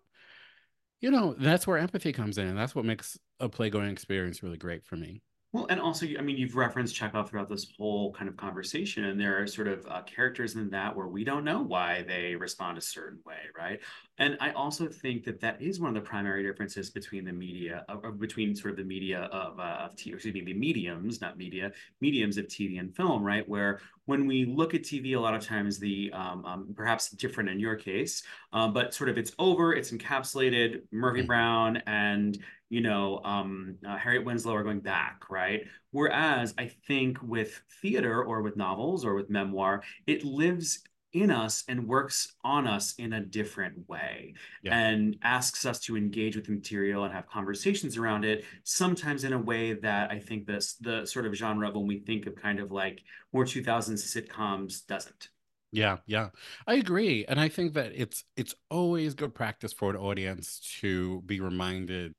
you 0.99 1.11
know, 1.11 1.35
that's 1.37 1.67
where 1.67 1.77
empathy 1.77 2.11
comes 2.11 2.37
in. 2.37 2.47
And 2.47 2.57
that's 2.57 2.73
what 2.73 2.85
makes 2.85 3.17
a 3.39 3.47
play 3.47 3.69
going 3.69 3.89
experience 3.89 4.41
really 4.41 4.57
great 4.57 4.85
for 4.85 4.95
me. 4.95 5.21
Well, 5.53 5.67
and 5.69 5.81
also, 5.81 6.05
I 6.17 6.21
mean, 6.21 6.37
you've 6.37 6.55
referenced 6.55 6.95
Chekhov 6.95 7.29
throughout 7.29 7.49
this 7.49 7.67
whole 7.77 8.13
kind 8.13 8.29
of 8.29 8.37
conversation, 8.37 9.03
and 9.03 9.19
there 9.19 9.41
are 9.41 9.45
sort 9.47 9.67
of 9.67 9.85
uh, 9.85 10.01
characters 10.03 10.55
in 10.55 10.69
that 10.69 10.95
where 10.95 11.07
we 11.07 11.25
don't 11.25 11.43
know 11.43 11.61
why 11.61 12.03
they 12.03 12.35
respond 12.35 12.77
a 12.77 12.81
certain 12.81 13.19
way, 13.25 13.39
right? 13.57 13.81
And 14.17 14.37
I 14.39 14.51
also 14.51 14.87
think 14.87 15.25
that 15.25 15.41
that 15.41 15.61
is 15.61 15.77
one 15.77 15.89
of 15.89 16.01
the 16.01 16.07
primary 16.09 16.41
differences 16.43 16.89
between 16.89 17.25
the 17.25 17.33
media, 17.33 17.83
uh, 17.89 18.11
between 18.11 18.55
sort 18.55 18.71
of 18.71 18.77
the 18.77 18.85
media 18.85 19.23
of, 19.23 19.59
uh, 19.59 19.87
of 19.89 19.97
TV, 19.97 20.13
excuse 20.13 20.33
me, 20.33 20.41
the 20.45 20.53
mediums, 20.53 21.19
not 21.19 21.37
media, 21.37 21.73
mediums 21.99 22.37
of 22.37 22.47
TV 22.47 22.77
and 22.79 22.95
film, 22.95 23.21
right? 23.21 23.47
Where 23.47 23.81
when 24.05 24.27
we 24.27 24.45
look 24.45 24.73
at 24.73 24.83
TV, 24.85 25.15
a 25.15 25.19
lot 25.19 25.33
of 25.33 25.45
times 25.45 25.79
the 25.79 26.13
um, 26.13 26.45
um, 26.45 26.73
perhaps 26.73 27.09
different 27.09 27.49
in 27.49 27.59
your 27.59 27.75
case, 27.75 28.23
um, 28.53 28.71
but 28.71 28.93
sort 28.93 29.09
of 29.09 29.17
it's 29.17 29.33
over, 29.37 29.73
it's 29.73 29.91
encapsulated. 29.91 30.83
Murphy 30.93 31.23
Mhm. 31.23 31.27
Brown 31.27 31.77
and 31.87 32.37
you 32.71 32.81
know, 32.81 33.21
um, 33.23 33.77
uh, 33.87 33.97
Harriet 33.97 34.25
Winslow 34.25 34.55
are 34.55 34.63
going 34.63 34.79
back, 34.81 35.29
right? 35.29 35.67
Whereas 35.91 36.55
I 36.57 36.67
think 36.87 37.21
with 37.21 37.61
theater 37.81 38.23
or 38.23 38.41
with 38.41 38.57
novels 38.57 39.05
or 39.05 39.13
with 39.15 39.29
memoir, 39.29 39.83
it 40.07 40.23
lives 40.23 40.79
in 41.13 41.29
us 41.29 41.65
and 41.67 41.87
works 41.87 42.35
on 42.45 42.65
us 42.67 42.95
in 42.97 43.13
a 43.13 43.19
different 43.19 43.89
way 43.89 44.33
Yeah. 44.63 44.75
and 44.75 45.17
asks 45.23 45.65
us 45.65 45.79
to 45.81 45.97
engage 45.97 46.37
with 46.37 46.45
the 46.45 46.53
material 46.53 47.03
and 47.03 47.13
have 47.13 47.27
conversations 47.27 47.97
around 47.97 48.23
it 48.23 48.45
sometimes 48.63 49.25
in 49.25 49.33
a 49.33 49.37
way 49.37 49.73
that 49.73 50.09
i 50.09 50.19
think 50.19 50.47
this 50.47 50.75
the 50.75 51.05
sort 51.05 51.25
of 51.25 51.33
genre 51.35 51.69
when 51.71 51.85
we 51.85 51.99
think 51.99 52.27
of 52.27 52.35
kind 52.37 52.61
of 52.61 52.71
like 52.71 53.03
more 53.33 53.45
2000s 53.45 54.03
sitcoms 54.15 54.87
doesn't 54.87 55.29
Yeah, 55.71 55.97
yeah. 56.05 56.29
I 56.67 56.75
agree. 56.75 57.25
And 57.25 57.39
I 57.39 57.47
think 57.47 57.73
that 57.73 57.93
it's 57.95 58.23
it's 58.35 58.53
always 58.69 59.13
good 59.13 59.33
practice 59.33 59.71
for 59.71 59.89
an 59.91 59.95
audience 59.95 60.59
to 60.81 61.21
be 61.25 61.39
reminded 61.39 62.13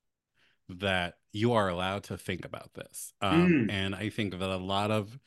that 0.81 1.15
you 1.33 1.53
are 1.53 1.69
allowed 1.69 2.05
to 2.05 2.19
think 2.19 2.45
about 2.45 2.75
this. 2.75 3.13
Um, 3.21 3.67
Mm. 3.69 3.71
and 3.71 3.95
I 3.95 4.11
think 4.11 4.39
that 4.39 4.51
a 4.51 4.57
lot 4.57 4.91
of 4.91 5.19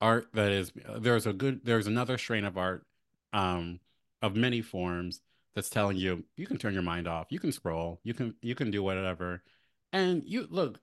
art 0.00 0.28
that 0.34 0.50
is 0.52 0.72
there's 0.98 1.26
a 1.26 1.32
good 1.32 1.60
there's 1.64 1.86
another 1.86 2.18
strain 2.18 2.44
of 2.44 2.58
art 2.58 2.84
um 3.32 3.78
of 4.20 4.34
many 4.34 4.60
forms 4.60 5.20
that's 5.54 5.70
telling 5.70 5.96
you 5.96 6.24
you 6.36 6.46
can 6.46 6.58
turn 6.58 6.74
your 6.74 6.82
mind 6.82 7.06
off, 7.06 7.26
you 7.30 7.38
can 7.38 7.52
scroll, 7.52 8.00
you 8.04 8.14
can 8.14 8.34
you 8.42 8.54
can 8.54 8.70
do 8.70 8.82
whatever. 8.82 9.42
And 9.92 10.22
you 10.24 10.46
look, 10.50 10.80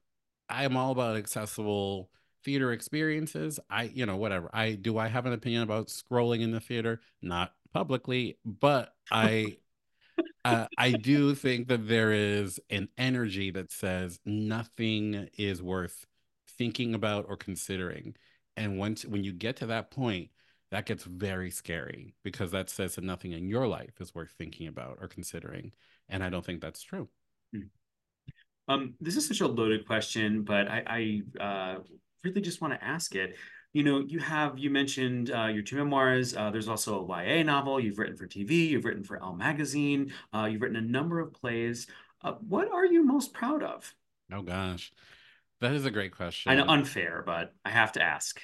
I 0.49 0.63
am 0.63 0.77
all 0.77 0.91
about 0.91 1.17
accessible 1.17 2.09
theater 2.43 2.71
experiences. 2.71 3.59
I, 3.69 3.83
you 3.83 4.05
know, 4.05 4.17
whatever. 4.17 4.49
I 4.53 4.73
do 4.73 4.97
I 4.97 5.07
have 5.07 5.25
an 5.25 5.33
opinion 5.33 5.63
about 5.63 5.87
scrolling 5.87 6.41
in 6.41 6.51
the 6.51 6.59
theater? 6.59 7.01
Not 7.21 7.53
publicly, 7.73 8.37
but 8.45 8.93
I 9.11 9.57
uh, 10.45 10.67
I 10.77 10.91
do 10.91 11.35
think 11.35 11.67
that 11.67 11.87
there 11.87 12.11
is 12.11 12.59
an 12.69 12.89
energy 12.97 13.51
that 13.51 13.71
says 13.71 14.19
nothing 14.25 15.29
is 15.37 15.61
worth 15.61 16.05
thinking 16.57 16.93
about 16.93 17.25
or 17.27 17.37
considering. 17.37 18.15
And 18.55 18.77
once 18.77 19.05
when 19.05 19.23
you 19.23 19.33
get 19.33 19.57
to 19.57 19.67
that 19.67 19.91
point, 19.91 20.29
that 20.71 20.85
gets 20.85 21.03
very 21.03 21.49
scary 21.49 22.13
because 22.23 22.51
that 22.51 22.69
says 22.69 22.95
that 22.95 23.03
nothing 23.03 23.31
in 23.31 23.47
your 23.47 23.67
life 23.67 23.99
is 23.99 24.13
worth 24.13 24.31
thinking 24.37 24.67
about 24.67 24.97
or 25.01 25.07
considering. 25.07 25.71
And 26.07 26.23
I 26.23 26.29
don't 26.29 26.45
think 26.45 26.61
that's 26.61 26.81
true. 26.81 27.09
Um, 28.67 28.93
this 29.01 29.17
is 29.17 29.27
such 29.27 29.41
a 29.41 29.47
loaded 29.47 29.87
question, 29.87 30.43
but 30.43 30.67
I, 30.67 31.21
I 31.39 31.43
uh, 31.43 31.79
really 32.23 32.41
just 32.41 32.61
want 32.61 32.73
to 32.73 32.83
ask 32.83 33.15
it. 33.15 33.35
You 33.73 33.83
know, 33.83 33.99
you 33.99 34.19
have 34.19 34.57
you 34.57 34.69
mentioned 34.69 35.31
uh, 35.31 35.45
your 35.45 35.61
two 35.61 35.75
memoirs. 35.75 36.35
Uh, 36.35 36.49
there's 36.49 36.67
also 36.67 37.05
a 37.05 37.23
YA 37.23 37.43
novel 37.43 37.79
you've 37.79 37.99
written 37.99 38.17
for 38.17 38.25
TV. 38.25 38.69
You've 38.69 38.85
written 38.85 39.03
for 39.03 39.21
Elle 39.21 39.35
magazine. 39.35 40.11
Uh, 40.33 40.45
you've 40.45 40.61
written 40.61 40.77
a 40.77 40.81
number 40.81 41.19
of 41.19 41.33
plays. 41.33 41.87
Uh, 42.23 42.33
what 42.47 42.71
are 42.71 42.85
you 42.85 43.03
most 43.03 43.33
proud 43.33 43.63
of? 43.63 43.93
Oh 44.31 44.41
gosh. 44.41 44.91
That 45.61 45.73
is 45.73 45.85
a 45.85 45.91
great 45.91 46.15
question. 46.15 46.51
I 46.51 46.55
know 46.55 46.65
unfair, 46.67 47.23
but 47.25 47.53
I 47.65 47.69
have 47.69 47.91
to 47.93 48.01
ask. 48.01 48.41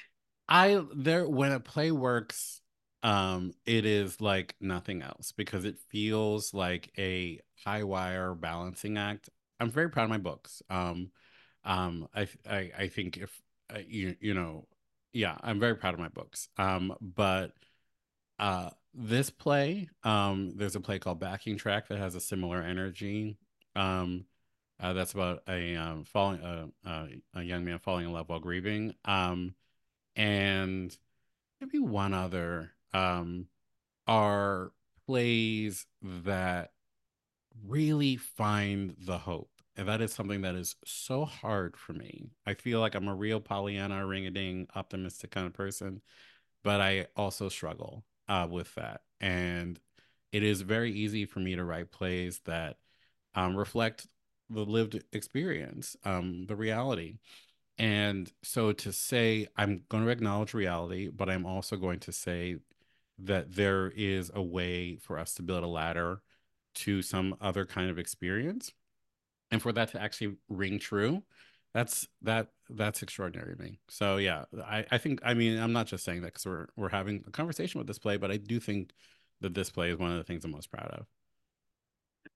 I 0.48 0.82
there 0.94 1.28
when 1.28 1.52
a 1.52 1.60
play 1.60 1.90
works, 1.90 2.60
um, 3.02 3.52
it 3.64 3.84
is 3.84 4.20
like 4.20 4.54
nothing 4.60 5.02
else 5.02 5.32
because 5.32 5.64
it 5.64 5.78
feels 5.90 6.52
like 6.54 6.90
a 6.98 7.40
high 7.64 7.84
wire 7.84 8.34
balancing 8.34 8.98
act. 8.98 9.30
I'm 9.58 9.70
very 9.70 9.90
proud 9.90 10.04
of 10.04 10.10
my 10.10 10.18
books. 10.18 10.62
Um, 10.68 11.10
um, 11.64 12.08
I 12.14 12.28
I, 12.48 12.70
I 12.78 12.88
think 12.88 13.16
if 13.16 13.40
uh, 13.74 13.78
you 13.86 14.14
you 14.20 14.34
know, 14.34 14.66
yeah, 15.16 15.36
I'm 15.42 15.58
very 15.58 15.74
proud 15.74 15.94
of 15.94 16.00
my 16.00 16.08
books. 16.08 16.48
Um, 16.58 16.94
but 17.00 17.52
uh, 18.38 18.70
this 18.92 19.30
play, 19.30 19.88
um, 20.04 20.52
there's 20.56 20.76
a 20.76 20.80
play 20.80 20.98
called 20.98 21.20
Backing 21.20 21.56
Track 21.56 21.88
that 21.88 21.98
has 21.98 22.14
a 22.14 22.20
similar 22.20 22.62
energy. 22.62 23.38
Um, 23.74 24.26
uh, 24.78 24.92
that's 24.92 25.14
about 25.14 25.42
a 25.48 25.74
um, 25.74 26.04
falling 26.04 26.42
uh, 26.42 26.66
uh, 26.84 27.06
a 27.34 27.42
young 27.42 27.64
man 27.64 27.78
falling 27.78 28.04
in 28.04 28.12
love 28.12 28.28
while 28.28 28.40
grieving. 28.40 28.94
Um, 29.06 29.54
and 30.14 30.94
maybe 31.60 31.78
one 31.78 32.12
other 32.12 32.72
um, 32.92 33.46
are 34.06 34.72
plays 35.06 35.86
that 36.02 36.72
really 37.66 38.16
find 38.16 38.94
the 38.98 39.16
hope. 39.16 39.55
And 39.76 39.88
that 39.88 40.00
is 40.00 40.12
something 40.12 40.40
that 40.42 40.54
is 40.54 40.76
so 40.84 41.24
hard 41.24 41.76
for 41.76 41.92
me. 41.92 42.30
I 42.46 42.54
feel 42.54 42.80
like 42.80 42.94
I'm 42.94 43.08
a 43.08 43.14
real 43.14 43.40
Pollyanna, 43.40 44.06
ring 44.06 44.26
a 44.26 44.30
ding, 44.30 44.68
optimistic 44.74 45.30
kind 45.30 45.46
of 45.46 45.52
person, 45.52 46.00
but 46.64 46.80
I 46.80 47.06
also 47.14 47.48
struggle 47.48 48.04
uh, 48.28 48.46
with 48.50 48.74
that. 48.76 49.02
And 49.20 49.78
it 50.32 50.42
is 50.42 50.62
very 50.62 50.92
easy 50.92 51.26
for 51.26 51.40
me 51.40 51.56
to 51.56 51.64
write 51.64 51.92
plays 51.92 52.40
that 52.46 52.78
um, 53.34 53.54
reflect 53.54 54.06
the 54.48 54.64
lived 54.64 55.02
experience, 55.12 55.96
um, 56.04 56.46
the 56.46 56.56
reality. 56.56 57.18
And 57.78 58.32
so 58.42 58.72
to 58.72 58.92
say, 58.92 59.48
I'm 59.56 59.82
going 59.90 60.04
to 60.04 60.10
acknowledge 60.10 60.54
reality, 60.54 61.08
but 61.08 61.28
I'm 61.28 61.44
also 61.44 61.76
going 61.76 62.00
to 62.00 62.12
say 62.12 62.56
that 63.18 63.54
there 63.54 63.92
is 63.94 64.30
a 64.34 64.42
way 64.42 64.96
for 64.96 65.18
us 65.18 65.34
to 65.34 65.42
build 65.42 65.64
a 65.64 65.68
ladder 65.68 66.22
to 66.76 67.02
some 67.02 67.36
other 67.40 67.66
kind 67.66 67.90
of 67.90 67.98
experience. 67.98 68.72
And 69.50 69.62
for 69.62 69.72
that 69.72 69.90
to 69.92 70.00
actually 70.02 70.36
ring 70.48 70.78
true, 70.78 71.22
that's 71.72 72.08
that 72.22 72.48
that's 72.70 73.02
extraordinary 73.02 73.54
to 73.54 73.62
me. 73.62 73.78
So 73.88 74.16
yeah, 74.16 74.44
I, 74.64 74.84
I 74.90 74.98
think 74.98 75.20
I 75.22 75.34
mean 75.34 75.58
I'm 75.58 75.72
not 75.72 75.86
just 75.86 76.04
saying 76.04 76.22
that 76.22 76.32
because 76.32 76.46
we're 76.46 76.66
we're 76.76 76.88
having 76.88 77.22
a 77.26 77.30
conversation 77.30 77.78
with 77.78 77.86
this 77.86 77.98
play, 77.98 78.16
but 78.16 78.30
I 78.30 78.38
do 78.38 78.58
think 78.58 78.92
that 79.40 79.54
this 79.54 79.70
play 79.70 79.90
is 79.90 79.98
one 79.98 80.10
of 80.10 80.16
the 80.16 80.24
things 80.24 80.44
I'm 80.44 80.50
most 80.50 80.70
proud 80.70 80.88
of. 80.88 81.06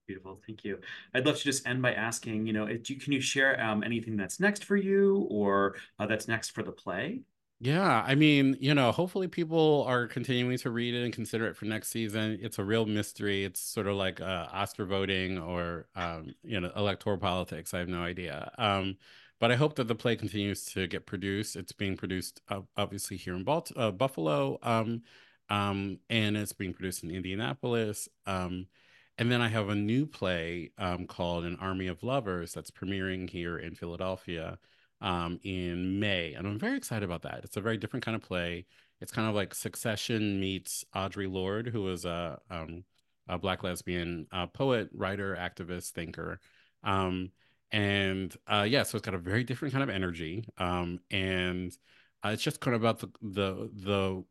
Beautiful, 0.07 0.41
thank 0.45 0.63
you. 0.63 0.79
I'd 1.13 1.25
love 1.25 1.37
to 1.37 1.43
just 1.43 1.65
end 1.65 1.81
by 1.81 1.93
asking, 1.93 2.45
you 2.45 2.53
know, 2.53 2.65
can 2.65 3.13
you 3.13 3.21
share 3.21 3.61
um, 3.63 3.83
anything 3.83 4.17
that's 4.17 4.39
next 4.39 4.65
for 4.65 4.75
you 4.75 5.27
or 5.29 5.75
uh, 5.99 6.05
that's 6.05 6.27
next 6.27 6.49
for 6.49 6.63
the 6.63 6.71
play? 6.71 7.21
Yeah, 7.63 8.01
I 8.07 8.15
mean, 8.15 8.57
you 8.59 8.73
know, 8.73 8.91
hopefully 8.91 9.27
people 9.27 9.83
are 9.87 10.07
continuing 10.07 10.57
to 10.59 10.71
read 10.71 10.95
it 10.95 11.03
and 11.03 11.13
consider 11.13 11.45
it 11.47 11.55
for 11.55 11.65
next 11.65 11.89
season. 11.89 12.39
It's 12.41 12.57
a 12.57 12.63
real 12.63 12.87
mystery. 12.87 13.43
It's 13.43 13.59
sort 13.61 13.85
of 13.85 13.95
like 13.97 14.19
uh, 14.19 14.47
Oscar 14.51 14.85
voting 14.85 15.37
or, 15.37 15.87
um, 15.95 16.33
you 16.43 16.59
know, 16.59 16.71
electoral 16.75 17.17
politics. 17.19 17.71
I 17.75 17.79
have 17.79 17.87
no 17.87 18.01
idea. 18.01 18.51
Um, 18.57 18.97
but 19.39 19.51
I 19.51 19.55
hope 19.57 19.75
that 19.75 19.87
the 19.87 19.93
play 19.95 20.15
continues 20.15 20.65
to 20.73 20.87
get 20.87 21.05
produced. 21.05 21.55
It's 21.55 21.71
being 21.71 21.97
produced 21.97 22.41
uh, 22.49 22.61
obviously 22.77 23.17
here 23.17 23.35
in 23.35 23.43
Balt- 23.43 23.71
uh, 23.77 23.91
Buffalo, 23.91 24.57
um, 24.63 25.03
um, 25.49 25.99
and 26.09 26.35
it's 26.37 26.53
being 26.53 26.73
produced 26.73 27.03
in 27.03 27.11
Indianapolis. 27.11 28.09
Um, 28.25 28.67
and 29.19 29.31
then 29.31 29.41
I 29.41 29.49
have 29.49 29.69
a 29.69 29.75
new 29.75 30.07
play 30.07 30.71
um, 30.79 31.05
called 31.05 31.45
An 31.45 31.57
Army 31.57 31.87
of 31.87 32.01
Lovers 32.01 32.53
that's 32.53 32.71
premiering 32.71 33.29
here 33.29 33.57
in 33.59 33.75
Philadelphia 33.75 34.57
um, 35.01 35.39
in 35.43 35.99
May, 35.99 36.33
and 36.33 36.47
I'm 36.47 36.59
very 36.59 36.77
excited 36.77 37.03
about 37.03 37.23
that. 37.23 37.41
It's 37.43 37.57
a 37.57 37.61
very 37.61 37.77
different 37.77 38.05
kind 38.05 38.15
of 38.15 38.21
play. 38.21 38.65
It's 38.99 39.11
kind 39.11 39.27
of 39.27 39.35
like 39.35 39.55
Succession 39.55 40.39
meets 40.39 40.85
Audre 40.95 41.31
Lorde, 41.31 41.67
who 41.67 41.89
is 41.89 42.05
a, 42.05 42.39
um, 42.49 42.83
a 43.27 43.37
black 43.37 43.63
lesbian 43.63 44.27
uh, 44.31 44.47
poet, 44.47 44.89
writer, 44.93 45.35
activist, 45.35 45.91
thinker. 45.91 46.39
Um, 46.83 47.31
and 47.71 48.35
uh, 48.47 48.65
yeah, 48.69 48.83
so 48.83 48.97
it's 48.97 49.05
got 49.05 49.15
a 49.15 49.19
very 49.19 49.43
different 49.43 49.73
kind 49.73 49.83
of 49.83 49.89
energy, 49.89 50.45
um, 50.57 50.99
and 51.09 51.75
uh, 52.23 52.29
it's 52.29 52.43
just 52.43 52.59
kind 52.59 52.75
of 52.75 52.83
about 52.83 52.99
the 52.99 53.07
the 53.21 53.69
the 53.73 54.23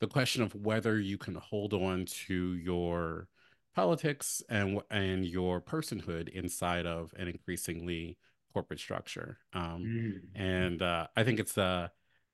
the 0.00 0.06
question 0.06 0.42
of 0.42 0.54
whether 0.54 0.98
you 0.98 1.16
can 1.16 1.34
hold 1.34 1.72
on 1.72 2.04
to 2.04 2.54
your 2.54 3.28
politics 3.74 4.42
and 4.48 4.80
and 4.90 5.24
your 5.24 5.60
personhood 5.60 6.28
inside 6.28 6.86
of 6.86 7.12
an 7.16 7.26
increasingly 7.26 8.18
corporate 8.54 8.80
structure. 8.80 9.38
Um, 9.52 9.82
Mm. 9.84 10.20
and 10.34 10.82
uh, 10.82 11.08
I 11.16 11.24
think 11.24 11.40
it's 11.40 11.58
a 11.58 11.90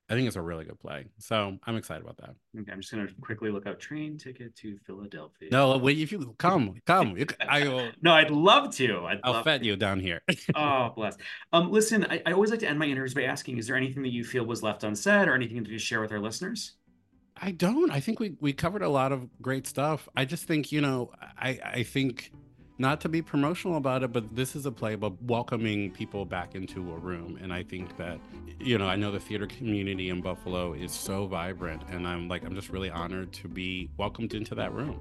I 0.09 0.13
think 0.13 0.27
it's 0.27 0.35
a 0.35 0.41
really 0.41 0.65
good 0.65 0.77
play. 0.77 1.05
So 1.19 1.57
I'm 1.63 1.77
excited 1.77 2.03
about 2.03 2.17
that. 2.17 2.35
Okay, 2.59 2.69
I'm 2.71 2.81
just 2.81 2.91
gonna 2.91 3.07
quickly 3.21 3.49
look 3.49 3.65
up 3.65 3.79
train 3.79 4.17
ticket 4.17 4.53
to 4.57 4.77
Philadelphia. 4.85 5.47
No, 5.53 5.77
wait, 5.77 5.99
if 5.99 6.11
you 6.11 6.35
come, 6.37 6.75
come, 6.85 7.17
you, 7.17 7.25
I 7.47 7.65
will. 7.67 7.91
no, 8.01 8.11
I'd 8.11 8.29
love 8.29 8.75
to. 8.75 9.05
i 9.05 9.17
will 9.25 9.41
fed 9.43 9.61
to. 9.61 9.67
you 9.67 9.77
down 9.77 10.01
here. 10.01 10.21
oh, 10.55 10.89
bless. 10.95 11.15
Um, 11.53 11.71
listen, 11.71 12.05
I, 12.09 12.21
I 12.25 12.33
always 12.33 12.51
like 12.51 12.59
to 12.59 12.67
end 12.67 12.77
my 12.77 12.87
interviews 12.87 13.13
by 13.13 13.23
asking: 13.23 13.57
Is 13.57 13.67
there 13.67 13.77
anything 13.77 14.03
that 14.03 14.11
you 14.11 14.25
feel 14.25 14.45
was 14.45 14.61
left 14.61 14.83
unsaid, 14.83 15.29
or 15.29 15.33
anything 15.33 15.63
to 15.63 15.77
share 15.79 16.01
with 16.01 16.11
our 16.11 16.19
listeners? 16.19 16.73
I 17.41 17.51
don't. 17.51 17.89
I 17.89 18.01
think 18.01 18.19
we 18.19 18.35
we 18.41 18.51
covered 18.51 18.81
a 18.81 18.89
lot 18.89 19.13
of 19.13 19.29
great 19.41 19.65
stuff. 19.65 20.09
I 20.15 20.25
just 20.25 20.43
think 20.43 20.73
you 20.73 20.81
know, 20.81 21.11
I 21.37 21.59
I 21.63 21.83
think 21.83 22.33
not 22.81 22.99
to 23.01 23.09
be 23.09 23.21
promotional 23.21 23.77
about 23.77 24.01
it, 24.03 24.11
but 24.11 24.35
this 24.35 24.55
is 24.55 24.65
a 24.65 24.71
play 24.71 24.93
about 24.93 25.13
welcoming 25.21 25.91
people 25.91 26.25
back 26.25 26.55
into 26.55 26.91
a 26.91 26.97
room. 26.97 27.37
And 27.41 27.53
I 27.53 27.63
think 27.63 27.95
that, 27.97 28.19
you 28.59 28.77
know, 28.77 28.87
I 28.87 28.95
know 28.95 29.11
the 29.11 29.19
theater 29.19 29.45
community 29.45 30.09
in 30.09 30.19
Buffalo 30.19 30.73
is 30.73 30.91
so 30.91 31.27
vibrant, 31.27 31.83
and 31.89 32.07
I'm 32.07 32.27
like, 32.27 32.43
I'm 32.43 32.55
just 32.55 32.69
really 32.69 32.89
honored 32.89 33.31
to 33.33 33.47
be 33.47 33.89
welcomed 33.97 34.33
into 34.33 34.55
that 34.55 34.73
room. 34.73 34.99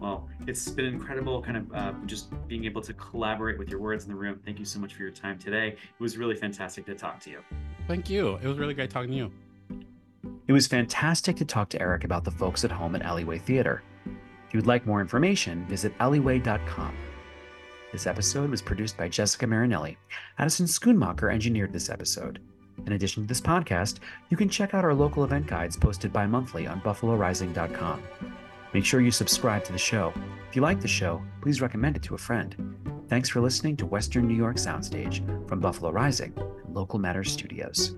Well, 0.00 0.28
it's 0.46 0.68
been 0.68 0.86
incredible 0.86 1.40
kind 1.40 1.56
of 1.56 1.72
uh, 1.72 1.92
just 2.06 2.30
being 2.48 2.64
able 2.64 2.82
to 2.82 2.92
collaborate 2.94 3.58
with 3.58 3.68
your 3.68 3.80
words 3.80 4.04
in 4.04 4.10
the 4.10 4.16
room. 4.16 4.40
Thank 4.44 4.58
you 4.58 4.64
so 4.64 4.78
much 4.78 4.94
for 4.94 5.02
your 5.02 5.10
time 5.12 5.38
today. 5.38 5.68
It 5.68 6.00
was 6.00 6.18
really 6.18 6.36
fantastic 6.36 6.84
to 6.86 6.94
talk 6.94 7.20
to 7.20 7.30
you. 7.30 7.40
Thank 7.86 8.10
you. 8.10 8.38
It 8.42 8.46
was 8.46 8.58
really 8.58 8.74
great 8.74 8.90
talking 8.90 9.10
to 9.12 9.16
you. 9.16 9.32
It 10.46 10.52
was 10.52 10.66
fantastic 10.66 11.36
to 11.36 11.44
talk 11.44 11.68
to 11.70 11.80
Eric 11.80 12.04
about 12.04 12.24
the 12.24 12.30
folks 12.30 12.64
at 12.64 12.72
home 12.72 12.96
at 12.96 13.02
Alleyway 13.02 13.38
Theater. 13.38 13.82
If 14.48 14.54
you'd 14.54 14.66
like 14.66 14.86
more 14.86 15.02
information, 15.02 15.66
visit 15.66 15.92
alleyway.com. 16.00 16.96
This 17.92 18.06
episode 18.06 18.50
was 18.50 18.62
produced 18.62 18.96
by 18.96 19.08
Jessica 19.08 19.46
Marinelli. 19.46 19.98
Addison 20.38 20.66
Schoonmaker 20.66 21.32
engineered 21.32 21.72
this 21.72 21.90
episode. 21.90 22.40
In 22.86 22.92
addition 22.94 23.22
to 23.22 23.28
this 23.28 23.40
podcast, 23.40 23.98
you 24.30 24.36
can 24.36 24.48
check 24.48 24.72
out 24.72 24.84
our 24.84 24.94
local 24.94 25.24
event 25.24 25.46
guides 25.46 25.76
posted 25.76 26.12
bi 26.12 26.26
monthly 26.26 26.66
on 26.66 26.80
buffalorising.com. 26.80 28.02
Make 28.72 28.84
sure 28.84 29.00
you 29.00 29.10
subscribe 29.10 29.64
to 29.64 29.72
the 29.72 29.78
show. 29.78 30.12
If 30.48 30.56
you 30.56 30.62
like 30.62 30.80
the 30.80 30.88
show, 30.88 31.22
please 31.42 31.60
recommend 31.60 31.96
it 31.96 32.02
to 32.04 32.14
a 32.14 32.18
friend. 32.18 33.04
Thanks 33.08 33.28
for 33.28 33.40
listening 33.40 33.76
to 33.78 33.86
Western 33.86 34.28
New 34.28 34.36
York 34.36 34.56
Soundstage 34.56 35.48
from 35.48 35.60
Buffalo 35.60 35.90
Rising 35.90 36.32
and 36.36 36.74
Local 36.74 36.98
Matters 36.98 37.32
Studios. 37.32 37.94